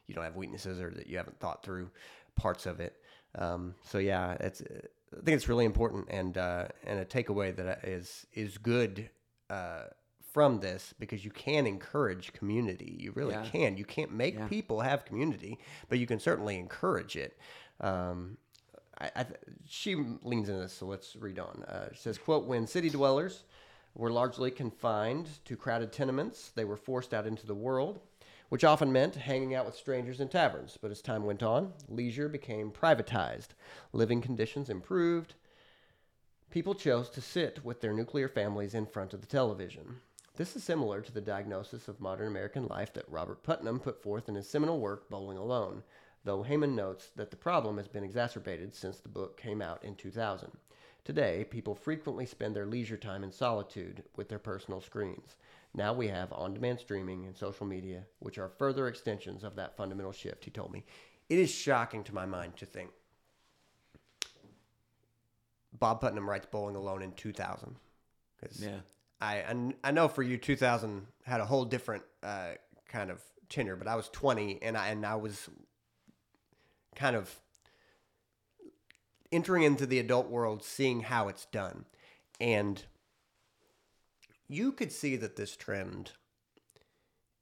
you 0.10 0.16
don't 0.16 0.26
have 0.26 0.36
weaknesses 0.36 0.82
or 0.82 0.90
that 0.92 1.08
you 1.08 1.16
haven't 1.18 1.40
thought 1.40 1.64
through 1.64 1.90
parts 2.36 2.66
of 2.66 2.80
it. 2.82 2.96
Um, 3.36 3.76
so 3.86 4.00
yeah, 4.00 4.34
it's 4.40 4.62
I 4.62 5.22
think 5.24 5.36
it's 5.36 5.48
really 5.48 5.66
important 5.66 6.08
and 6.10 6.38
uh, 6.38 6.68
and 6.86 7.00
a 7.00 7.06
takeaway 7.06 7.56
that 7.56 7.86
is 7.88 8.26
is 8.34 8.58
good 8.58 9.10
uh, 9.50 9.84
from 10.34 10.60
this 10.60 10.94
because 11.00 11.24
you 11.24 11.32
can 11.32 11.66
encourage 11.68 12.34
community. 12.34 12.96
You 13.00 13.12
really 13.14 13.34
Yeah. 13.34 13.46
can. 13.46 13.78
You 13.78 13.86
can't 13.86 14.12
make 14.12 14.36
Yeah. 14.36 14.48
people 14.48 14.82
have 14.82 15.06
community, 15.06 15.60
but 15.90 16.00
you 16.00 16.06
can 16.08 16.20
certainly 16.20 16.58
encourage 16.58 17.16
it. 17.16 17.38
Um, 17.80 18.38
I, 19.00 19.12
I, 19.16 19.24
th- 19.24 19.40
she 19.68 19.96
leans 19.96 20.50
into 20.50 20.62
this, 20.62 20.74
so 20.74 20.86
let's 20.86 21.16
read 21.16 21.40
on. 21.40 21.64
Uh, 21.68 21.90
she 21.94 22.00
says, 22.02 22.18
"quote 22.18 22.46
When 22.46 22.68
city 22.68 22.90
dwellers 22.90 23.44
were 23.96 24.12
largely 24.12 24.52
confined 24.52 25.28
to 25.46 25.56
crowded 25.56 25.92
tenements, 25.92 26.50
they 26.56 26.66
were 26.66 26.78
forced 26.78 27.14
out 27.14 27.26
into 27.26 27.46
the 27.48 27.56
world." 27.56 28.02
Which 28.50 28.64
often 28.64 28.92
meant 28.92 29.16
hanging 29.16 29.56
out 29.56 29.66
with 29.66 29.76
strangers 29.76 30.20
in 30.20 30.28
taverns. 30.28 30.78
But 30.82 30.92
as 30.92 31.02
time 31.02 31.24
went 31.24 31.44
on, 31.44 31.74
leisure 31.88 32.28
became 32.28 32.72
privatized, 32.72 33.50
living 33.94 34.22
conditions 34.22 34.70
improved, 34.70 35.36
People 36.50 36.74
chose 36.74 37.12
to 37.12 37.22
sit 37.22 37.64
with 37.64 37.80
their 37.80 37.94
nuclear 37.94 38.28
families 38.28 38.74
in 38.74 38.88
front 38.88 39.14
of 39.14 39.22
the 39.22 39.28
television. 39.28 39.98
This 40.36 40.56
is 40.56 40.64
similar 40.64 41.00
to 41.00 41.12
the 41.12 41.22
diagnosis 41.22 41.88
of 41.88 42.02
modern 42.02 42.26
American 42.26 42.66
life 42.66 42.92
that 42.94 43.08
Robert 43.08 43.44
Putnam 43.44 43.80
put 43.80 44.02
forth 44.02 44.28
in 44.28 44.34
his 44.34 44.50
seminal 44.50 44.80
work, 44.80 45.12
Bowling 45.12 45.38
Alone, 45.38 45.84
though 46.24 46.44
Heyman 46.44 46.74
notes 46.74 47.12
that 47.16 47.30
the 47.30 47.38
problem 47.38 47.78
has 47.78 47.88
been 47.88 48.04
exacerbated 48.04 48.74
since 48.74 48.98
the 48.98 49.10
book 49.10 49.38
came 49.38 49.62
out 49.62 49.84
in 49.84 49.94
2000. 49.94 50.50
Today, 51.04 51.46
people 51.48 51.76
frequently 51.76 52.26
spend 52.26 52.56
their 52.56 52.66
leisure 52.66 52.98
time 52.98 53.24
in 53.24 53.32
solitude 53.32 54.04
with 54.16 54.28
their 54.28 54.40
personal 54.40 54.82
screens. 54.82 55.36
Now 55.74 55.94
we 55.94 56.08
have 56.08 56.34
on 56.34 56.54
demand 56.54 56.80
streaming 56.80 57.26
and 57.26 57.36
social 57.36 57.66
media, 57.66 58.04
which 58.20 58.38
are 58.38 58.50
further 58.50 58.88
extensions 58.88 59.44
of 59.44 59.56
that 59.56 59.78
fundamental 59.78 60.12
shift, 60.12 60.46
he 60.46 60.52
told 60.52 60.72
me. 60.72 60.84
It 61.30 61.38
is 61.38 61.52
shocking 61.52 62.04
to 62.06 62.16
my 62.16 62.26
mind 62.26 62.58
to 62.58 62.66
think 62.66 62.90
Bob 65.78 66.02
Putnam 66.02 66.30
writes 66.30 66.48
Bowling 66.50 66.76
Alone 66.76 67.02
in 67.02 67.12
2000. 67.14 67.76
Yeah. 68.60 68.80
I, 69.22 69.38
and 69.38 69.74
I 69.84 69.92
know 69.92 70.08
for 70.08 70.24
you, 70.24 70.38
2000 70.38 71.06
had 71.24 71.42
a 71.42 71.46
whole 71.46 71.66
different 71.66 72.04
uh, 72.24 72.52
kind 72.88 73.12
of 73.12 73.22
tenure, 73.50 73.76
but 73.76 73.88
I 73.88 73.96
was 73.96 74.10
20 74.10 74.60
and 74.62 74.78
I, 74.78 74.88
and 74.90 75.06
I 75.06 75.16
was 75.16 75.50
kind 76.96 77.16
of 77.16 77.34
entering 79.32 79.64
into 79.64 79.86
the 79.86 80.00
adult 80.00 80.30
world, 80.30 80.64
seeing 80.64 81.02
how 81.02 81.28
it's 81.28 81.46
done. 81.46 81.86
And 82.40 82.84
you 84.50 84.72
could 84.72 84.92
see 84.92 85.16
that 85.16 85.36
this 85.36 85.56
trend 85.56 86.12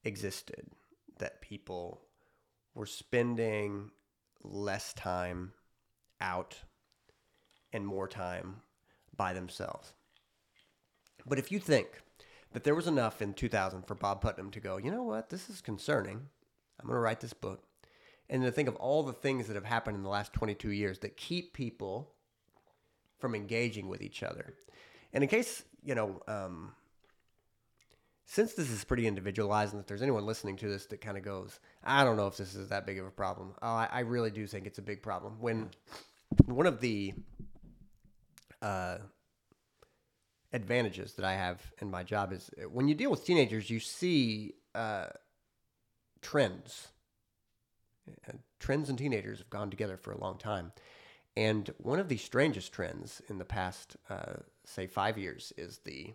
existed, 0.04 0.68
that 1.20 1.42
people 1.42 2.02
were 2.76 2.86
spending 2.86 3.90
less 4.44 4.94
time 4.94 5.54
out 6.20 6.58
and 7.72 7.88
more 7.88 8.08
time 8.08 8.58
by 9.16 9.34
themselves. 9.34 9.94
But 11.26 11.40
if 11.40 11.52
you 11.52 11.60
think 11.60 11.88
that 12.52 12.64
there 12.64 12.76
was 12.76 12.88
enough 12.88 13.22
in 13.22 13.34
2000 13.34 13.84
for 13.84 13.96
Bob 13.96 14.22
Putnam 14.22 14.52
to 14.52 14.60
go, 14.60 14.78
you 14.78 14.92
know 14.92 15.04
what, 15.04 15.30
this 15.30 15.50
is 15.50 15.62
concerning. 15.62 16.28
I'm 16.80 16.88
going 16.88 16.96
to 16.96 17.02
write 17.02 17.22
this 17.22 17.34
book. 17.34 17.64
And 18.30 18.44
to 18.44 18.52
think 18.52 18.68
of 18.68 18.76
all 18.76 19.04
the 19.04 19.14
things 19.14 19.48
that 19.48 19.56
have 19.56 19.66
happened 19.66 19.96
in 19.96 20.04
the 20.04 20.10
last 20.10 20.34
22 20.34 20.72
years 20.72 21.00
that 21.00 21.16
keep 21.16 21.54
people 21.54 22.12
from 23.18 23.34
engaging 23.34 23.88
with 23.88 24.02
each 24.02 24.22
other. 24.22 24.54
And 25.14 25.24
in 25.24 25.30
case, 25.30 25.64
you 25.84 25.96
know, 25.96 26.22
um, 26.28 26.74
since 28.30 28.54
this 28.54 28.70
is 28.70 28.84
pretty 28.84 29.08
individualized, 29.08 29.74
and 29.74 29.80
if 29.80 29.88
there's 29.88 30.02
anyone 30.02 30.26
listening 30.26 30.58
to 30.58 30.68
this 30.68 30.86
that 30.88 31.00
kind 31.00 31.18
of 31.18 31.24
goes, 31.24 31.62
I 31.82 32.04
don't 32.04 32.18
know 32.18 32.28
if 32.28 32.36
this 32.36 32.56
is 32.56 32.68
that 32.68 32.86
big 32.86 33.00
of 33.00 33.08
a 33.08 33.12
problem. 33.12 33.54
Oh, 33.62 33.68
I, 33.68 33.88
I 33.90 34.00
really 34.02 34.32
do 34.32 34.46
think 34.46 34.68
it's 34.68 34.80
a 34.80 34.84
big 34.84 35.02
problem. 35.02 35.38
When 35.40 35.70
one 36.46 36.68
of 36.68 36.82
the 36.82 37.14
uh, 38.62 38.98
advantages 40.52 41.14
that 41.14 41.24
I 41.24 41.36
have 41.36 41.62
in 41.82 41.90
my 41.90 42.04
job 42.04 42.34
is 42.34 42.52
uh, 42.62 42.70
when 42.70 42.90
you 42.90 42.96
deal 42.96 43.10
with 43.10 43.26
teenagers, 43.26 43.70
you 43.70 43.80
see 43.80 44.56
uh, 44.76 45.08
trends. 46.22 46.90
Uh, 48.28 48.34
trends 48.60 48.90
and 48.90 48.98
teenagers 48.98 49.38
have 49.38 49.50
gone 49.50 49.70
together 49.70 49.96
for 49.96 50.12
a 50.12 50.20
long 50.20 50.38
time. 50.38 50.74
And 51.38 51.74
one 51.78 52.00
of 52.00 52.10
the 52.10 52.18
strangest 52.18 52.74
trends 52.74 53.22
in 53.30 53.38
the 53.38 53.46
past, 53.46 53.96
uh, 54.10 54.42
say, 54.66 54.86
five 54.86 55.18
years 55.18 55.54
is 55.56 55.80
the 55.86 56.14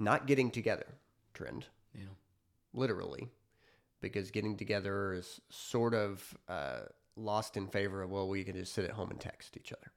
not 0.00 0.26
getting 0.26 0.50
together 0.50 0.86
trend, 1.34 1.66
Yeah. 1.94 2.04
literally, 2.72 3.28
because 4.00 4.30
getting 4.30 4.56
together 4.56 5.12
is 5.12 5.40
sort 5.50 5.94
of 5.94 6.36
uh, 6.48 6.80
lost 7.16 7.56
in 7.56 7.66
favor 7.68 8.02
of, 8.02 8.10
well, 8.10 8.28
we 8.28 8.42
can 8.42 8.56
just 8.56 8.72
sit 8.72 8.84
at 8.84 8.92
home 8.92 9.10
and 9.10 9.20
text 9.20 9.56
each 9.56 9.72
other 9.72 9.92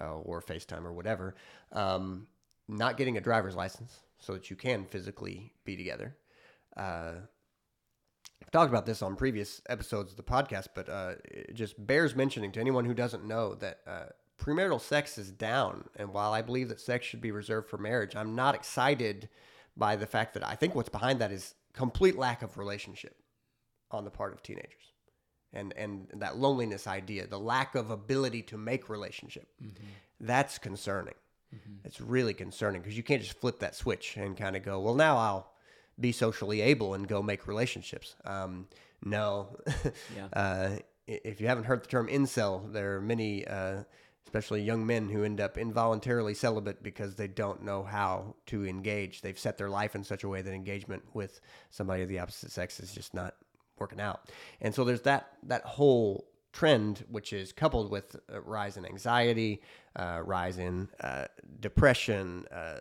uh, 0.00 0.18
or 0.18 0.42
FaceTime 0.42 0.84
or 0.84 0.92
whatever. 0.92 1.34
Um, 1.72 2.26
not 2.68 2.96
getting 2.96 3.16
a 3.16 3.20
driver's 3.20 3.54
license 3.54 4.00
so 4.18 4.32
that 4.32 4.50
you 4.50 4.56
can 4.56 4.84
physically 4.84 5.52
be 5.64 5.76
together. 5.76 6.16
Uh, 6.76 7.12
I've 8.42 8.50
talked 8.50 8.70
about 8.70 8.84
this 8.84 9.00
on 9.02 9.16
previous 9.16 9.62
episodes 9.68 10.10
of 10.10 10.16
the 10.16 10.22
podcast, 10.22 10.68
but 10.74 10.88
uh, 10.88 11.14
it 11.24 11.54
just 11.54 11.74
bears 11.86 12.14
mentioning 12.14 12.52
to 12.52 12.60
anyone 12.60 12.84
who 12.84 12.94
doesn't 12.94 13.24
know 13.24 13.54
that 13.56 13.78
uh, 13.86 14.06
premarital 14.40 14.80
sex 14.80 15.18
is 15.18 15.30
down. 15.30 15.88
And 15.96 16.12
while 16.12 16.32
I 16.32 16.42
believe 16.42 16.68
that 16.68 16.80
sex 16.80 17.06
should 17.06 17.20
be 17.20 17.30
reserved 17.30 17.68
for 17.68 17.78
marriage, 17.78 18.14
I'm 18.16 18.34
not 18.34 18.54
excited 18.54 19.28
by 19.76 19.96
the 19.96 20.06
fact 20.06 20.34
that 20.34 20.46
I 20.46 20.54
think 20.54 20.74
what's 20.74 20.88
behind 20.88 21.20
that 21.20 21.32
is 21.32 21.54
complete 21.72 22.16
lack 22.16 22.42
of 22.42 22.56
relationship 22.58 23.16
on 23.90 24.04
the 24.04 24.10
part 24.10 24.32
of 24.32 24.42
teenagers. 24.42 24.92
And, 25.52 25.72
and 25.76 26.08
that 26.14 26.36
loneliness 26.36 26.86
idea, 26.86 27.26
the 27.26 27.38
lack 27.38 27.74
of 27.74 27.90
ability 27.90 28.42
to 28.42 28.58
make 28.58 28.88
relationship, 28.90 29.48
that's 30.20 30.58
concerning. 30.58 31.14
It's 31.84 32.00
really 32.00 32.34
concerning 32.34 32.82
because 32.82 32.96
you 32.96 33.02
can't 33.02 33.22
just 33.22 33.38
flip 33.40 33.60
that 33.60 33.74
switch 33.74 34.16
and 34.16 34.36
kind 34.36 34.56
of 34.56 34.62
go, 34.62 34.80
well, 34.80 34.94
now 34.94 35.16
I'll 35.16 35.52
be 35.98 36.12
socially 36.12 36.60
able 36.60 36.92
and 36.94 37.08
go 37.08 37.22
make 37.22 37.46
relationships. 37.46 38.16
Um, 38.24 38.68
no. 39.04 39.56
Yeah. 40.16 40.26
uh, 40.32 40.70
if 41.06 41.40
you 41.40 41.46
haven't 41.46 41.64
heard 41.64 41.82
the 41.84 41.86
term 41.86 42.08
incel, 42.08 42.70
there 42.72 42.96
are 42.96 43.00
many, 43.00 43.46
uh, 43.46 43.84
especially 44.26 44.62
young 44.62 44.84
men, 44.84 45.08
who 45.08 45.24
end 45.24 45.40
up 45.40 45.56
involuntarily 45.56 46.34
celibate 46.34 46.82
because 46.82 47.14
they 47.14 47.28
don't 47.28 47.62
know 47.62 47.84
how 47.84 48.34
to 48.46 48.66
engage. 48.66 49.22
They've 49.22 49.38
set 49.38 49.56
their 49.56 49.70
life 49.70 49.94
in 49.94 50.04
such 50.04 50.24
a 50.24 50.28
way 50.28 50.42
that 50.42 50.52
engagement 50.52 51.04
with 51.14 51.40
somebody 51.70 52.02
of 52.02 52.08
the 52.08 52.18
opposite 52.18 52.50
sex 52.50 52.80
is 52.80 52.92
just 52.92 53.14
not 53.14 53.34
working 53.78 54.00
out. 54.00 54.28
And 54.60 54.74
so 54.74 54.84
there's 54.84 55.02
that 55.02 55.28
that 55.44 55.62
whole 55.64 56.26
trend, 56.52 57.04
which 57.10 57.32
is 57.32 57.52
coupled 57.52 57.90
with 57.90 58.16
a 58.28 58.40
rise 58.40 58.76
in 58.76 58.84
anxiety, 58.84 59.62
uh, 59.94 60.22
rise 60.24 60.58
in 60.58 60.88
uh, 61.00 61.26
depression, 61.60 62.46
uh, 62.50 62.80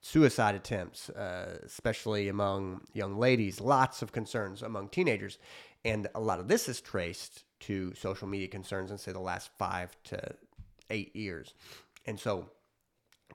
suicide 0.00 0.54
attempts, 0.54 1.10
uh, 1.10 1.58
especially 1.64 2.28
among 2.28 2.82
young 2.92 3.18
ladies, 3.18 3.60
lots 3.60 4.00
of 4.00 4.12
concerns 4.12 4.62
among 4.62 4.88
teenagers. 4.88 5.38
And 5.84 6.06
a 6.14 6.20
lot 6.20 6.40
of 6.40 6.48
this 6.48 6.68
is 6.68 6.80
traced 6.80 7.44
to 7.60 7.94
social 7.94 8.28
media 8.28 8.48
concerns 8.48 8.90
in, 8.90 8.98
say, 8.98 9.12
the 9.12 9.18
last 9.18 9.50
five 9.58 9.96
to 10.04 10.34
eight 10.94 11.14
years. 11.14 11.52
And 12.06 12.18
so 12.18 12.48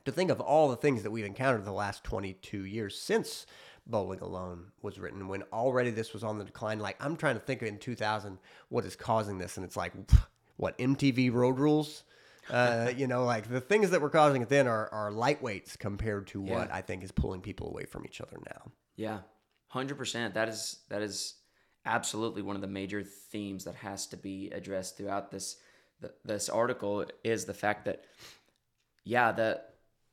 to 0.05 0.11
think 0.11 0.31
of 0.31 0.39
all 0.39 0.69
the 0.69 0.75
things 0.75 1.03
that 1.03 1.11
we've 1.11 1.25
encountered 1.25 1.65
the 1.65 1.71
last 1.71 2.03
22 2.03 2.65
years 2.65 2.97
since 2.97 3.45
Bowling 3.85 4.19
Alone 4.19 4.71
was 4.81 4.99
written, 4.99 5.27
when 5.27 5.43
already 5.53 5.91
this 5.91 6.13
was 6.13 6.23
on 6.23 6.37
the 6.37 6.45
decline, 6.45 6.79
like 6.79 6.95
I'm 7.03 7.17
trying 7.17 7.35
to 7.35 7.41
think 7.41 7.61
in 7.61 7.77
2000 7.77 8.37
what 8.69 8.85
is 8.85 8.95
causing 8.95 9.37
this. 9.37 9.57
And 9.57 9.65
it's 9.65 9.77
like, 9.77 9.93
what, 10.57 10.77
MTV 10.77 11.33
Road 11.33 11.59
Rules? 11.59 12.03
Uh, 12.49 12.91
you 12.97 13.07
know, 13.07 13.25
like 13.25 13.49
the 13.49 13.61
things 13.61 13.89
that 13.91 14.01
were 14.01 14.09
causing 14.09 14.41
it 14.41 14.49
then 14.49 14.67
are, 14.67 14.89
are 14.91 15.11
lightweights 15.11 15.77
compared 15.77 16.27
to 16.27 16.41
what 16.41 16.71
I 16.71 16.81
think 16.81 17.03
is 17.03 17.11
pulling 17.11 17.41
people 17.41 17.67
away 17.67 17.85
from 17.85 18.05
each 18.05 18.21
other 18.21 18.37
now. 18.45 18.71
Yeah. 18.95 19.19
hundred 19.67 19.97
percent. 19.97 20.33
That 20.33 20.49
is 20.49 20.79
that 20.89 21.01
is 21.01 21.35
absolutely 21.85 22.41
one 22.41 22.55
of 22.55 22.61
the 22.61 22.67
major 22.67 23.03
themes 23.03 23.63
that 23.63 23.75
has 23.75 24.07
to 24.07 24.17
be 24.17 24.49
addressed 24.51 24.97
throughout 24.97 25.31
this 25.31 25.57
th- 26.01 26.13
this 26.25 26.49
article 26.49 27.05
is 27.23 27.45
the 27.45 27.53
fact 27.53 27.85
that 27.85 28.05
yeah 29.03 29.31
the 29.31 29.61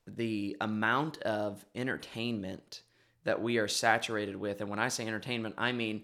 the 0.07 0.57
amount 0.61 1.19
of 1.23 1.65
entertainment 1.75 2.83
that 3.25 3.43
we 3.43 3.59
are 3.59 3.69
saturated 3.69 4.37
with 4.37 4.61
and 4.61 4.71
when 4.71 4.79
i 4.79 4.89
say 4.89 5.07
entertainment 5.07 5.55
i 5.59 5.73
mean 5.73 6.03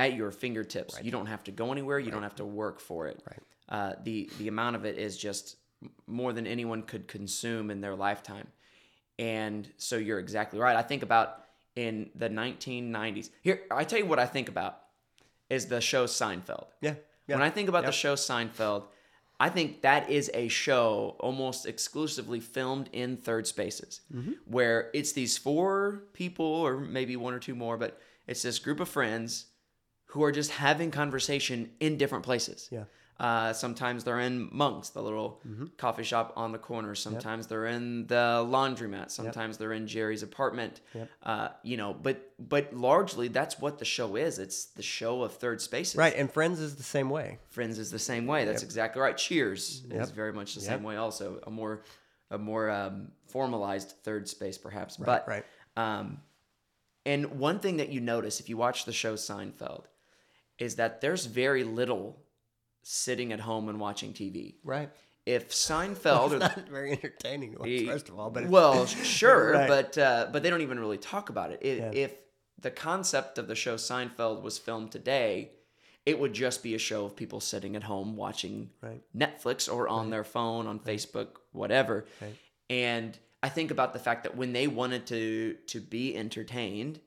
at 0.00 0.14
your 0.14 0.30
fingertips. 0.30 0.98
You 1.02 1.10
don't 1.10 1.26
have 1.26 1.44
to 1.44 1.50
go 1.50 1.72
anywhere. 1.72 1.98
You 1.98 2.10
don't 2.10 2.22
have 2.22 2.36
to 2.36 2.44
work 2.44 2.80
for 2.80 3.06
it. 3.06 3.22
Right. 3.28 3.40
uh, 3.68 3.94
the 4.02 4.30
the 4.38 4.48
amount 4.48 4.76
of 4.76 4.84
it 4.84 4.98
is 4.98 5.16
just 5.16 5.56
more 6.06 6.32
than 6.32 6.46
anyone 6.46 6.82
could 6.82 7.06
consume 7.06 7.70
in 7.70 7.80
their 7.80 7.94
lifetime. 7.94 8.48
And 9.18 9.68
so 9.76 9.96
you're 9.96 10.18
exactly 10.18 10.58
right. 10.58 10.76
I 10.76 10.82
think 10.82 11.02
about 11.02 11.44
in 11.76 12.10
the 12.16 12.28
1990s 12.28 13.30
here 13.42 13.60
i 13.70 13.84
tell 13.84 14.00
you 14.00 14.04
what 14.04 14.18
i 14.18 14.26
think 14.26 14.48
about 14.48 14.80
is 15.48 15.66
the 15.66 15.80
show 15.80 16.04
seinfeld. 16.04 16.66
Yeah. 16.80 16.94
yeah. 17.28 17.36
when 17.36 17.42
I 17.42 17.50
think 17.50 17.68
about 17.68 17.86
the 17.86 17.92
show 17.92 18.14
Seinfeld, 18.14 18.84
I 19.40 19.48
think 19.48 19.80
that 19.82 20.10
is 20.10 20.30
a 20.34 20.48
show 20.48 21.16
almost 21.18 21.64
exclusively 21.66 22.40
filmed 22.40 22.90
in 22.92 23.16
third 23.16 23.46
spaces, 23.46 24.02
Mm-hmm. 24.14 24.32
where 24.44 24.90
it's 24.92 25.12
these 25.12 25.38
four 25.38 26.04
people, 26.12 26.44
or 26.46 26.78
maybe 26.78 27.16
one 27.16 27.32
or 27.34 27.38
two 27.40 27.54
more, 27.54 27.76
but 27.78 27.98
it's 28.26 28.42
this 28.42 28.58
group 28.58 28.80
of 28.80 28.88
friends 28.88 29.46
who 30.12 30.22
are 30.22 30.32
just 30.32 30.50
having 30.50 30.90
conversation 30.90 31.70
in 31.80 31.96
different 31.96 32.24
places. 32.24 32.68
Yeah. 32.70 32.84
Uh, 33.20 33.52
sometimes 33.52 34.02
they're 34.02 34.20
in 34.20 34.48
Monk's, 34.50 34.88
the 34.88 35.02
little 35.02 35.40
Mm-hmm. 35.46 35.66
coffee 35.76 36.02
shop 36.04 36.32
on 36.36 36.52
the 36.52 36.58
corner. 36.58 36.94
Sometimes 36.94 37.46
they're 37.46 37.66
in 37.66 38.06
the 38.06 38.44
laundromat. 38.48 39.10
Sometimes 39.10 39.58
they're 39.58 39.74
in 39.74 39.86
Jerry's 39.86 40.22
apartment. 40.22 40.80
Yep. 40.94 41.08
Uh, 41.22 41.48
you 41.62 41.76
know, 41.76 41.92
but 41.92 42.32
but 42.38 42.74
largely 42.74 43.28
that's 43.28 43.58
what 43.58 43.78
the 43.78 43.84
show 43.84 44.16
is. 44.16 44.38
It's 44.38 44.64
the 44.66 44.82
show 44.82 45.22
of 45.22 45.34
third 45.34 45.60
spaces. 45.60 45.96
Right, 45.96 46.14
and 46.16 46.32
Friends 46.32 46.60
is 46.60 46.76
the 46.76 46.82
same 46.82 47.10
way. 47.10 47.38
Friends 47.50 47.78
is 47.78 47.90
the 47.90 47.98
same 47.98 48.26
way. 48.26 48.46
That's 48.46 48.62
exactly 48.62 49.02
right. 49.02 49.16
Cheers 49.16 49.82
Yep. 49.90 50.02
is 50.02 50.10
very 50.12 50.32
much 50.32 50.54
the 50.54 50.62
Yep. 50.62 50.70
same 50.70 50.82
way. 50.82 50.96
Also, 50.96 51.40
a 51.46 51.50
more 51.50 51.82
a 52.30 52.38
more 52.38 52.70
um, 52.70 53.12
formalized 53.26 53.90
third 54.02 54.28
space, 54.28 54.56
perhaps. 54.56 54.96
but 54.96 55.28
right. 55.28 55.44
um, 55.76 56.20
and 57.04 57.38
one 57.38 57.58
thing 57.58 57.76
that 57.78 57.90
you 57.90 58.00
notice 58.00 58.40
if 58.40 58.48
you 58.48 58.56
watch 58.56 58.84
the 58.86 58.92
show 58.92 59.14
Seinfeld 59.14 59.84
is 60.58 60.76
that 60.76 61.00
there's 61.00 61.26
very 61.26 61.64
little 61.64 62.18
sitting 62.82 63.32
at 63.32 63.40
home 63.40 63.68
and 63.68 63.78
watching 63.80 64.12
TV. 64.12 64.54
Right. 64.64 64.90
If 65.26 65.50
Seinfeld, 65.68 66.26
It's 66.26 66.34
or, 66.34 66.38
not 66.38 66.68
very 66.68 66.92
entertaining 66.92 67.56
watch, 67.58 67.84
first 67.86 68.08
of 68.08 68.18
all, 68.18 68.30
but 68.30 68.46
well, 68.48 68.86
sure, 69.20 69.52
Right. 69.52 69.68
but 69.68 69.98
uh, 69.98 70.28
but 70.32 70.42
they 70.42 70.50
don't 70.50 70.62
even 70.62 70.80
really 70.80 70.98
talk 70.98 71.28
about 71.28 71.50
it. 71.52 71.60
If, 71.62 71.78
Yeah. 71.78 71.90
if 71.92 72.14
the 72.58 72.70
concept 72.70 73.38
of 73.38 73.46
the 73.48 73.54
show 73.54 73.76
Seinfeld 73.76 74.42
was 74.42 74.58
filmed 74.58 74.92
today, 74.92 75.52
it 76.06 76.18
would 76.18 76.32
just 76.32 76.62
be 76.62 76.74
a 76.74 76.78
show 76.78 77.04
of 77.04 77.14
people 77.16 77.40
sitting 77.40 77.76
at 77.76 77.82
home 77.84 78.16
watching 78.16 78.70
Right. 78.80 79.02
Netflix 79.16 79.72
or 79.72 79.88
on 79.88 80.10
their 80.10 80.24
phone, 80.24 80.66
on 80.66 80.78
Facebook, 80.80 81.28
whatever. 81.52 82.06
Right. 82.20 82.34
And 82.70 83.18
I 83.42 83.48
think 83.48 83.70
about 83.70 83.92
the 83.92 83.98
fact 83.98 84.24
that 84.24 84.36
when 84.36 84.52
they 84.52 84.66
wanted 84.66 85.06
to 85.08 85.56
to 85.68 85.80
be 85.80 86.16
entertained, 86.16 87.00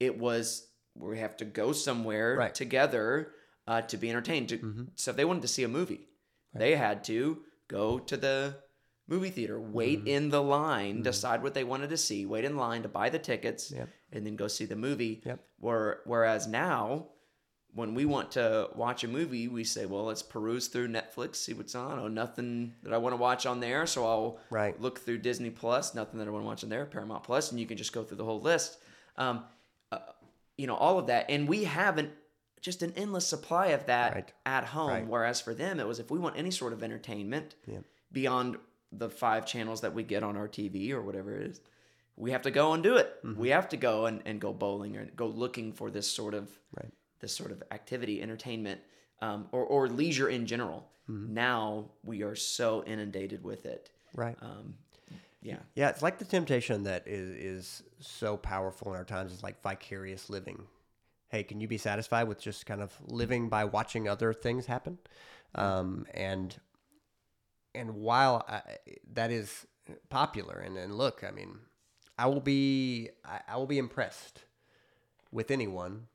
it 0.00 0.18
was 0.18 0.68
we 0.96 1.18
have 1.18 1.36
to 1.38 1.44
go 1.44 1.72
somewhere 1.72 2.36
Right. 2.36 2.54
together 2.54 3.32
uh, 3.66 3.82
to 3.82 3.96
be 3.96 4.10
entertained. 4.10 4.48
To, 4.50 4.58
Mhm. 4.58 4.88
So 4.96 5.10
if 5.10 5.16
they 5.16 5.24
wanted 5.24 5.42
to 5.42 5.48
see 5.48 5.62
a 5.62 5.68
movie, 5.68 6.08
they 6.54 6.74
had 6.76 7.04
to 7.04 7.42
go 7.68 7.98
to 7.98 8.16
the 8.16 8.56
movie 9.08 9.30
theater, 9.30 9.60
wait 9.60 10.00
Mm-hmm. 10.00 10.08
in 10.08 10.28
the 10.30 10.42
line, 10.42 11.02
decide 11.02 11.42
what 11.42 11.54
they 11.54 11.64
wanted 11.64 11.90
to 11.90 11.96
see, 11.96 12.24
wait 12.26 12.44
in 12.44 12.56
line 12.56 12.82
to 12.82 12.88
buy 12.88 13.08
the 13.10 13.18
tickets, 13.18 13.70
Yep. 13.70 13.88
and 14.12 14.26
then 14.26 14.36
go 14.36 14.48
see 14.48 14.64
the 14.64 14.76
movie. 14.76 15.22
Yep. 15.24 15.40
Where, 15.58 16.00
whereas 16.04 16.46
now, 16.46 17.08
when 17.74 17.94
we 17.94 18.04
want 18.04 18.30
to 18.32 18.68
watch 18.74 19.02
a 19.02 19.08
movie, 19.08 19.48
we 19.48 19.64
say, 19.64 19.86
well, 19.86 20.04
let's 20.04 20.22
peruse 20.22 20.68
through 20.68 20.88
Netflix, 20.88 21.36
see 21.36 21.54
what's 21.54 21.74
on. 21.74 21.98
Oh, 21.98 22.08
nothing 22.08 22.74
that 22.82 22.92
I 22.92 22.98
want 22.98 23.14
to 23.14 23.16
watch 23.16 23.46
on 23.46 23.60
there, 23.60 23.86
so 23.86 24.06
I'll 24.06 24.38
Right. 24.50 24.78
look 24.80 25.00
through 25.00 25.18
Disney 25.18 25.50
Plus. 25.50 25.94
Nothing 25.94 26.18
that 26.18 26.28
I 26.28 26.30
want 26.30 26.42
to 26.42 26.46
watch 26.46 26.62
on 26.64 26.68
there, 26.70 26.84
Paramount 26.84 27.24
Plus, 27.24 27.50
and 27.50 27.58
you 27.58 27.66
can 27.66 27.78
just 27.78 27.92
go 27.94 28.04
through 28.04 28.18
the 28.18 28.24
whole 28.26 28.40
list. 28.42 28.78
Um, 29.16 29.44
uh, 29.90 29.98
you 30.58 30.66
know, 30.66 30.74
all 30.76 30.98
of 30.98 31.06
that, 31.06 31.26
and 31.30 31.48
we 31.48 31.64
have 31.64 31.96
an 31.98 32.12
just 32.62 32.82
an 32.82 32.92
endless 32.96 33.26
supply 33.26 33.66
of 33.68 33.84
that 33.86 34.14
Right. 34.14 34.32
at 34.46 34.64
home. 34.64 34.88
Right. 34.88 35.06
Whereas 35.06 35.40
for 35.40 35.52
them, 35.52 35.78
it 35.80 35.86
was 35.86 35.98
if 35.98 36.10
we 36.10 36.18
want 36.18 36.38
any 36.38 36.50
sort 36.50 36.72
of 36.72 36.82
entertainment 36.82 37.56
Yeah. 37.66 37.80
beyond 38.10 38.56
the 38.90 39.10
five 39.10 39.44
channels 39.44 39.80
that 39.82 39.92
we 39.92 40.02
get 40.04 40.22
on 40.22 40.36
our 40.36 40.48
TV 40.48 40.92
or 40.92 41.02
whatever 41.02 41.34
it 41.34 41.50
is, 41.50 41.60
we 42.16 42.30
have 42.30 42.42
to 42.42 42.50
go 42.50 42.72
and 42.72 42.82
do 42.82 42.96
it. 42.96 43.22
Mm-hmm. 43.24 43.40
We 43.40 43.48
have 43.50 43.68
to 43.70 43.76
go 43.76 44.06
and, 44.06 44.22
and 44.24 44.40
go 44.40 44.52
bowling 44.52 44.96
or 44.96 45.04
go 45.06 45.26
looking 45.26 45.72
for 45.72 45.90
this 45.90 46.10
sort 46.10 46.34
of 46.34 46.50
Right. 46.74 46.92
this 47.20 47.34
sort 47.36 47.50
of 47.50 47.62
activity, 47.72 48.22
entertainment, 48.22 48.80
um, 49.20 49.48
or, 49.52 49.64
or 49.64 49.88
leisure 49.88 50.28
in 50.28 50.46
general. 50.46 50.88
Mm-hmm. 51.10 51.34
Now 51.34 51.90
we 52.04 52.22
are 52.22 52.36
so 52.36 52.84
inundated 52.84 53.42
with 53.42 53.66
it. 53.66 53.90
Right. 54.14 54.36
Um, 54.40 54.74
yeah. 55.40 55.58
Yeah, 55.74 55.88
it's 55.88 56.02
like 56.02 56.18
the 56.18 56.24
temptation 56.24 56.84
that 56.84 57.08
is 57.08 57.30
is 57.30 57.82
so 57.98 58.36
powerful 58.36 58.92
in 58.92 58.98
our 58.98 59.04
times 59.04 59.32
is 59.32 59.42
like 59.42 59.60
vicarious 59.62 60.30
living. 60.30 60.66
Hey, 61.32 61.42
can 61.42 61.62
you 61.62 61.66
be 61.66 61.78
satisfied 61.78 62.28
with 62.28 62.38
just 62.38 62.66
kind 62.66 62.82
of 62.82 62.92
living 63.06 63.48
by 63.48 63.64
watching 63.64 64.06
other 64.06 64.34
things 64.34 64.66
happen? 64.66 64.98
Um, 65.54 66.06
and 66.12 66.54
and 67.74 67.94
while 67.94 68.44
I, 68.46 68.60
that 69.14 69.30
is 69.30 69.66
popular, 70.10 70.58
and, 70.58 70.76
and 70.76 70.94
look, 70.94 71.24
I 71.26 71.30
mean, 71.30 71.56
I 72.18 72.26
will 72.26 72.40
be 72.40 73.08
I, 73.24 73.40
I 73.48 73.56
will 73.56 73.66
be 73.66 73.78
impressed 73.78 74.44
with 75.30 75.50
anyone 75.50 76.06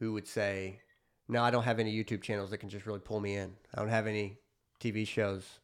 who 0.00 0.12
would 0.12 0.26
say, 0.26 0.80
"No, 1.28 1.44
I 1.44 1.52
don't 1.52 1.62
have 1.62 1.78
any 1.78 1.94
YouTube 1.94 2.22
channels 2.22 2.50
that 2.50 2.58
can 2.58 2.68
just 2.68 2.84
really 2.84 2.98
pull 2.98 3.20
me 3.20 3.36
in. 3.36 3.54
I 3.72 3.78
don't 3.78 3.90
have 3.90 4.08
any 4.08 4.38
TV 4.80 5.06
shows 5.06 5.60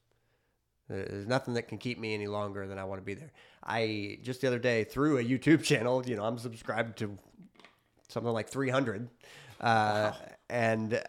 there's 0.89 1.27
nothing 1.27 1.55
that 1.55 1.69
can 1.69 1.79
keep 1.79 1.99
me 1.99 2.15
any 2.15 2.27
longer 2.27 2.67
than 2.67 2.79
I 2.79 2.85
want 2.85 3.01
to 3.01 3.05
be 3.05 3.15
there. 3.15 3.31
I 3.63 4.19
just 4.23 4.41
the 4.41 4.47
other 4.47 4.59
day 4.59 4.85
through 4.85 5.19
a 5.19 5.25
YouTube 5.25 5.63
channel, 5.65 6.03
you 6.07 6.17
know, 6.17 6.25
I'm 6.25 6.39
subscribed 6.39 6.99
to 6.99 7.19
something 8.09 8.33
like 8.33 8.49
300, 8.49 9.09
uh, 9.61 10.13
and 10.49 11.03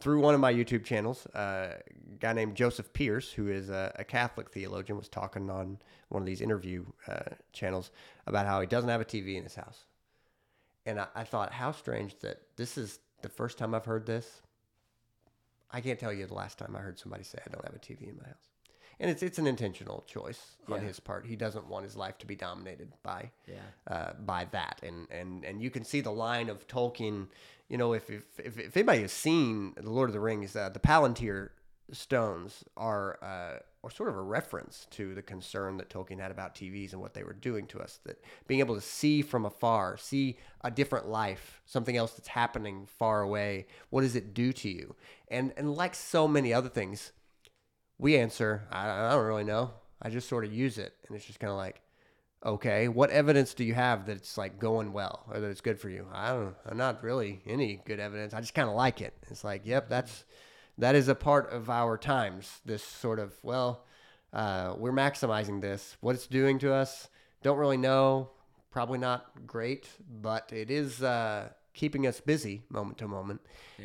through 0.00 0.20
one 0.20 0.34
of 0.34 0.40
my 0.40 0.52
YouTube 0.52 0.84
channels, 0.84 1.26
uh, 1.26 1.74
a 1.78 2.16
guy 2.18 2.32
named 2.32 2.54
Joseph 2.54 2.92
Pearce, 2.92 3.32
who 3.32 3.48
is 3.48 3.68
a, 3.68 3.92
a 3.96 4.04
Catholic 4.04 4.50
theologian, 4.50 4.96
was 4.96 5.08
talking 5.08 5.50
on 5.50 5.78
one 6.08 6.22
of 6.22 6.26
these 6.26 6.40
interview 6.40 6.84
uh, 7.06 7.34
channels 7.52 7.90
about 8.26 8.46
how 8.46 8.60
he 8.60 8.66
doesn't 8.66 8.90
have 8.90 9.00
a 9.00 9.04
TV 9.04 9.36
in 9.36 9.42
his 9.42 9.54
house. 9.54 9.84
And 10.86 11.00
I, 11.00 11.06
I 11.14 11.24
thought, 11.24 11.52
how 11.52 11.72
strange 11.72 12.18
that 12.20 12.40
this 12.56 12.78
is 12.78 13.00
the 13.22 13.28
first 13.28 13.58
time 13.58 13.74
I've 13.74 13.84
heard 13.84 14.06
this. 14.06 14.42
I 15.70 15.80
can't 15.80 15.98
tell 15.98 16.12
you 16.12 16.26
the 16.26 16.34
last 16.34 16.58
time 16.58 16.74
I 16.76 16.80
heard 16.80 16.98
somebody 16.98 17.24
say 17.24 17.38
I 17.44 17.50
don't 17.50 17.64
have 17.64 17.74
a 17.74 17.78
TV 17.78 18.08
in 18.08 18.16
my 18.16 18.28
house. 18.28 18.47
And 19.00 19.10
it's 19.10 19.22
it's 19.22 19.38
an 19.38 19.46
intentional 19.46 20.04
choice 20.08 20.56
on 20.68 20.80
his 20.80 20.98
part. 21.00 21.24
He 21.26 21.36
doesn't 21.36 21.68
want 21.68 21.84
his 21.84 21.96
life 21.96 22.18
to 22.18 22.26
be 22.26 22.34
dominated 22.34 22.92
by 23.02 23.30
Yeah. 23.46 23.54
uh, 23.86 24.12
by 24.14 24.46
that, 24.50 24.80
and 24.82 25.06
and 25.10 25.44
and 25.44 25.62
you 25.62 25.70
can 25.70 25.84
see 25.84 26.00
the 26.00 26.10
line 26.12 26.48
of 26.48 26.66
Tolkien. 26.66 27.28
You 27.68 27.78
know, 27.78 27.92
if 27.92 28.10
if 28.10 28.24
if, 28.40 28.58
if 28.58 28.76
anybody 28.76 29.02
has 29.02 29.12
seen 29.12 29.74
the 29.76 29.90
Lord 29.90 30.08
of 30.08 30.14
the 30.14 30.20
Rings, 30.20 30.56
uh, 30.56 30.68
the 30.70 30.80
Palantir 30.80 31.50
stones 31.92 32.64
are 32.76 33.18
uh, 33.22 33.58
are 33.84 33.90
sort 33.90 34.08
of 34.08 34.16
a 34.16 34.20
reference 34.22 34.86
to 34.90 35.14
the 35.14 35.22
concern 35.22 35.76
that 35.76 35.88
Tolkien 35.88 36.18
had 36.20 36.30
about 36.30 36.54
TVs 36.54 36.92
and 36.92 37.00
what 37.00 37.14
they 37.14 37.22
were 37.22 37.32
doing 37.32 37.66
to 37.68 37.80
us. 37.80 38.00
That 38.04 38.22
being 38.46 38.60
able 38.60 38.74
to 38.74 38.80
see 38.80 39.22
from 39.22 39.44
afar, 39.44 39.96
see 39.96 40.38
a 40.62 40.70
different 40.70 41.08
life, 41.08 41.62
something 41.66 41.96
else 41.96 42.12
that's 42.14 42.28
happening 42.28 42.86
far 42.98 43.22
away. 43.22 43.66
What 43.90 44.00
does 44.02 44.16
it 44.16 44.34
do 44.34 44.52
to 44.54 44.68
you? 44.68 44.96
And 45.28 45.52
and 45.56 45.74
like 45.74 45.94
so 45.94 46.26
many 46.26 46.52
other 46.52 46.68
things, 46.68 47.12
we 47.98 48.16
answer, 48.16 48.66
I, 48.70 48.88
I 48.88 49.10
don't 49.12 49.26
really 49.26 49.44
know. 49.44 49.72
I 50.00 50.10
just 50.10 50.28
sort 50.28 50.44
of 50.44 50.52
use 50.52 50.78
it, 50.78 50.94
and 51.06 51.16
it's 51.16 51.26
just 51.26 51.40
kind 51.40 51.50
of 51.50 51.56
like, 51.56 51.80
okay, 52.44 52.86
what 52.86 53.10
evidence 53.10 53.52
do 53.54 53.64
you 53.64 53.74
have 53.74 54.06
that 54.06 54.16
it's 54.16 54.38
like 54.38 54.60
going 54.60 54.92
well 54.92 55.24
or 55.28 55.40
that 55.40 55.50
it's 55.50 55.60
good 55.60 55.80
for 55.80 55.88
you? 55.88 56.06
I 56.12 56.28
don't, 56.30 56.54
I'm 56.66 56.76
not 56.76 57.02
really 57.02 57.40
any 57.46 57.80
good 57.84 57.98
evidence. 57.98 58.32
I 58.32 58.40
just 58.40 58.54
kind 58.54 58.68
of 58.68 58.76
like 58.76 59.00
it. 59.00 59.14
It's 59.28 59.42
like, 59.42 59.62
yep, 59.64 59.88
that's 59.88 60.24
that 60.78 60.94
is 60.94 61.08
a 61.08 61.14
part 61.16 61.52
of 61.52 61.68
our 61.68 61.98
times. 61.98 62.60
This 62.64 62.84
sort 62.84 63.18
of, 63.18 63.34
well, 63.42 63.84
uh, 64.32 64.74
we're 64.78 64.92
maximizing 64.92 65.60
this. 65.60 65.96
What 66.00 66.14
it's 66.14 66.28
doing 66.28 66.60
to 66.60 66.72
us, 66.72 67.08
don't 67.42 67.58
really 67.58 67.76
know. 67.76 68.30
Probably 68.70 68.98
not 68.98 69.46
great, 69.46 69.88
but 70.22 70.52
it 70.52 70.70
is 70.70 71.02
uh, 71.02 71.48
keeping 71.74 72.06
us 72.06 72.20
busy 72.20 72.62
moment 72.68 72.98
to 72.98 73.08
moment, 73.08 73.40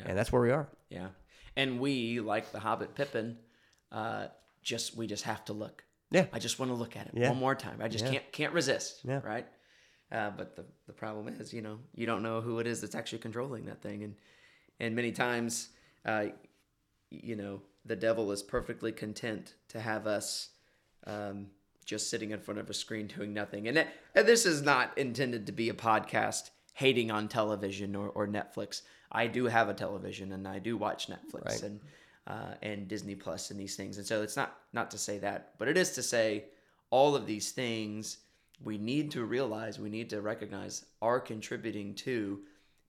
and 0.05 0.15
that's 0.15 0.31
where 0.31 0.41
we 0.41 0.51
are. 0.51 0.67
Yeah. 0.89 1.07
And 1.55 1.79
we, 1.79 2.19
like 2.19 2.51
the 2.51 2.59
Hobbit 2.59 2.93
Pippin, 2.93 3.37
uh, 3.93 4.27
just 4.61 4.97
we 4.97 5.07
just 5.07 5.23
have 5.23 5.45
to 5.45 5.53
look. 5.53 5.83
Yeah. 6.11 6.25
I 6.33 6.39
just 6.39 6.59
want 6.59 6.69
to 6.71 6.75
look 6.75 6.95
at 6.97 7.07
it 7.07 7.13
Yeah. 7.15 7.29
one 7.29 7.39
more 7.39 7.55
time. 7.55 7.79
I 7.81 7.87
just 7.87 8.05
Yeah. 8.05 8.11
can't 8.11 8.31
can't 8.31 8.53
resist. 8.53 9.01
Yeah. 9.03 9.21
Right. 9.23 9.47
Uh, 10.11 10.29
but 10.31 10.55
the 10.55 10.65
the 10.87 10.93
problem 10.93 11.27
is, 11.39 11.53
you 11.53 11.61
know, 11.61 11.79
you 11.95 12.05
don't 12.05 12.21
know 12.23 12.41
who 12.41 12.59
it 12.59 12.67
is 12.67 12.81
that's 12.81 12.95
actually 12.95 13.19
controlling 13.19 13.65
that 13.65 13.81
thing, 13.81 14.03
and 14.03 14.15
and 14.79 14.95
many 14.95 15.11
times, 15.11 15.69
uh, 16.05 16.25
you 17.09 17.35
know, 17.35 17.61
the 17.85 17.95
devil 17.95 18.31
is 18.31 18.41
perfectly 18.43 18.91
content 18.91 19.55
to 19.69 19.79
have 19.79 20.07
us 20.07 20.49
um, 21.07 21.47
just 21.85 22.09
sitting 22.09 22.31
in 22.31 22.39
front 22.39 22.59
of 22.59 22.69
a 22.69 22.73
screen 22.73 23.07
doing 23.07 23.33
nothing. 23.33 23.67
And, 23.67 23.77
and 24.15 24.27
this 24.27 24.45
is 24.45 24.61
not 24.61 24.97
intended 24.97 25.45
to 25.47 25.51
be 25.51 25.69
a 25.69 25.73
podcast 25.73 26.49
hating 26.73 27.11
on 27.11 27.27
television 27.27 27.95
or, 27.95 28.07
or 28.09 28.25
Netflix. 28.27 28.81
I 29.11 29.27
do 29.27 29.45
have 29.45 29.67
a 29.69 29.73
television 29.73 30.31
and 30.31 30.47
I 30.47 30.59
do 30.59 30.77
watch 30.77 31.07
Netflix 31.07 31.45
Right. 31.45 31.63
and 31.63 31.81
uh, 32.27 32.53
and 32.61 32.87
Disney 32.87 33.15
Plus 33.15 33.51
and 33.51 33.59
these 33.59 33.75
things. 33.75 33.97
And 33.97 34.05
so 34.07 34.21
it's 34.21 34.35
not 34.35 34.57
not 34.71 34.91
to 34.91 34.97
say 34.97 35.17
that, 35.19 35.53
but 35.57 35.67
it 35.67 35.77
is 35.77 35.91
to 35.91 36.03
say 36.03 36.45
all 36.89 37.15
of 37.15 37.25
these 37.25 37.51
things 37.51 38.17
we 38.63 38.77
need 38.77 39.11
to 39.11 39.25
realize, 39.25 39.79
we 39.79 39.89
need 39.89 40.09
to 40.11 40.21
recognize 40.21 40.85
are 41.01 41.19
contributing 41.19 41.95
to 41.95 42.39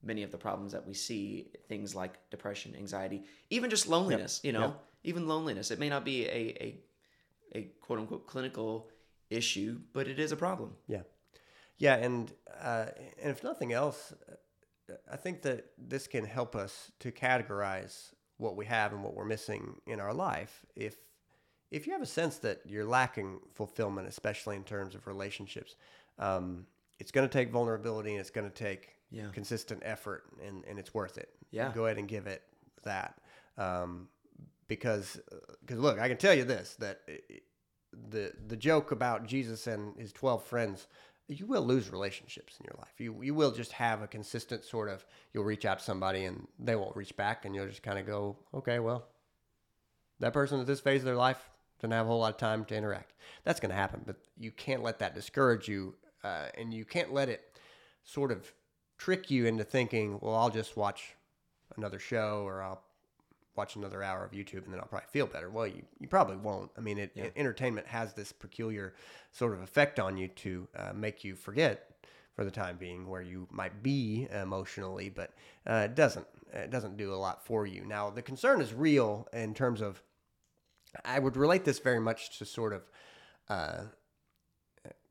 many 0.03 0.23
of 0.23 0.31
the 0.31 0.37
problems 0.37 0.71
that 0.71 0.85
we 0.87 0.93
see. 0.93 1.51
Things 1.67 1.93
like 1.95 2.13
depression, 2.29 2.75
anxiety, 2.77 3.23
even 3.49 3.69
just 3.69 3.87
loneliness. 3.87 4.39
You 4.43 4.53
know, 4.53 4.61
Yep. 4.61 4.83
even 5.03 5.27
loneliness. 5.27 5.71
It 5.71 5.79
may 5.79 5.89
not 5.89 6.05
be 6.05 6.25
a 6.25 6.29
a, 6.65 6.79
a 7.55 7.61
quote 7.81 7.99
unquote 7.99 8.27
clinical 8.27 8.89
issue, 9.29 9.79
but 9.91 10.07
it 10.07 10.19
is 10.19 10.31
a 10.31 10.37
problem. 10.37 10.75
Yeah, 10.87 11.01
yeah, 11.77 11.95
and 11.95 12.31
uh, 12.61 12.85
and 13.21 13.31
if 13.31 13.43
nothing 13.43 13.73
else, 13.73 14.13
I 15.11 15.17
think 15.17 15.41
that 15.41 15.71
this 15.77 16.07
can 16.07 16.23
help 16.25 16.55
us 16.55 16.91
to 16.99 17.11
categorize 17.11 18.13
what 18.37 18.55
we 18.55 18.65
have 18.65 18.91
and 18.93 19.03
what 19.03 19.13
we're 19.15 19.25
missing 19.25 19.75
in 19.87 19.99
our 19.99 20.13
life. 20.13 20.65
If 20.75 20.97
if 21.71 21.87
you 21.87 21.93
have 21.93 22.01
a 22.01 22.05
sense 22.07 22.37
that 22.39 22.61
you're 22.65 22.85
lacking 22.85 23.39
fulfillment, 23.53 24.07
especially 24.07 24.55
in 24.55 24.63
terms 24.63 24.93
of 24.95 25.07
relationships, 25.07 25.75
um, 26.19 26.65
it's 26.99 27.11
going 27.11 27.27
to 27.27 27.31
take 27.31 27.49
vulnerability 27.51 28.11
and 28.11 28.19
it's 28.19 28.29
going 28.29 28.49
to 28.49 28.53
take 28.53 28.89
Yeah. 29.11 29.29
consistent 29.33 29.81
effort, 29.85 30.23
and, 30.45 30.63
and 30.67 30.77
it's 30.79 30.93
worth 30.93 31.17
it. 31.17 31.29
Yeah. 31.51 31.71
go 31.73 31.85
ahead 31.85 31.97
and 31.97 32.07
give 32.07 32.27
it 32.27 32.43
that, 32.83 33.19
um, 33.57 34.09
because 34.67 35.19
because 35.61 35.79
look, 35.79 35.99
I 35.99 36.07
can 36.07 36.17
tell 36.17 36.33
you 36.33 36.43
this 36.45 36.75
that 36.75 37.01
i- 37.07 37.19
i- 37.31 37.41
the 38.11 38.33
the 38.47 38.57
joke 38.57 38.91
about 38.91 39.25
Jesus 39.25 39.67
and 39.67 39.95
his 39.97 40.11
twelve 40.11 40.43
friends, 40.43 40.87
you 41.27 41.45
will 41.45 41.63
lose 41.63 41.89
relationships 41.89 42.57
in 42.59 42.65
your 42.65 42.77
life. 42.77 42.93
You 42.97 43.21
you 43.21 43.33
will 43.33 43.51
just 43.51 43.71
have 43.73 44.01
a 44.01 44.07
consistent 44.07 44.63
sort 44.63 44.89
of 44.89 45.05
you'll 45.33 45.43
reach 45.43 45.65
out 45.65 45.79
to 45.79 45.83
somebody 45.83 46.25
and 46.25 46.47
they 46.59 46.75
won't 46.75 46.95
reach 46.95 47.15
back, 47.15 47.45
and 47.45 47.55
you'll 47.55 47.67
just 47.67 47.83
kind 47.83 47.99
of 47.99 48.05
go, 48.05 48.37
okay, 48.53 48.79
well, 48.79 49.07
that 50.19 50.33
person 50.33 50.59
at 50.59 50.67
this 50.67 50.79
phase 50.79 51.01
of 51.01 51.05
their 51.05 51.15
life 51.15 51.49
doesn't 51.79 51.91
have 51.91 52.05
a 52.05 52.09
whole 52.09 52.19
lot 52.19 52.33
of 52.33 52.37
time 52.37 52.65
to 52.65 52.75
interact. 52.75 53.13
That's 53.43 53.59
going 53.59 53.71
to 53.71 53.75
happen, 53.75 54.01
but 54.05 54.17
you 54.37 54.51
can't 54.51 54.83
let 54.83 54.99
that 54.99 55.15
discourage 55.15 55.67
you, 55.67 55.95
uh, 56.23 56.47
and 56.57 56.73
you 56.73 56.85
can't 56.85 57.13
let 57.13 57.29
it 57.29 57.59
sort 58.03 58.31
of 58.31 58.51
trick 58.97 59.29
you 59.29 59.45
into 59.45 59.63
thinking, 59.63 60.19
well, 60.21 60.35
I'll 60.35 60.49
just 60.49 60.77
watch 60.77 61.15
another 61.75 61.99
show 61.99 62.43
or 62.45 62.61
I'll 62.61 62.81
watch 63.55 63.75
another 63.75 64.03
hour 64.03 64.23
of 64.25 64.31
YouTube 64.31 64.63
and 64.65 64.73
then 64.73 64.79
I'll 64.79 64.87
probably 64.87 65.07
feel 65.11 65.27
better. 65.27 65.49
Well, 65.49 65.67
you, 65.67 65.83
you 65.99 66.07
probably 66.07 66.37
won't. 66.37 66.71
I 66.77 66.81
mean, 66.81 66.97
it, 66.97 67.11
Yeah. 67.15 67.27
entertainment 67.35 67.87
has 67.87 68.13
this 68.13 68.31
peculiar 68.31 68.95
sort 69.31 69.53
of 69.53 69.61
effect 69.61 69.99
on 69.99 70.17
you 70.17 70.27
to 70.29 70.67
uh, 70.75 70.93
make 70.93 71.23
you 71.23 71.35
forget 71.35 71.91
for 72.35 72.43
the 72.43 72.51
time 72.51 72.75
being 72.77 73.07
where 73.07 73.21
you 73.21 73.47
might 73.49 73.81
be 73.81 74.27
emotionally, 74.31 75.09
but 75.09 75.31
uh, 75.65 75.83
it 75.85 75.95
doesn't. 75.95 76.27
It 76.53 76.69
doesn't 76.69 76.95
do 76.97 77.13
a 77.13 77.15
lot 77.15 77.45
for 77.45 77.65
you. 77.65 77.85
Now, 77.85 78.09
the 78.09 78.21
concern 78.21 78.61
is 78.61 78.73
real 78.73 79.27
in 79.33 79.53
terms 79.53 79.81
of. 79.81 80.01
I 81.03 81.19
would 81.19 81.35
relate 81.35 81.65
this 81.65 81.79
very 81.79 81.99
much 81.99 82.37
to 82.39 82.45
sort 82.45 82.71
of, 82.71 82.83
uh, 83.49 83.83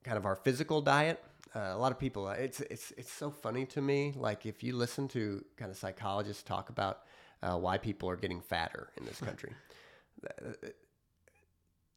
kind 0.03 0.17
of 0.17 0.25
our 0.27 0.37
physical 0.37 0.81
diet. 0.81 1.23
Uh, 1.55 1.73
a 1.73 1.79
lot 1.79 1.93
of 1.93 1.99
people, 1.99 2.29
it's 2.31 2.61
it's 2.61 2.93
it's 2.97 3.13
so 3.13 3.31
funny 3.31 3.65
to 3.67 3.81
me. 3.81 4.13
Like 4.17 4.45
if 4.45 4.63
you 4.63 4.75
listen 4.77 5.09
to 5.09 5.45
kind 5.57 5.71
of 5.71 5.77
psychologists 5.77 6.43
talk 6.43 6.69
about 6.69 7.01
uh, 7.45 7.57
why 7.57 7.79
people 7.79 8.09
are 8.09 8.17
getting 8.17 8.41
fatter 8.41 8.89
in 8.97 9.05
this 9.05 9.21
country, 9.21 9.53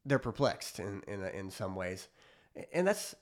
they're 0.04 0.18
perplexed 0.18 0.78
in 0.78 1.02
in 1.08 1.24
in 1.24 1.50
some 1.50 1.74
ways, 1.74 2.08
and 2.72 2.86
that's 2.86 3.14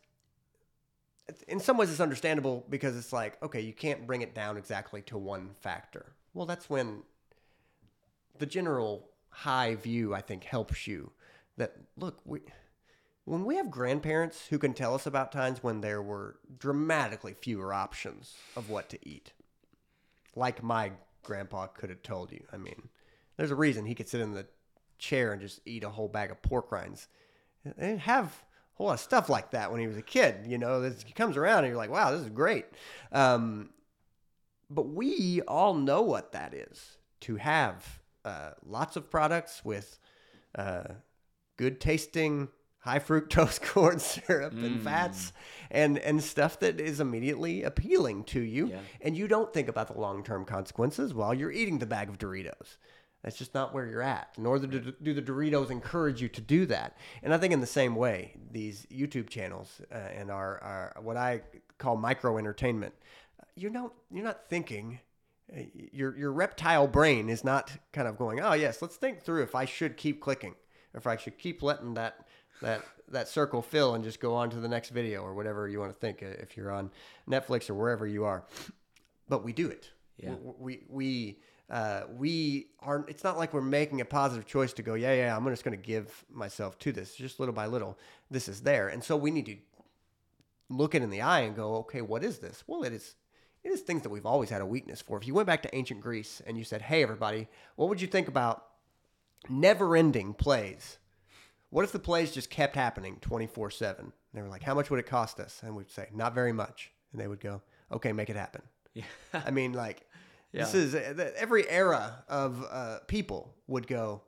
in 1.48 1.60
some 1.60 1.76
ways 1.76 1.90
it's 1.90 2.00
understandable 2.00 2.64
because 2.68 2.96
it's 2.96 3.12
like 3.12 3.42
okay, 3.42 3.60
you 3.60 3.72
can't 3.72 4.06
bring 4.06 4.22
it 4.22 4.34
down 4.34 4.56
exactly 4.56 5.02
to 5.02 5.16
one 5.16 5.50
factor. 5.60 6.12
Well, 6.34 6.46
that's 6.46 6.68
when 6.68 7.02
the 8.38 8.46
general 8.46 9.08
high 9.30 9.74
view 9.74 10.14
I 10.14 10.20
think 10.20 10.44
helps 10.44 10.86
you. 10.86 11.12
That 11.56 11.74
look, 11.96 12.20
we 12.24 12.40
when 13.24 13.44
we 13.44 13.56
have 13.56 13.70
grandparents 13.70 14.46
who 14.48 14.58
can 14.58 14.74
tell 14.74 14.94
us 14.94 15.06
about 15.06 15.32
times 15.32 15.62
when 15.62 15.80
there 15.80 16.02
were 16.02 16.38
dramatically 16.58 17.34
fewer 17.34 17.72
options 17.72 18.34
of 18.56 18.68
what 18.68 18.88
to 18.90 19.08
eat, 19.08 19.32
like 20.34 20.62
my 20.62 20.92
grandpa 21.26 21.66
could 21.66 21.90
have 21.90 22.02
told 22.02 22.32
you. 22.32 22.44
I 22.52 22.56
mean, 22.56 22.88
there's 23.36 23.50
a 23.50 23.56
reason 23.56 23.84
he 23.84 23.94
could 23.94 24.08
sit 24.08 24.20
in 24.20 24.32
the 24.32 24.46
chair 24.98 25.32
and 25.32 25.42
just 25.42 25.60
eat 25.66 25.84
a 25.84 25.90
whole 25.90 26.08
bag 26.08 26.30
of 26.30 26.40
pork 26.40 26.72
rinds. 26.72 27.08
They 27.64 27.88
didn't 27.88 28.00
have 28.02 28.26
a 28.26 28.76
whole 28.76 28.86
lot 28.86 28.94
of 28.94 29.00
stuff 29.00 29.28
like 29.28 29.50
that 29.50 29.70
when 29.70 29.80
he 29.80 29.86
was 29.86 29.96
a 29.96 30.02
kid. 30.02 30.46
You 30.46 30.56
know, 30.56 30.80
this, 30.80 31.04
comes 31.14 31.36
around 31.36 31.58
and 31.58 31.68
you're 31.68 31.76
like, 31.76 31.90
wow, 31.90 32.12
this 32.12 32.22
is 32.22 32.30
great. 32.30 32.66
Um, 33.12 33.70
but 34.70 34.88
we 34.88 35.42
all 35.42 35.74
know 35.74 36.02
what 36.02 36.32
that 36.32 36.54
is 36.54 36.98
to 37.22 37.36
have 37.36 38.00
uh, 38.24 38.50
lots 38.64 38.96
of 38.96 39.10
products 39.10 39.64
with 39.64 39.98
uh, 40.54 40.84
good 41.56 41.80
tasting 41.80 42.48
high 42.86 43.00
fructose 43.00 43.60
corn 43.72 43.98
syrup 43.98 44.52
and 44.52 44.80
fats 44.82 45.32
and 45.70 45.98
and 45.98 46.22
stuff 46.22 46.60
that 46.60 46.80
is 46.80 47.00
immediately 47.00 47.62
appealing 47.62 48.24
to 48.24 48.40
you. 48.40 48.68
Yeah. 48.68 48.78
and 49.00 49.16
you 49.16 49.28
don't 49.28 49.52
think 49.52 49.68
about 49.68 49.88
the 49.88 49.98
long-term 49.98 50.44
consequences 50.44 51.12
while 51.12 51.34
you're 51.34 51.52
eating 51.52 51.78
the 51.78 51.86
bag 51.86 52.08
of 52.08 52.18
Doritos. 52.18 52.76
That's 53.22 53.36
just 53.36 53.54
not 53.54 53.74
where 53.74 53.86
you're 53.86 54.02
at 54.02 54.28
nor 54.38 54.58
do, 54.60 54.92
do 55.02 55.12
the 55.12 55.22
Doritos 55.22 55.70
encourage 55.70 56.22
you 56.22 56.28
to 56.28 56.40
do 56.40 56.64
that. 56.66 56.96
And 57.22 57.34
I 57.34 57.38
think 57.38 57.52
in 57.52 57.60
the 57.60 57.66
same 57.66 57.96
way 57.96 58.36
these 58.52 58.86
YouTube 58.86 59.28
channels 59.28 59.80
uh, 59.92 59.96
and 59.96 60.30
our, 60.30 60.62
our 60.62 61.02
what 61.02 61.16
I 61.16 61.42
call 61.78 61.96
micro 61.96 62.38
entertainment 62.38 62.94
you're 63.56 63.70
not 63.70 63.92
you're 64.12 64.24
not 64.24 64.48
thinking 64.48 65.00
uh, 65.52 65.62
your 65.92 66.16
your 66.16 66.32
reptile 66.32 66.86
brain 66.86 67.28
is 67.28 67.42
not 67.42 67.72
kind 67.92 68.06
of 68.06 68.16
going 68.16 68.40
oh 68.40 68.52
yes 68.52 68.80
let's 68.80 68.96
think 68.96 69.22
through 69.22 69.42
if 69.42 69.54
I 69.54 69.64
should 69.64 69.96
keep 69.96 70.20
clicking 70.20 70.54
if 70.94 71.06
I 71.06 71.16
should 71.16 71.38
keep 71.38 71.62
letting 71.62 71.94
that 71.94 72.26
that 72.62 72.82
that 73.08 73.28
circle 73.28 73.62
fill 73.62 73.94
and 73.94 74.02
just 74.02 74.20
go 74.20 74.34
on 74.34 74.50
to 74.50 74.56
the 74.56 74.68
next 74.68 74.90
video 74.90 75.22
or 75.22 75.34
whatever 75.34 75.68
you 75.68 75.78
want 75.78 75.92
to 75.92 75.98
think 75.98 76.22
uh, 76.22 76.26
if 76.40 76.56
you're 76.56 76.72
on 76.72 76.90
Netflix 77.28 77.70
or 77.70 77.74
wherever 77.74 78.06
you 78.06 78.24
are. 78.24 78.44
But 79.28 79.44
we 79.44 79.52
do 79.52 79.68
it. 79.68 79.90
Yeah. 80.18 80.34
We 80.58 80.82
we 80.88 81.38
uh, 81.68 82.02
we 82.16 82.68
are 82.80 83.04
it's 83.08 83.24
not 83.24 83.36
like 83.36 83.52
we're 83.52 83.60
making 83.60 84.00
a 84.00 84.04
positive 84.04 84.46
choice 84.46 84.72
to 84.72 84.82
go 84.82 84.94
yeah 84.94 85.12
yeah 85.12 85.36
i'm 85.36 85.44
just 85.48 85.64
going 85.64 85.76
to 85.76 85.82
give 85.84 86.24
myself 86.30 86.78
to 86.78 86.92
this 86.92 87.16
just 87.16 87.40
little 87.40 87.54
by 87.54 87.66
little 87.66 87.98
this 88.30 88.48
is 88.48 88.60
there. 88.60 88.88
And 88.88 89.02
so 89.02 89.16
we 89.16 89.30
need 89.30 89.46
to 89.46 89.56
look 90.68 90.94
it 90.94 91.02
in 91.02 91.10
the 91.10 91.20
eye 91.20 91.40
and 91.40 91.54
go 91.54 91.76
okay 91.76 92.02
what 92.02 92.24
is 92.24 92.38
this? 92.38 92.64
Well 92.66 92.82
it 92.84 92.92
is 92.92 93.14
it 93.64 93.70
is 93.70 93.80
things 93.80 94.02
that 94.02 94.10
we've 94.10 94.26
always 94.26 94.48
had 94.48 94.60
a 94.60 94.66
weakness 94.66 95.00
for. 95.00 95.18
If 95.18 95.26
you 95.26 95.34
went 95.34 95.48
back 95.48 95.62
to 95.62 95.74
ancient 95.74 96.00
greece 96.00 96.40
and 96.46 96.56
you 96.56 96.64
said 96.64 96.82
hey 96.82 97.02
everybody 97.02 97.48
what 97.74 97.88
would 97.88 98.00
you 98.00 98.06
think 98.06 98.28
about 98.28 98.64
never 99.48 99.96
ending 99.96 100.34
plays 100.34 100.98
what 101.70 101.84
if 101.84 101.92
the 101.92 101.98
plays 101.98 102.32
just 102.32 102.50
kept 102.50 102.76
happening 102.76 103.18
24 103.20 103.70
7 103.70 104.12
they 104.32 104.42
were 104.42 104.48
like 104.48 104.62
how 104.62 104.74
much 104.74 104.90
would 104.90 105.00
it 105.00 105.06
cost 105.06 105.40
us 105.40 105.60
and 105.64 105.74
we'd 105.76 105.90
say 105.90 106.08
not 106.14 106.34
very 106.34 106.52
much 106.52 106.90
and 107.12 107.20
they 107.20 107.26
would 107.26 107.40
go 107.40 107.60
okay 107.92 108.12
make 108.12 108.30
it 108.30 108.36
happen 108.36 108.62
Yeah. 108.94 109.04
I 109.34 109.50
mean, 109.50 109.72
like, 109.74 110.00
this 110.52 110.72
is 110.74 110.94
uh, 110.94 111.32
every 111.36 111.68
era 111.68 112.24
of 112.28 112.64
uh, 112.70 112.98
people 113.06 113.54
would 113.66 113.86
go. 113.86 114.22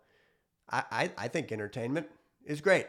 I, 0.68 0.82
I 0.92 1.10
I 1.24 1.28
think 1.28 1.50
entertainment 1.52 2.06
is 2.44 2.60
great, 2.60 2.86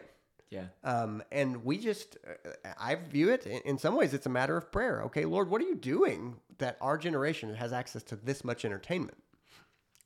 yeah. 0.50 0.66
um, 0.84 1.24
and 1.32 1.64
we 1.64 1.78
just 1.78 2.18
uh, 2.28 2.74
I 2.78 2.96
view 2.96 3.30
it 3.30 3.46
in 3.48 3.78
some 3.78 3.96
ways 3.96 4.14
it's 4.14 4.26
a 4.26 4.30
matter 4.30 4.58
of 4.58 4.74
prayer. 4.74 5.04
Okay, 5.04 5.24
Lord, 5.24 5.50
what 5.50 5.62
are 5.62 5.66
you 5.66 5.76
doing 5.76 6.36
that 6.58 6.76
our 6.82 6.98
generation 6.98 7.56
has 7.56 7.72
access 7.72 8.04
to 8.04 8.18
this 8.18 8.44
much 8.44 8.66
entertainment? 8.66 9.18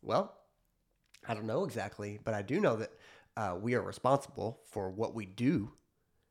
Well, 0.03 0.31
I 1.27 1.33
don't 1.33 1.47
know 1.47 1.63
exactly, 1.63 2.19
but 2.23 2.35
I 2.35 2.43
do 2.43 2.59
know 2.59 2.75
that 2.75 2.91
uh, 3.37 3.57
we 3.59 3.73
are 3.75 3.81
responsible 3.81 4.61
for 4.69 4.89
what 4.89 5.13
we 5.13 5.25
do 5.25 5.71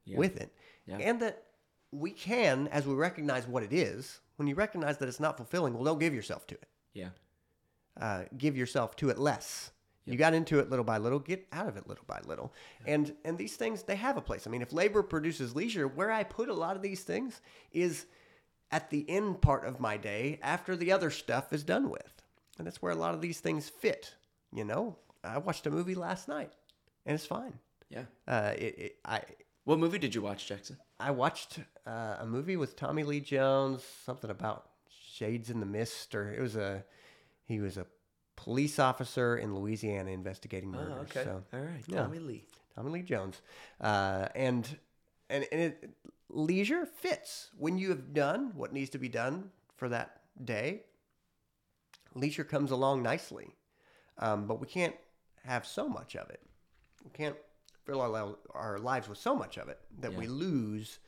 Yeah. 0.05 0.19
with 0.19 0.37
it, 0.37 0.55
Yeah. 0.87 0.99
and 0.99 1.21
that 1.21 1.45
we 1.91 2.11
can, 2.11 2.69
as 2.69 2.87
we 2.87 2.95
recognize 2.95 3.47
what 3.47 3.63
it 3.63 3.73
is, 3.73 4.21
when 4.37 4.49
you 4.49 4.55
recognize 4.55 4.99
that 4.99 5.09
it's 5.09 5.21
not 5.21 5.37
fulfilling, 5.37 5.75
well, 5.75 5.85
don't 5.85 5.99
give 5.99 6.15
yourself 6.15 6.47
to 6.49 6.55
it. 6.55 6.69
Yeah. 6.95 7.11
Uh, 8.01 8.25
give 8.37 8.57
yourself 8.57 8.97
to 8.97 9.11
it 9.11 9.19
less. 9.19 9.71
You 10.05 10.17
got 10.17 10.35
into 10.35 10.59
it 10.59 10.69
little 10.69 10.85
by 10.85 10.99
little. 10.99 11.21
Get 11.21 11.47
out 11.53 11.69
of 11.69 11.77
it 11.77 11.87
little 11.87 12.05
by 12.09 12.21
little. 12.27 12.53
And 12.87 13.15
and 13.25 13.39
these 13.39 13.55
things 13.55 13.85
they 13.85 13.95
have 13.95 14.17
a 14.17 14.21
place. 14.21 14.49
I 14.49 14.51
mean, 14.51 14.63
if 14.63 14.73
labor 14.73 15.03
produces 15.05 15.55
leisure, 15.55 15.87
where 15.87 16.11
I 16.11 16.25
put 16.25 16.49
a 16.49 16.55
lot 16.55 16.75
of 16.75 16.83
these 16.83 17.05
things 17.05 17.41
is 17.71 18.07
at 18.73 18.91
the 18.91 19.09
end 19.09 19.41
part 19.43 19.65
of 19.65 19.79
my 19.79 19.97
day 19.97 20.41
after 20.43 20.75
the 20.75 20.91
other 20.91 21.09
stuff 21.11 21.53
is 21.53 21.63
done 21.63 21.89
with, 21.89 22.21
and 22.59 22.67
that's 22.67 22.83
where 22.83 22.91
a 22.91 22.97
lot 22.97 23.15
of 23.15 23.21
these 23.21 23.39
things 23.39 23.69
fit. 23.69 24.17
You 24.53 24.65
know, 24.65 24.97
I 25.23 25.39
watched 25.39 25.67
a 25.69 25.71
movie 25.71 25.95
last 25.95 26.27
night, 26.27 26.53
and 27.07 27.15
it's 27.15 27.27
fine. 27.27 27.59
Yeah. 27.89 28.05
Uh, 28.27 28.53
it, 28.57 28.79
it, 28.79 28.97
I 29.05 29.23
What 29.65 29.79
movie 29.79 29.99
did 29.99 30.15
you 30.15 30.23
watch, 30.23 30.47
Jackson? 30.47 30.79
I 30.99 31.11
watched 31.11 31.59
uh, 31.87 32.17
a 32.21 32.27
movie 32.27 32.57
with 32.57 32.77
Tommy 32.77 33.03
Lee 33.03 33.21
Jones, 33.21 33.83
something 34.05 34.31
about 34.31 34.71
shades 34.89 35.51
in 35.51 35.61
the 35.61 35.67
mist, 35.67 36.15
or 36.15 36.33
it 36.33 36.41
was 36.41 36.57
a 36.57 36.85
he 37.45 37.61
was 37.61 37.77
a 37.77 37.87
police 38.37 38.79
officer 38.79 39.37
in 39.37 39.55
Louisiana 39.55 40.11
investigating 40.11 40.71
murders. 40.71 41.11
Oh, 41.17 41.25
So 41.25 41.43
All 41.53 41.61
right. 41.61 41.85
Yeah. 41.87 42.03
Tommy 42.03 42.19
Lee. 42.19 42.45
Tommy 42.75 42.91
Lee 42.91 43.03
Jones, 43.03 43.43
uh, 43.81 44.29
and 44.35 44.67
and, 45.29 45.47
and 45.53 45.61
it, 45.61 45.91
leisure 46.31 46.87
fits 46.87 47.51
when 47.59 47.77
you 47.79 47.91
have 47.91 48.15
done 48.15 48.53
what 48.55 48.73
needs 48.73 48.91
to 48.91 48.99
be 48.99 49.09
done 49.09 49.51
for 49.77 49.89
that 49.91 50.21
day. 50.43 50.83
Leisure 52.15 52.45
comes 52.45 52.71
along 52.71 53.03
nicely, 53.03 53.55
um, 54.19 54.47
but 54.47 54.61
we 54.61 54.67
can't 54.67 54.95
have 55.45 55.67
so 55.67 55.89
much 55.89 56.17
of 56.17 56.31
it. 56.31 56.41
We 57.05 57.11
can't 57.11 57.37
fill 57.85 58.01
our, 58.01 58.37
our 58.55 58.79
lives 58.79 59.09
with 59.09 59.19
so 59.19 59.35
much 59.35 59.59
of 59.59 59.69
it 59.69 59.79
that 60.01 60.15
we 60.15 60.27
lose 60.27 60.99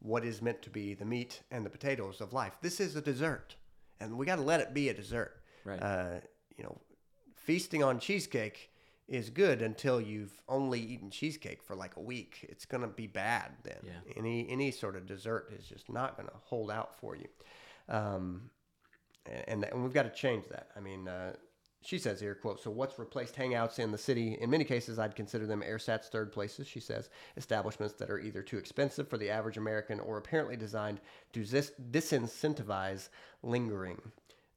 what 0.00 0.24
is 0.24 0.42
meant 0.42 0.60
to 0.62 0.70
be 0.70 0.94
the 0.94 1.04
meat 1.04 1.42
and 1.50 1.64
the 1.64 1.70
potatoes 1.70 2.20
of 2.20 2.32
life. 2.32 2.58
This 2.60 2.80
is 2.80 2.96
a 2.96 3.00
dessert, 3.00 3.56
and 4.00 4.16
we 4.16 4.26
got 4.26 4.36
to 4.36 4.42
let 4.42 4.60
it 4.60 4.74
be 4.74 4.88
a 4.88 4.94
dessert. 4.94 5.40
Right. 5.64 5.80
Uh, 5.80 6.20
you 6.56 6.64
know, 6.64 6.78
feasting 7.36 7.82
on 7.82 7.98
cheesecake 7.98 8.70
is 9.06 9.30
good 9.30 9.62
until 9.62 10.00
you've 10.00 10.40
only 10.48 10.80
eaten 10.80 11.10
cheesecake 11.10 11.62
for 11.62 11.74
like 11.74 11.96
a 11.96 12.00
week. 12.00 12.46
It's 12.48 12.64
gonna 12.64 12.88
be 12.88 13.06
bad 13.06 13.52
then. 13.62 13.78
Yeah. 13.82 14.14
Any 14.16 14.48
any 14.48 14.70
sort 14.70 14.96
of 14.96 15.06
dessert 15.06 15.52
is 15.58 15.66
just 15.66 15.90
not 15.90 16.16
gonna 16.16 16.32
hold 16.42 16.70
out 16.70 16.98
for 16.98 17.14
you. 17.14 17.28
Um, 17.88 18.50
and, 19.26 19.64
and 19.64 19.82
we've 19.82 19.92
got 19.92 20.02
to 20.02 20.10
change 20.10 20.48
that. 20.48 20.68
I 20.76 20.80
mean, 20.80 21.08
uh, 21.08 21.34
she 21.84 21.98
says 21.98 22.18
here, 22.18 22.34
quote, 22.34 22.62
so 22.62 22.70
what's 22.70 22.98
replaced 22.98 23.36
hangouts 23.36 23.78
in 23.78 23.92
the 23.92 23.98
city? 23.98 24.38
In 24.40 24.48
many 24.48 24.64
cases, 24.64 24.98
I'd 24.98 25.14
consider 25.14 25.46
them 25.46 25.62
airsats 25.62 26.06
third 26.06 26.32
places, 26.32 26.66
she 26.66 26.80
says, 26.80 27.10
establishments 27.36 27.94
that 27.96 28.10
are 28.10 28.18
either 28.18 28.42
too 28.42 28.56
expensive 28.56 29.06
for 29.06 29.18
the 29.18 29.28
average 29.28 29.58
American 29.58 30.00
or 30.00 30.16
apparently 30.16 30.56
designed 30.56 31.00
to 31.34 31.44
dis- 31.44 31.72
disincentivize 31.90 33.10
lingering. 33.42 34.00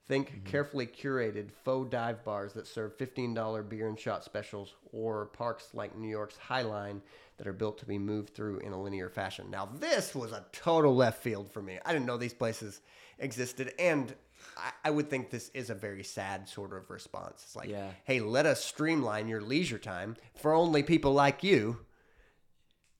Think 0.07 0.29
mm-hmm. 0.29 0.45
carefully 0.45 0.87
curated 0.87 1.51
faux 1.51 1.89
dive 1.89 2.23
bars 2.23 2.53
that 2.53 2.65
serve 2.65 2.97
$15 2.97 3.67
beer 3.67 3.89
and 3.89 3.99
shot 3.99 4.23
specials 4.23 4.75
or 4.93 5.25
parks 5.25 5.71
like 5.73 5.97
New 5.97 6.07
York's 6.07 6.37
High 6.37 6.61
Line 6.61 7.01
that 7.37 7.47
are 7.47 7.53
built 7.53 7.77
to 7.79 7.85
be 7.85 7.97
moved 7.97 8.33
through 8.33 8.59
in 8.59 8.71
a 8.71 8.81
linear 8.81 9.09
fashion. 9.09 9.51
Now, 9.51 9.67
this 9.79 10.15
was 10.15 10.31
a 10.31 10.45
total 10.53 10.95
left 10.95 11.21
field 11.21 11.51
for 11.51 11.61
me. 11.61 11.77
I 11.85 11.91
didn't 11.91 12.05
know 12.05 12.17
these 12.17 12.33
places 12.33 12.79
existed. 13.19 13.73
And 13.77 14.15
I, 14.57 14.71
I 14.85 14.89
would 14.91 15.09
think 15.09 15.29
this 15.29 15.49
is 15.53 15.69
a 15.69 15.75
very 15.75 16.03
sad 16.03 16.47
sort 16.49 16.73
of 16.73 16.89
response. 16.89 17.41
It's 17.45 17.55
like, 17.55 17.69
Yeah. 17.69 17.89
hey, 18.05 18.19
let 18.19 18.45
us 18.45 18.63
streamline 18.63 19.27
your 19.27 19.41
leisure 19.41 19.77
time 19.79 20.15
for 20.35 20.53
only 20.53 20.83
people 20.83 21.13
like 21.13 21.43
you. 21.43 21.79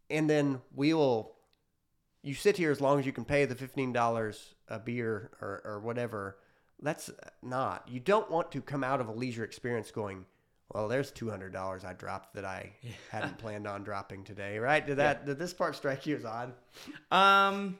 And 0.09 0.29
then 0.29 0.61
we 0.75 0.93
will 0.93 1.35
you 2.23 2.33
sit 2.33 2.57
here 2.57 2.71
as 2.71 2.81
long 2.81 2.99
as 2.99 3.05
you 3.05 3.11
can 3.13 3.25
pay 3.25 3.45
the 3.45 3.55
fifteen 3.55 3.93
dollars 3.93 4.55
a 4.67 4.79
beer 4.79 5.31
or, 5.41 5.61
or 5.65 5.79
whatever. 5.79 6.37
That's 6.81 7.09
not. 7.41 7.87
You 7.89 7.99
don't 7.99 8.29
want 8.29 8.51
to 8.51 8.61
come 8.61 8.83
out 8.83 9.01
of 9.01 9.07
a 9.07 9.11
leisure 9.11 9.43
experience 9.43 9.89
going, 9.91 10.25
well, 10.73 10.87
there's 10.87 11.11
two 11.11 11.29
hundred 11.29 11.53
dollars 11.53 11.83
I 11.85 11.93
dropped 11.93 12.35
that 12.35 12.45
I 12.45 12.71
hadn't 13.11 13.37
planned 13.39 13.67
on 13.67 13.83
dropping 13.83 14.23
today. 14.23 14.59
Right? 14.59 14.85
Did 14.85 14.97
that? 14.97 15.25
Did 15.25 15.39
this 15.39 15.53
part 15.53 15.75
strike 15.75 16.05
you 16.05 16.15
as 16.17 16.25
odd? 16.25 16.53
Um, 17.11 17.79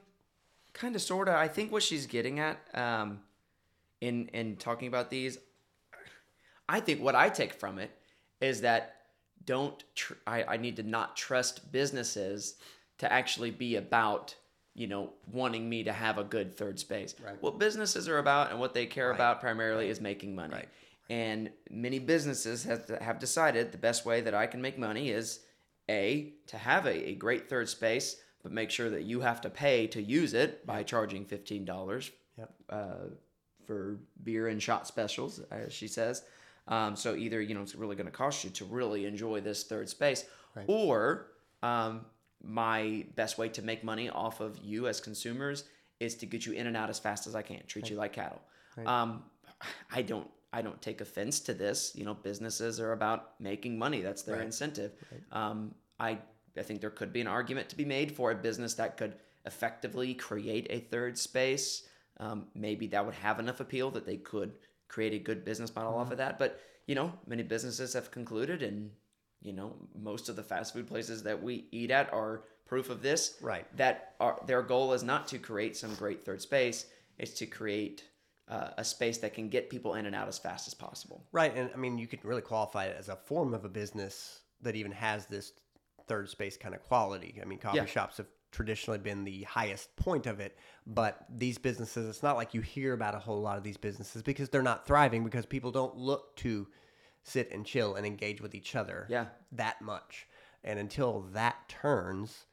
kind 0.72 0.94
of, 0.96 1.02
sort 1.02 1.28
of. 1.28 1.34
I 1.34 1.48
think 1.48 1.70
what 1.72 1.82
she's 1.82 2.06
getting 2.06 2.38
at, 2.40 2.58
um, 2.74 3.20
in 4.00 4.28
in 4.28 4.56
talking 4.56 4.88
about 4.88 5.10
these, 5.10 5.38
I 6.68 6.80
think 6.80 7.02
what 7.02 7.14
I 7.14 7.28
take 7.28 7.54
from 7.54 7.78
it 7.78 7.90
is 8.40 8.60
that 8.60 8.96
don't 9.44 9.82
tr- 9.94 10.14
I, 10.26 10.42
I 10.44 10.56
need 10.56 10.76
to 10.76 10.82
not 10.82 11.16
trust 11.16 11.72
businesses 11.72 12.56
to 12.98 13.10
actually 13.12 13.50
be 13.50 13.76
about 13.76 14.34
you 14.74 14.86
know 14.86 15.12
wanting 15.30 15.68
me 15.68 15.84
to 15.84 15.92
have 15.92 16.18
a 16.18 16.24
good 16.24 16.56
third 16.56 16.78
space. 16.78 17.14
Right. 17.24 17.40
What 17.40 17.58
businesses 17.58 18.08
are 18.08 18.18
about 18.18 18.50
and 18.50 18.60
what 18.60 18.74
they 18.74 18.86
care 18.86 19.10
about 19.10 19.40
primarily 19.40 19.88
is 19.88 20.00
making 20.00 20.34
money. 20.34 20.54
Right. 20.54 20.68
And 21.10 21.50
many 21.70 21.98
businesses 21.98 22.64
have, 22.64 22.86
have 23.00 23.18
decided 23.18 23.72
the 23.72 23.78
best 23.78 24.04
way 24.04 24.20
that 24.20 24.34
I 24.34 24.46
can 24.46 24.60
make 24.60 24.78
money 24.78 25.08
is 25.08 25.40
a 25.88 26.34
to 26.48 26.58
have 26.58 26.84
a, 26.84 27.08
a 27.10 27.14
great 27.14 27.48
third 27.48 27.68
space, 27.70 28.16
but 28.42 28.52
make 28.52 28.70
sure 28.70 28.90
that 28.90 29.04
you 29.04 29.20
have 29.20 29.40
to 29.40 29.48
pay 29.50 29.86
to 29.86 30.02
use 30.02 30.34
it 30.34 30.66
by 30.66 30.82
charging 30.82 31.24
fifteen 31.24 31.64
dollars 31.64 32.10
Yep. 32.36 32.54
uh, 32.70 32.94
for 33.68 33.98
beer 34.24 34.48
and 34.48 34.60
shot 34.60 34.86
specials, 34.88 35.40
as 35.50 35.72
she 35.74 35.86
says. 35.86 36.24
Um, 36.66 36.96
so 36.96 37.14
either 37.14 37.40
you 37.40 37.54
know 37.54 37.62
it's 37.62 37.74
really 37.76 37.94
going 37.96 38.06
to 38.06 38.12
cost 38.12 38.42
you 38.44 38.50
to 38.50 38.64
really 38.64 39.04
enjoy 39.04 39.40
this 39.40 39.62
third 39.64 39.88
space, 39.88 40.24
Right. 40.56 40.64
or 40.66 41.28
um, 41.62 42.06
my 42.42 43.04
best 43.14 43.36
way 43.38 43.48
to 43.50 43.62
make 43.62 43.84
money 43.84 44.08
off 44.08 44.40
of 44.40 44.58
you 44.58 44.88
as 44.88 45.00
consumers 45.00 45.64
is 46.00 46.14
to 46.16 46.26
get 46.26 46.46
you 46.46 46.52
in 46.54 46.66
and 46.66 46.76
out 46.76 46.88
as 46.90 46.98
fast 46.98 47.26
as 47.26 47.34
I 47.34 47.42
can, 47.42 47.60
treat 47.66 47.90
you 47.90 47.96
like 47.96 48.12
cattle. 48.14 48.40
Um, 48.86 49.24
I 49.92 50.02
don't 50.02 50.28
I 50.52 50.62
don't 50.62 50.80
take 50.80 51.00
offense 51.02 51.40
to 51.40 51.52
this. 51.54 51.92
You 51.94 52.04
know, 52.06 52.14
businesses 52.14 52.80
are 52.80 52.92
about 52.92 53.38
making 53.38 53.78
money. 53.78 54.00
That's 54.00 54.22
their 54.22 54.36
Right. 54.36 54.46
incentive. 54.46 54.92
Um, 55.30 55.74
I 56.00 56.18
I 56.56 56.62
think 56.62 56.80
there 56.80 56.90
could 56.90 57.12
be 57.12 57.20
an 57.20 57.26
argument 57.28 57.68
to 57.68 57.76
be 57.76 57.84
made 57.84 58.10
for 58.16 58.30
a 58.30 58.34
business 58.34 58.74
that 58.74 58.96
could 58.96 59.14
effectively 59.44 60.14
create 60.14 60.66
a 60.70 60.80
third 60.80 61.18
space. 61.18 61.86
Um, 62.20 62.46
maybe 62.54 62.86
that 62.88 63.04
would 63.04 63.14
have 63.14 63.38
enough 63.38 63.60
appeal 63.60 63.90
that 63.92 64.04
they 64.06 64.16
could 64.16 64.52
create 64.88 65.12
a 65.14 65.18
good 65.18 65.44
business 65.44 65.74
model 65.74 65.94
off 65.94 66.10
of 66.10 66.18
that. 66.18 66.38
But 66.38 66.60
you 66.86 66.94
know, 66.94 67.12
many 67.26 67.42
businesses 67.42 67.92
have 67.92 68.10
concluded, 68.10 68.62
and 68.62 68.90
you 69.40 69.52
know, 69.52 69.76
most 69.94 70.28
of 70.28 70.36
the 70.36 70.42
fast 70.42 70.72
food 70.72 70.88
places 70.88 71.22
that 71.22 71.42
we 71.42 71.68
eat 71.70 71.90
at 71.90 72.12
are 72.12 72.44
proof 72.66 72.90
of 72.90 73.02
this. 73.02 73.36
Right. 73.40 73.64
That 73.76 74.14
are 74.20 74.40
their 74.46 74.62
goal 74.62 74.92
is 74.92 75.02
not 75.02 75.28
to 75.28 75.38
create 75.38 75.76
some 75.76 75.94
great 75.94 76.24
third 76.24 76.42
space; 76.42 76.86
it's 77.18 77.32
to 77.34 77.46
create 77.46 78.04
uh, 78.48 78.70
a 78.78 78.84
space 78.84 79.18
that 79.18 79.34
can 79.34 79.48
get 79.48 79.68
people 79.70 79.94
in 79.94 80.06
and 80.06 80.14
out 80.16 80.28
as 80.28 80.38
fast 80.38 80.66
as 80.66 80.74
possible. 80.74 81.22
Right, 81.32 81.54
and 81.54 81.70
I 81.74 81.76
mean, 81.76 81.98
you 81.98 82.06
could 82.06 82.24
really 82.24 82.42
qualify 82.42 82.86
it 82.86 82.96
as 82.98 83.08
a 83.08 83.16
form 83.16 83.52
of 83.54 83.64
a 83.64 83.68
business 83.68 84.40
that 84.62 84.74
even 84.74 84.90
has 84.92 85.26
this 85.26 85.52
third 86.08 86.28
space 86.30 86.56
kind 86.56 86.74
of 86.74 86.82
quality. 86.82 87.38
I 87.40 87.44
mean, 87.44 87.58
coffee 87.58 87.76
Yeah. 87.76 87.84
shops 87.84 88.16
have 88.16 88.26
traditionally 88.50 88.98
been 88.98 89.24
the 89.24 89.42
highest 89.44 89.94
point 89.96 90.26
of 90.26 90.40
it, 90.40 90.56
but 90.86 91.24
these 91.28 91.58
businesses, 91.58 92.08
it's 92.08 92.22
not 92.22 92.36
like 92.36 92.54
you 92.54 92.60
hear 92.60 92.92
about 92.94 93.14
a 93.14 93.18
whole 93.18 93.40
lot 93.40 93.58
of 93.58 93.62
these 93.64 93.76
businesses 93.76 94.22
because 94.22 94.48
they're 94.48 94.62
not 94.62 94.86
thriving 94.86 95.24
because 95.24 95.46
people 95.46 95.70
don't 95.70 95.96
look 95.96 96.34
to 96.36 96.66
sit 97.22 97.50
and 97.52 97.66
chill 97.66 97.94
and 97.96 98.06
engage 98.06 98.40
with 98.40 98.54
each 98.54 98.74
other 98.74 99.06
Yeah. 99.10 99.26
that 99.52 99.82
much. 99.82 100.26
And 100.64 100.78
until 100.78 101.20
that 101.32 101.68
turns, 101.68 102.46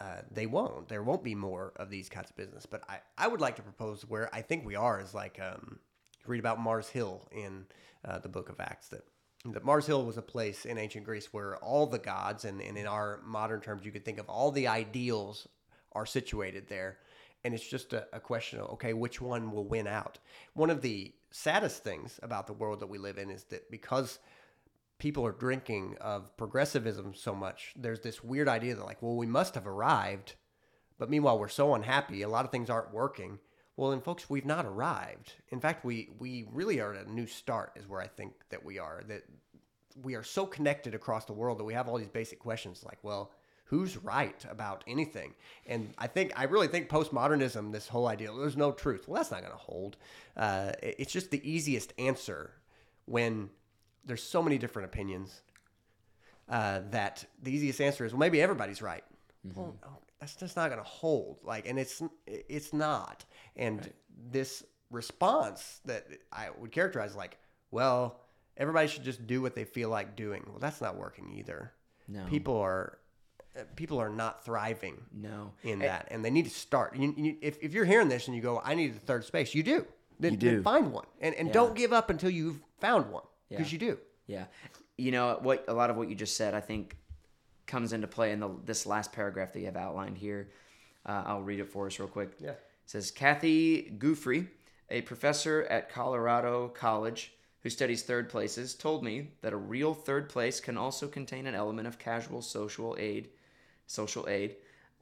uh, 0.00 0.22
they 0.30 0.46
won't. 0.46 0.88
There 0.88 1.02
won't 1.02 1.22
be 1.24 1.34
more 1.34 1.72
of 1.76 1.88
these 1.90 2.08
kinds 2.08 2.28
of 2.30 2.36
business. 2.36 2.66
But 2.66 2.82
I, 2.88 2.98
I 3.16 3.28
would 3.28 3.40
like 3.40 3.56
to 3.56 3.62
propose 3.62 4.02
where 4.02 4.28
I 4.34 4.42
think 4.42 4.66
we 4.66 4.74
are 4.74 5.00
is 5.00 5.14
like 5.14 5.40
um, 5.40 5.78
read 6.26 6.40
about 6.40 6.60
Mars 6.60 6.88
Hill 6.88 7.28
in 7.32 7.66
uh, 8.04 8.18
the 8.18 8.28
Book 8.28 8.48
of 8.50 8.60
Acts 8.60 8.88
that 8.88 9.04
that 9.52 9.64
Mars 9.64 9.86
Hill 9.86 10.04
was 10.04 10.16
a 10.16 10.22
place 10.22 10.64
in 10.64 10.78
ancient 10.78 11.04
Greece 11.04 11.32
where 11.32 11.56
all 11.58 11.86
the 11.86 11.98
gods 11.98 12.44
and, 12.44 12.60
and 12.60 12.76
in 12.76 12.86
our 12.86 13.20
modern 13.24 13.60
terms 13.60 13.84
you 13.84 13.92
could 13.92 14.04
think 14.04 14.18
of 14.18 14.28
all 14.28 14.50
the 14.50 14.68
ideals 14.68 15.48
are 15.92 16.06
situated 16.06 16.68
there. 16.68 16.98
And 17.44 17.54
it's 17.54 17.66
just 17.66 17.92
a, 17.92 18.06
a 18.12 18.20
question 18.20 18.58
of 18.58 18.70
okay, 18.72 18.92
which 18.92 19.20
one 19.20 19.52
will 19.52 19.66
win 19.66 19.86
out? 19.86 20.18
One 20.54 20.70
of 20.70 20.82
the 20.82 21.12
saddest 21.30 21.84
things 21.84 22.18
about 22.22 22.46
the 22.46 22.52
world 22.52 22.80
that 22.80 22.88
we 22.88 22.98
live 22.98 23.18
in 23.18 23.30
is 23.30 23.44
that 23.44 23.70
because 23.70 24.18
people 24.98 25.26
are 25.26 25.32
drinking 25.32 25.96
of 26.00 26.36
progressivism 26.36 27.14
so 27.14 27.34
much, 27.34 27.74
there's 27.76 28.00
this 28.00 28.24
weird 28.24 28.48
idea 28.48 28.74
that, 28.74 28.84
like, 28.84 29.02
well, 29.02 29.16
we 29.16 29.26
must 29.26 29.54
have 29.54 29.66
arrived, 29.66 30.34
but 30.98 31.10
meanwhile, 31.10 31.38
we're 31.38 31.48
so 31.48 31.74
unhappy, 31.74 32.22
a 32.22 32.28
lot 32.28 32.44
of 32.44 32.50
things 32.50 32.70
aren't 32.70 32.92
working. 32.94 33.38
Well, 33.76 33.90
then, 33.90 34.00
folks, 34.00 34.30
we've 34.30 34.46
not 34.46 34.64
arrived. 34.64 35.34
In 35.50 35.60
fact, 35.60 35.84
we, 35.84 36.08
we 36.18 36.46
really 36.52 36.80
are 36.80 36.94
at 36.94 37.06
a 37.06 37.12
new 37.12 37.26
start, 37.26 37.72
is 37.76 37.86
where 37.86 38.00
I 38.00 38.06
think 38.06 38.32
that 38.50 38.64
we 38.64 38.78
are. 38.78 39.02
That 39.06 39.24
we 40.02 40.14
are 40.14 40.22
so 40.22 40.46
connected 40.46 40.94
across 40.94 41.26
the 41.26 41.32
world 41.32 41.58
that 41.58 41.64
we 41.64 41.74
have 41.74 41.88
all 41.88 41.98
these 41.98 42.08
basic 42.08 42.38
questions 42.38 42.82
like, 42.84 42.98
well, 43.02 43.32
who's 43.64 43.96
right 43.98 44.44
about 44.50 44.84
anything? 44.86 45.34
And 45.66 45.92
I 45.98 46.06
think, 46.06 46.32
I 46.36 46.44
really 46.44 46.68
think 46.68 46.88
postmodernism, 46.88 47.72
this 47.72 47.88
whole 47.88 48.06
idea, 48.06 48.30
there's 48.32 48.56
no 48.56 48.72
truth. 48.72 49.08
Well, 49.08 49.20
that's 49.20 49.30
not 49.30 49.40
going 49.40 49.52
to 49.52 49.58
hold. 49.58 49.96
Uh, 50.36 50.72
it's 50.82 51.12
just 51.12 51.30
the 51.30 51.50
easiest 51.50 51.92
answer 51.98 52.52
when 53.06 53.50
there's 54.06 54.22
so 54.22 54.42
many 54.42 54.56
different 54.56 54.86
opinions 54.86 55.42
uh, 56.48 56.80
that 56.90 57.24
the 57.42 57.52
easiest 57.52 57.80
answer 57.80 58.04
is 58.04 58.12
well 58.12 58.20
maybe 58.20 58.40
everybody's 58.40 58.80
right 58.80 59.04
well 59.54 59.76
no, 59.82 59.88
that's 60.20 60.34
just 60.36 60.56
not 60.56 60.68
going 60.70 60.82
to 60.82 60.88
hold 60.88 61.38
like 61.44 61.68
and 61.68 61.78
it's 61.78 62.02
it's 62.26 62.72
not 62.72 63.24
and 63.56 63.92
this 64.30 64.64
response 64.90 65.80
that 65.84 66.06
i 66.32 66.48
would 66.58 66.72
characterize 66.72 67.14
like 67.14 67.38
well 67.70 68.20
everybody 68.56 68.88
should 68.88 69.04
just 69.04 69.26
do 69.26 69.42
what 69.42 69.54
they 69.54 69.64
feel 69.64 69.88
like 69.90 70.16
doing 70.16 70.42
well 70.48 70.58
that's 70.58 70.80
not 70.80 70.96
working 70.96 71.32
either 71.36 71.72
No. 72.08 72.24
people 72.26 72.56
are 72.58 72.98
uh, 73.58 73.60
people 73.74 73.98
are 74.00 74.08
not 74.08 74.44
thriving 74.44 74.96
No. 75.12 75.52
in 75.62 75.80
that 75.80 76.08
and 76.10 76.24
they 76.24 76.30
need 76.30 76.44
to 76.44 76.50
start 76.50 76.96
you, 76.96 77.14
you, 77.16 77.36
if, 77.42 77.58
if 77.62 77.72
you're 77.74 77.84
hearing 77.84 78.08
this 78.08 78.26
and 78.26 78.34
you 78.36 78.42
go 78.42 78.60
i 78.64 78.74
need 78.74 78.90
a 78.96 78.98
third 79.00 79.24
space 79.24 79.54
you 79.54 79.62
do 79.62 79.86
then, 80.18 80.32
You 80.32 80.38
then 80.38 80.54
do. 80.56 80.62
find 80.62 80.92
one 80.92 81.04
and, 81.20 81.34
and 81.34 81.52
don't 81.52 81.74
give 81.74 81.92
up 81.92 82.08
until 82.08 82.30
you've 82.30 82.58
found 82.80 83.10
one 83.12 83.24
because 83.50 83.66
Yeah. 83.70 83.72
you 83.72 83.78
do 83.78 83.98
Yeah, 84.26 84.44
you 84.96 85.10
know 85.12 85.38
what? 85.42 85.64
A 85.68 85.74
lot 85.74 85.90
of 85.90 85.96
what 85.98 86.08
you 86.08 86.14
just 86.16 86.36
said, 86.38 86.54
I 86.54 86.60
think, 86.60 86.96
comes 87.66 87.92
into 87.92 88.06
play 88.06 88.32
in 88.32 88.40
the 88.40 88.50
this 88.64 88.86
last 88.86 89.12
paragraph 89.12 89.52
that 89.52 89.60
you 89.60 89.66
have 89.66 89.76
outlined 89.76 90.18
here. 90.18 90.50
Uh, 91.04 91.22
I'll 91.26 91.42
read 91.42 91.60
it 91.60 91.68
for 91.68 91.86
us 91.86 91.98
real 91.98 92.08
quick. 92.08 92.32
Yeah. 92.40 92.50
It 92.50 92.60
says 92.86 93.10
Kathy 93.10 93.92
Gouffre, 93.98 94.46
a 94.90 95.02
professor 95.02 95.64
at 95.64 95.90
Colorado 95.90 96.68
College 96.68 97.32
who 97.66 97.70
studies 97.70 98.04
third 98.04 98.28
places, 98.28 98.76
told 98.76 99.02
me 99.02 99.32
that 99.42 99.52
a 99.52 99.56
real 99.56 99.92
third 99.92 100.28
place 100.28 100.60
can 100.60 100.76
also 100.76 101.08
contain 101.08 101.48
an 101.48 101.54
element 101.56 101.88
of 101.88 101.98
casual 101.98 102.40
social 102.40 102.94
aid, 102.96 103.28
social 103.88 104.28
aid. 104.28 104.54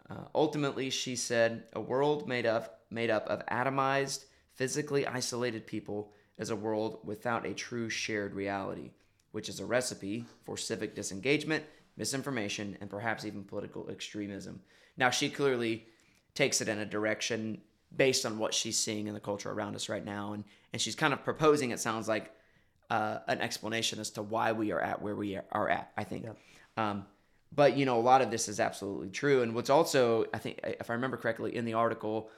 Uh, 0.08 0.24
ultimately, 0.34 0.88
she 0.88 1.14
said, 1.14 1.64
a 1.74 1.80
world 1.80 2.26
made 2.26 2.46
up 2.46 2.80
made 2.90 3.10
up 3.10 3.26
of 3.26 3.44
atomized, 3.46 4.24
physically 4.54 5.06
isolated 5.06 5.66
people 5.66 6.10
is 6.38 6.48
a 6.48 6.56
world 6.56 7.00
without 7.04 7.44
a 7.44 7.52
true 7.52 7.90
shared 7.90 8.34
reality, 8.34 8.92
which 9.32 9.50
is 9.50 9.60
a 9.60 9.66
recipe 9.66 10.24
for 10.44 10.56
civic 10.56 10.94
disengagement, 10.94 11.64
misinformation, 11.96 12.76
and 12.80 12.90
perhaps 12.90 13.24
even 13.24 13.44
political 13.44 13.88
extremism. 13.88 14.60
Now, 14.96 15.10
she 15.10 15.28
clearly 15.28 15.86
takes 16.34 16.60
it 16.60 16.68
in 16.68 16.78
a 16.78 16.86
direction 16.86 17.60
based 17.96 18.26
on 18.26 18.38
what 18.38 18.54
she's 18.54 18.78
seeing 18.78 19.06
in 19.06 19.14
the 19.14 19.20
culture 19.20 19.50
around 19.50 19.76
us 19.76 19.88
right 19.88 20.04
now, 20.04 20.32
and 20.32 20.44
and 20.72 20.82
she's 20.82 20.96
kind 20.96 21.12
of 21.12 21.22
proposing. 21.22 21.70
It 21.70 21.80
sounds 21.80 22.08
like 22.08 22.32
uh, 22.90 23.18
an 23.28 23.40
explanation 23.40 24.00
as 24.00 24.10
to 24.10 24.22
why 24.22 24.52
we 24.52 24.72
are 24.72 24.80
at 24.80 25.00
where 25.00 25.14
we 25.14 25.38
are 25.52 25.68
at. 25.68 25.92
I 25.96 26.04
think. 26.04 26.26
Um, 26.76 27.06
but 27.54 27.76
you 27.76 27.86
know, 27.86 27.98
a 27.98 28.02
lot 28.02 28.20
of 28.20 28.30
this 28.30 28.48
is 28.48 28.58
absolutely 28.58 29.10
true. 29.10 29.42
And 29.42 29.54
what's 29.54 29.70
also, 29.70 30.26
I 30.34 30.38
think, 30.38 30.60
if 30.64 30.90
I 30.90 30.94
remember 30.94 31.16
correctly, 31.16 31.54
in 31.54 31.64
the 31.64 31.74
article, 31.74 32.30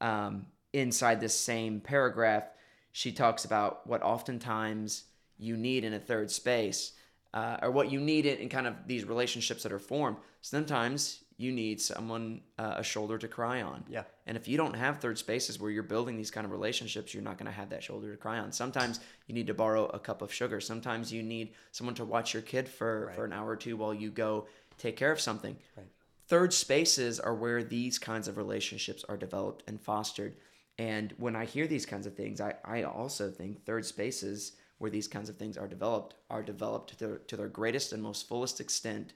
um, 0.00 0.46
inside 0.72 1.20
this 1.20 1.34
same 1.34 1.80
paragraph, 1.80 2.44
she 2.92 3.12
talks 3.12 3.44
about 3.44 3.86
what 3.86 4.02
oftentimes 4.02 5.04
you 5.38 5.56
need 5.56 5.84
in 5.84 5.92
a 5.92 5.98
third 5.98 6.30
space, 6.30 6.92
uh, 7.36 7.58
or 7.60 7.70
what 7.70 7.92
you 7.92 8.00
need 8.00 8.24
in, 8.24 8.38
in 8.38 8.48
kind 8.48 8.66
of 8.66 8.74
these 8.86 9.04
relationships 9.04 9.62
that 9.62 9.70
are 9.70 9.78
formed. 9.78 10.16
Sometimes 10.40 11.20
you 11.36 11.52
need 11.52 11.78
someone 11.78 12.40
uh, 12.58 12.76
a 12.78 12.82
shoulder 12.82 13.18
to 13.18 13.28
cry 13.28 13.60
on. 13.60 13.84
Yeah. 13.90 14.04
And 14.26 14.38
if 14.38 14.48
you 14.48 14.56
don't 14.56 14.74
have 14.74 15.00
third 15.00 15.18
spaces 15.18 15.60
where 15.60 15.70
you're 15.70 15.82
building 15.82 16.16
these 16.16 16.30
kind 16.30 16.46
of 16.46 16.50
relationships, 16.50 17.12
you're 17.12 17.22
not 17.22 17.36
going 17.36 17.44
to 17.44 17.52
have 17.52 17.68
that 17.68 17.82
shoulder 17.82 18.10
to 18.10 18.16
cry 18.16 18.38
on. 18.38 18.52
Sometimes 18.52 19.00
you 19.26 19.34
need 19.34 19.46
to 19.48 19.52
borrow 19.54 19.84
a 19.88 19.98
cup 19.98 20.22
of 20.22 20.32
sugar. 20.32 20.62
Sometimes 20.62 21.12
you 21.12 21.22
need 21.22 21.52
someone 21.72 21.94
to 21.96 22.06
watch 22.06 22.32
your 22.32 22.42
kid 22.42 22.66
for, 22.66 23.12
for 23.14 23.26
an 23.26 23.34
hour 23.34 23.50
or 23.50 23.56
two 23.56 23.76
while 23.76 23.92
you 23.92 24.10
go 24.10 24.46
take 24.78 24.96
care 24.96 25.12
of 25.12 25.20
something. 25.20 25.58
Right. 25.76 25.86
Third 26.28 26.54
spaces 26.54 27.20
are 27.20 27.34
where 27.34 27.62
these 27.62 27.98
kinds 27.98 28.28
of 28.28 28.38
relationships 28.38 29.04
are 29.10 29.18
developed 29.18 29.62
and 29.68 29.78
fostered. 29.78 30.36
And 30.78 31.12
when 31.18 31.36
I 31.36 31.44
hear 31.44 31.66
these 31.66 31.84
kinds 31.84 32.06
of 32.06 32.14
things, 32.14 32.40
I, 32.40 32.54
I 32.64 32.84
also 32.84 33.30
think 33.30 33.66
third 33.66 33.84
spaces 33.84 34.52
where 34.78 34.90
these 34.90 35.08
kinds 35.08 35.28
of 35.28 35.36
things 35.36 35.56
are 35.56 35.68
developed 35.68 36.14
are 36.30 36.42
developed 36.42 36.90
to 36.90 36.98
their, 36.98 37.16
to 37.18 37.36
their 37.36 37.48
greatest 37.48 37.92
and 37.92 38.02
most 38.02 38.28
fullest 38.28 38.60
extent 38.60 39.12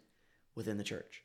within 0.55 0.77
the 0.79 0.85
church 0.85 1.23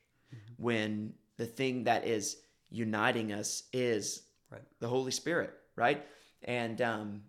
when 0.58 1.12
the 1.36 1.46
thing 1.46 1.84
that 1.84 2.06
is 2.06 2.38
uniting 2.70 3.32
us 3.32 3.64
is 3.72 4.22
Right. 4.50 4.62
the 4.78 4.86
Holy 4.88 5.10
Spirit, 5.10 5.52
right? 5.74 6.06
And 6.42 6.80
um, 6.80 7.22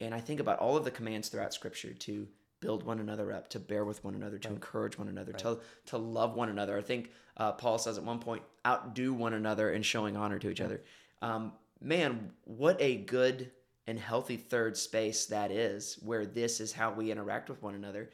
and 0.00 0.12
I 0.12 0.20
think 0.20 0.40
about 0.40 0.58
all 0.58 0.76
of 0.76 0.84
the 0.84 0.90
commands 0.90 1.28
throughout 1.28 1.54
Scripture 1.54 1.92
to 1.94 2.26
build 2.60 2.82
one 2.82 2.98
another 2.98 3.32
up, 3.32 3.48
to 3.50 3.60
bear 3.60 3.84
with 3.84 4.02
one 4.02 4.14
another, 4.16 4.38
to 4.38 4.48
encourage 4.48 4.98
one 4.98 5.06
another, 5.08 5.32
to 5.34 5.58
to 5.86 5.98
love 5.98 6.34
one 6.34 6.48
another. 6.48 6.76
I 6.76 6.82
think 6.82 7.10
uh, 7.36 7.52
Paul 7.52 7.78
says 7.78 7.96
at 7.96 8.02
one 8.04 8.18
point, 8.18 8.42
outdo 8.66 9.14
one 9.14 9.34
another 9.34 9.70
in 9.72 9.82
showing 9.82 10.16
honor 10.16 10.38
to 10.40 10.50
each 10.50 10.60
other. 10.60 10.82
Um, 11.22 11.52
man, 11.80 12.32
what 12.44 12.76
a 12.80 12.96
good 12.96 13.52
and 13.86 13.98
healthy 13.98 14.36
third 14.36 14.76
space 14.76 15.26
that 15.26 15.50
is, 15.50 15.98
where 16.02 16.24
this 16.24 16.60
is 16.60 16.72
how 16.72 16.92
we 16.92 17.10
interact 17.10 17.48
with 17.48 17.62
one 17.62 17.74
another, 17.74 18.10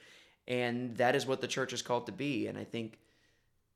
and 0.48 0.96
that 0.96 1.14
is 1.14 1.26
what 1.26 1.40
the 1.40 1.46
church 1.46 1.72
is 1.72 1.82
called 1.82 2.06
to 2.06 2.12
be. 2.12 2.48
And 2.48 2.58
I 2.58 2.64
think 2.64 2.98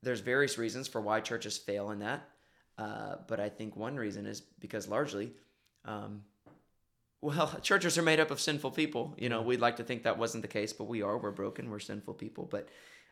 there's 0.03 0.21
various 0.21 0.59
reasons 0.59 0.89
for 0.89 1.01
why 1.01 1.21
churches 1.21 1.57
fail 1.57 1.91
in 1.91 2.01
that. 2.01 2.29
Uh, 2.77 3.17
but 3.29 3.41
I 3.41 3.49
think 3.49 3.77
one 3.77 3.97
reason 3.97 4.27
is 4.27 4.41
because 4.41 4.89
largely, 4.89 5.33
um, 5.85 6.23
well, 7.21 7.59
churches 7.63 7.97
are 7.97 8.03
made 8.03 8.21
up 8.21 8.31
of 8.31 8.41
sinful 8.41 8.73
people. 8.73 9.15
You 9.17 9.29
know, 9.29 9.43
we'd 9.43 9.61
like 9.61 9.77
to 9.77 9.85
think 9.85 10.03
that 10.03 10.19
wasn't 10.19 10.43
the 10.43 10.49
case, 10.49 10.73
but 10.73 10.85
we 10.85 11.03
are. 11.03 11.17
We're 11.17 11.31
broken. 11.31 11.71
We're 11.71 11.79
sinful 11.79 12.15
people. 12.15 12.49
But 12.51 12.69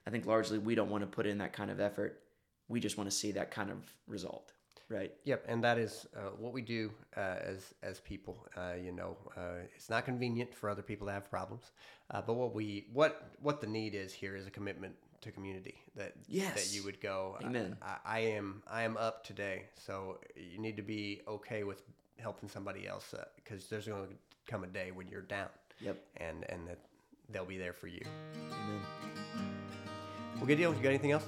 I 0.06 0.10
think 0.10 0.26
largely 0.26 0.58
we 0.58 0.74
don't 0.74 0.90
want 0.90 1.02
to 1.02 1.06
put 1.06 1.26
in 1.26 1.38
that 1.38 1.52
kind 1.52 1.70
of 1.70 1.80
effort. 1.80 2.20
We 2.68 2.80
just 2.80 2.96
want 2.96 3.10
to 3.10 3.16
see 3.16 3.32
that 3.32 3.50
kind 3.50 3.70
of 3.70 3.78
result, 4.06 4.52
right? 4.93 5.12
Yep, 5.24 5.45
and 5.49 5.64
that 5.64 5.78
is 5.78 6.07
uh, 6.16 6.30
what 6.38 6.53
we 6.53 6.62
do 6.62 6.90
uh, 7.16 7.20
as 7.53 7.74
as 7.82 8.01
people. 8.01 8.47
Uh, 8.57 8.74
you 8.82 8.93
know, 8.93 9.16
uh, 9.36 9.64
it's 9.74 9.88
not 9.90 10.05
convenient 10.05 10.55
for 10.55 10.68
other 10.70 10.82
people 10.82 11.07
to 11.07 11.12
have 11.12 11.28
problems, 11.30 11.70
uh, 12.11 12.20
but 12.20 12.34
what 12.34 12.55
we 12.55 12.86
what 12.93 13.30
what 13.40 13.61
the 13.61 13.66
need 13.66 13.95
is 13.95 14.12
here 14.12 14.36
is 14.36 14.47
a 14.47 14.51
commitment 14.51 14.95
to 15.22 15.30
community 15.32 15.76
that 15.97 16.12
Yes. 16.28 16.55
that 16.55 16.76
you 16.76 16.84
would 16.84 17.01
go. 17.01 17.36
I- 17.40 17.45
Amen. 17.47 17.76
I, 17.82 17.97
I 18.05 18.18
am 18.20 18.62
I 18.68 18.82
am 18.82 18.97
up 18.97 19.24
today, 19.24 19.64
so 19.74 20.18
you 20.36 20.59
need 20.59 20.76
to 20.76 20.82
be 20.82 21.22
okay 21.26 21.64
with 21.64 21.82
helping 22.18 22.49
somebody 22.49 22.86
else 22.86 23.14
because 23.36 23.66
there's 23.68 23.86
going 23.88 24.07
to 24.09 24.14
come 24.47 24.62
a 24.64 24.68
day 24.68 24.90
when 24.93 25.09
you're 25.09 25.22
down. 25.22 25.49
Yep. 25.80 25.97
and 26.18 26.45
and 26.49 26.68
that 26.68 26.78
they'll 27.30 27.45
be 27.45 27.59
there 27.59 27.72
for 27.72 27.88
you. 27.88 28.03
Amen. 28.53 28.80
Well, 30.36 30.47
good 30.47 30.57
deal. 30.59 30.72
You 30.74 30.82
got 30.82 30.90
anything 30.90 31.12
else? 31.12 31.24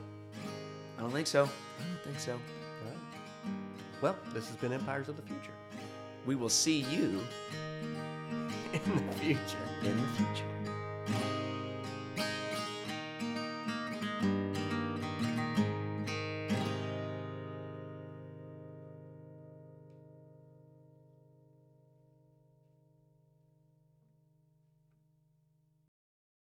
I 0.98 1.00
don't 1.00 1.10
think 1.12 1.26
so. 1.26 1.44
I 1.44 1.82
don't 1.88 2.04
think 2.04 2.20
so. 2.20 2.38
Well, 4.04 4.16
this 4.34 4.46
has 4.48 4.56
been 4.56 4.70
Empires 4.70 5.08
of 5.08 5.16
the 5.16 5.22
Future. 5.22 5.54
We 6.26 6.34
will 6.34 6.50
see 6.50 6.80
you 6.80 7.22
In 8.74 9.06
the 9.06 9.12
future. 9.14 9.56
in 9.82 9.96
the 9.96 10.08
future. 10.08 10.53